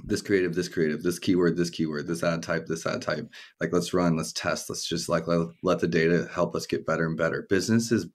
this 0.03 0.21
creative, 0.21 0.53
this 0.53 0.69
creative, 0.69 1.03
this 1.03 1.19
keyword, 1.19 1.57
this 1.57 1.69
keyword, 1.69 2.07
this 2.07 2.23
ad 2.23 2.43
type, 2.43 2.65
this 2.67 2.85
ad 2.85 3.01
type. 3.01 3.27
Like, 3.61 3.71
let's 3.71 3.93
run, 3.93 4.17
let's 4.17 4.33
test, 4.33 4.69
let's 4.69 4.87
just 4.87 5.09
like 5.09 5.27
let, 5.27 5.47
let 5.63 5.79
the 5.79 5.87
data 5.87 6.27
help 6.33 6.55
us 6.55 6.67
get 6.67 6.85
better 6.85 7.05
and 7.05 7.17
better. 7.17 7.47
Business 7.49 7.91
is 7.91 8.07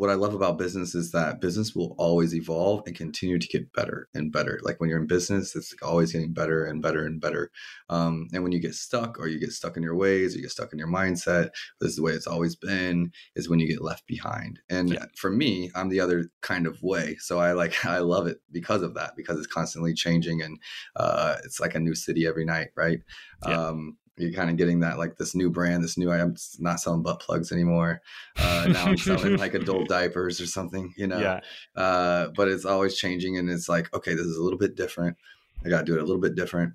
what 0.00 0.08
I 0.08 0.14
love 0.14 0.32
about 0.32 0.56
business 0.56 0.94
is 0.94 1.12
that 1.12 1.42
business 1.42 1.74
will 1.74 1.94
always 1.98 2.34
evolve 2.34 2.84
and 2.86 2.96
continue 2.96 3.38
to 3.38 3.46
get 3.48 3.70
better 3.74 4.08
and 4.14 4.32
better. 4.32 4.58
Like 4.62 4.80
when 4.80 4.88
you're 4.88 4.98
in 4.98 5.06
business, 5.06 5.54
it's 5.54 5.74
always 5.82 6.10
getting 6.10 6.32
better 6.32 6.64
and 6.64 6.80
better 6.80 7.04
and 7.04 7.20
better. 7.20 7.50
Um, 7.90 8.26
and 8.32 8.42
when 8.42 8.50
you 8.50 8.60
get 8.60 8.74
stuck 8.74 9.20
or 9.20 9.28
you 9.28 9.38
get 9.38 9.52
stuck 9.52 9.76
in 9.76 9.82
your 9.82 9.94
ways 9.94 10.32
or 10.32 10.38
you 10.38 10.44
get 10.44 10.52
stuck 10.52 10.72
in 10.72 10.78
your 10.78 10.88
mindset, 10.88 11.50
this 11.82 11.90
is 11.90 11.96
the 11.96 12.02
way 12.02 12.12
it's 12.12 12.26
always 12.26 12.56
been, 12.56 13.10
is 13.36 13.50
when 13.50 13.58
you 13.58 13.68
get 13.68 13.82
left 13.82 14.06
behind. 14.06 14.60
And 14.70 14.88
yeah. 14.88 15.04
for 15.18 15.30
me, 15.30 15.70
I'm 15.74 15.90
the 15.90 16.00
other 16.00 16.30
kind 16.40 16.66
of 16.66 16.82
way. 16.82 17.16
So 17.18 17.38
I 17.38 17.52
like, 17.52 17.84
I 17.84 17.98
love 17.98 18.26
it 18.26 18.38
because 18.50 18.80
of 18.80 18.94
that, 18.94 19.16
because 19.18 19.36
it's 19.36 19.46
constantly 19.52 19.92
changing 19.92 20.40
and 20.40 20.58
uh, 20.96 21.36
it's 21.44 21.60
like 21.60 21.74
a 21.74 21.80
new 21.80 21.94
city 21.94 22.26
every 22.26 22.46
night, 22.46 22.68
right? 22.74 23.00
Yeah. 23.46 23.68
Um, 23.68 23.98
you're 24.16 24.32
kind 24.32 24.50
of 24.50 24.56
getting 24.56 24.80
that 24.80 24.98
like 24.98 25.16
this 25.16 25.34
new 25.34 25.50
brand, 25.50 25.82
this 25.82 25.96
new 25.96 26.10
I'm 26.10 26.36
not 26.58 26.80
selling 26.80 27.02
butt 27.02 27.20
plugs 27.20 27.52
anymore. 27.52 28.02
Uh, 28.38 28.68
now 28.70 28.84
I'm 28.86 28.96
selling 28.96 29.36
like 29.36 29.54
adult 29.54 29.88
diapers 29.88 30.40
or 30.40 30.46
something, 30.46 30.92
you 30.96 31.06
know. 31.06 31.18
Yeah. 31.18 31.40
Uh, 31.74 32.28
but 32.36 32.48
it's 32.48 32.64
always 32.64 32.96
changing, 32.96 33.38
and 33.38 33.48
it's 33.50 33.68
like, 33.68 33.92
okay, 33.94 34.12
this 34.12 34.26
is 34.26 34.36
a 34.36 34.42
little 34.42 34.58
bit 34.58 34.76
different. 34.76 35.16
I 35.64 35.68
got 35.68 35.80
to 35.80 35.84
do 35.84 35.94
it 35.94 36.02
a 36.02 36.04
little 36.04 36.20
bit 36.20 36.34
different, 36.34 36.74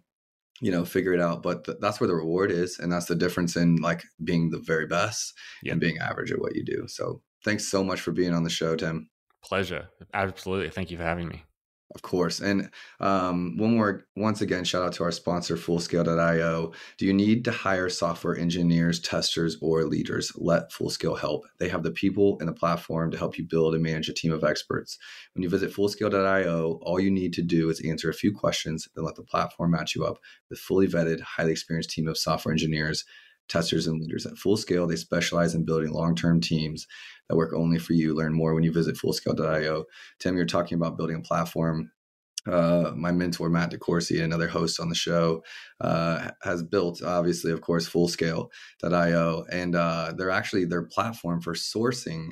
you 0.62 0.72
know, 0.72 0.86
figure 0.86 1.14
it 1.14 1.22
out. 1.22 1.44
But 1.44 1.66
th- 1.66 1.78
that's 1.82 2.00
where 2.00 2.08
the 2.08 2.16
reward 2.16 2.52
is, 2.52 2.80
and 2.80 2.92
that's 2.92 3.06
the 3.06 3.16
difference 3.16 3.56
in 3.56 3.78
like 3.78 4.04
being 4.24 4.50
the 4.50 4.60
very 4.60 4.88
best 4.88 5.34
yeah. 5.64 5.74
and 5.74 5.82
being 5.82 5.98
average 6.00 6.32
at 6.32 6.42
what 6.42 6.56
you 6.56 6.64
do. 6.64 6.86
So 6.88 7.22
thanks 7.44 7.66
so 7.68 7.84
much 7.84 8.02
for 8.02 8.12
being 8.12 8.34
on 8.34 8.44
the 8.44 8.50
show, 8.50 8.76
Tim. 8.76 9.10
Pleasure. 9.44 9.90
Absolutely. 10.14 10.70
Thank 10.72 10.90
you 10.90 10.98
for 10.98 11.04
having 11.04 11.28
me. 11.28 11.44
Of 11.94 12.02
course. 12.02 12.40
And 12.40 12.72
um, 13.00 13.58
one 13.58 13.76
more, 13.76 14.06
once 14.16 14.42
again, 14.42 14.64
shout 14.64 14.82
out 14.82 14.94
to 14.94 15.04
our 15.04 15.12
sponsor, 15.12 15.56
Fullscale.io. 15.56 16.74
Do 16.98 17.06
you 17.06 17.14
need 17.14 17.46
to 17.46 17.52
hire 17.52 17.90
software 17.90 18.36
engineers, 18.36 19.00
testers, 19.00 19.58
or 19.62 19.86
leaders? 19.86 20.32
Let 20.36 20.72
Fullscale 20.72 21.18
help. 21.18 21.46
They 21.60 21.70
have 21.70 21.84
the 21.84 21.92
people 21.92 22.38
and 22.40 22.50
the 22.50 22.54
platform 22.54 23.12
to 23.12 23.18
help 23.18 23.38
you 23.38 23.46
build 23.46 23.76
and 23.76 23.84
manage 23.84 24.10
a 24.10 24.14
team 24.14 24.34
of 24.34 24.44
experts. 24.44 24.98
When 25.34 25.44
you 25.44 25.50
visit 25.50 25.72
Fullscale.io, 25.72 26.80
all 26.82 27.00
you 27.00 27.12
need 27.12 27.34
to 27.34 27.44
do 27.44 27.70
is 27.70 27.80
answer 27.86 28.10
a 28.10 28.14
few 28.14 28.34
questions, 28.34 28.90
then 28.96 29.06
let 29.06 29.16
the 29.16 29.24
platform 29.24 29.72
match 29.72 29.96
you 29.96 30.06
up 30.06 30.18
with 30.50 30.60
fully 30.60 30.88
vetted, 30.88 31.22
highly 31.22 31.52
experienced 31.52 31.92
team 31.92 32.08
of 32.08 32.18
software 32.18 32.52
engineers 32.52 33.06
testers 33.48 33.88
and 33.88 34.00
leaders 34.02 34.26
at 34.26 34.38
Full 34.38 34.58
Scale. 34.58 34.88
They 34.88 34.96
specialize 34.96 35.56
in 35.56 35.66
building 35.66 35.91
long 35.91 36.16
term 36.16 36.41
teams 36.41 36.86
that 37.30 37.36
work 37.36 37.54
only 37.54 37.80
for 37.80 37.93
you. 37.93 38.16
Learn 38.16 38.34
more 38.34 38.54
when 38.54 38.64
you 38.64 38.72
visit 38.72 38.96
fullscale.io. 38.96 39.86
Tim, 40.20 40.36
you're 40.36 40.46
talking 40.46 40.76
about 40.76 40.98
building 40.98 41.18
a 41.18 41.22
platform. 41.22 41.91
Uh, 42.48 42.91
my 42.96 43.12
mentor 43.12 43.50
Matt 43.50 43.72
DeCoursey, 43.72 44.24
another 44.24 44.48
host 44.48 44.80
on 44.80 44.89
the 44.89 44.96
show, 44.96 45.43
uh, 45.82 46.30
has 46.43 46.62
built 46.62 47.02
obviously, 47.04 47.52
of 47.52 47.62
course, 47.62 47.89
Fullscale.io, 47.89 49.46
and 49.52 49.76
uh, 49.76 50.14
they're 50.16 50.30
actually 50.30 50.66
their 50.66 50.84
platform 50.84 51.41
for 51.41 51.54
sourcing 51.54 52.30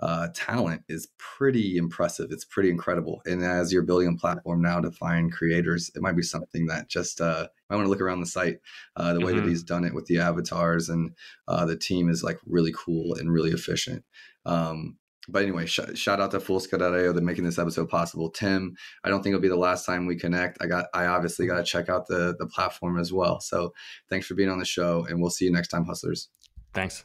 uh, 0.00 0.28
talent 0.34 0.82
is 0.88 1.08
pretty 1.18 1.76
impressive. 1.76 2.30
It's 2.30 2.44
pretty 2.44 2.70
incredible. 2.70 3.22
And 3.26 3.44
as 3.44 3.72
you're 3.72 3.82
building 3.82 4.08
a 4.08 4.18
platform 4.18 4.60
now 4.60 4.80
to 4.80 4.90
find 4.90 5.32
creators, 5.32 5.90
it 5.94 6.02
might 6.02 6.16
be 6.16 6.22
something 6.22 6.66
that 6.66 6.88
just 6.88 7.20
uh, 7.20 7.46
I 7.70 7.76
want 7.76 7.86
to 7.86 7.90
look 7.90 8.00
around 8.00 8.20
the 8.20 8.26
site. 8.26 8.58
Uh, 8.96 9.14
the 9.14 9.20
way 9.20 9.32
mm-hmm. 9.32 9.42
that 9.42 9.48
he's 9.48 9.62
done 9.62 9.84
it 9.84 9.94
with 9.94 10.06
the 10.06 10.18
avatars 10.18 10.88
and 10.88 11.12
uh, 11.48 11.64
the 11.64 11.76
team 11.76 12.08
is 12.08 12.24
like 12.24 12.38
really 12.46 12.72
cool 12.76 13.14
and 13.14 13.32
really 13.32 13.50
efficient. 13.50 14.04
Um, 14.44 14.96
but 15.28 15.42
anyway, 15.42 15.66
sh- 15.66 15.80
shout 15.94 16.20
out 16.20 16.32
to 16.32 16.38
Fullscale.io 16.38 17.12
that 17.12 17.22
making 17.22 17.44
this 17.44 17.58
episode 17.58 17.88
possible. 17.88 18.30
Tim, 18.30 18.76
I 19.04 19.08
don't 19.08 19.22
think 19.22 19.32
it'll 19.32 19.42
be 19.42 19.48
the 19.48 19.56
last 19.56 19.86
time 19.86 20.06
we 20.06 20.16
connect. 20.16 20.58
I 20.60 20.66
got, 20.66 20.86
I 20.92 21.06
obviously 21.06 21.46
got 21.46 21.56
to 21.56 21.64
check 21.64 21.88
out 21.88 22.06
the 22.06 22.36
the 22.38 22.46
platform 22.46 22.98
as 22.98 23.12
well. 23.12 23.40
So 23.40 23.72
thanks 24.10 24.26
for 24.26 24.34
being 24.34 24.50
on 24.50 24.58
the 24.58 24.66
show, 24.66 25.06
and 25.08 25.20
we'll 25.20 25.30
see 25.30 25.46
you 25.46 25.52
next 25.52 25.68
time, 25.68 25.84
hustlers. 25.84 26.28
Thanks. 26.74 27.04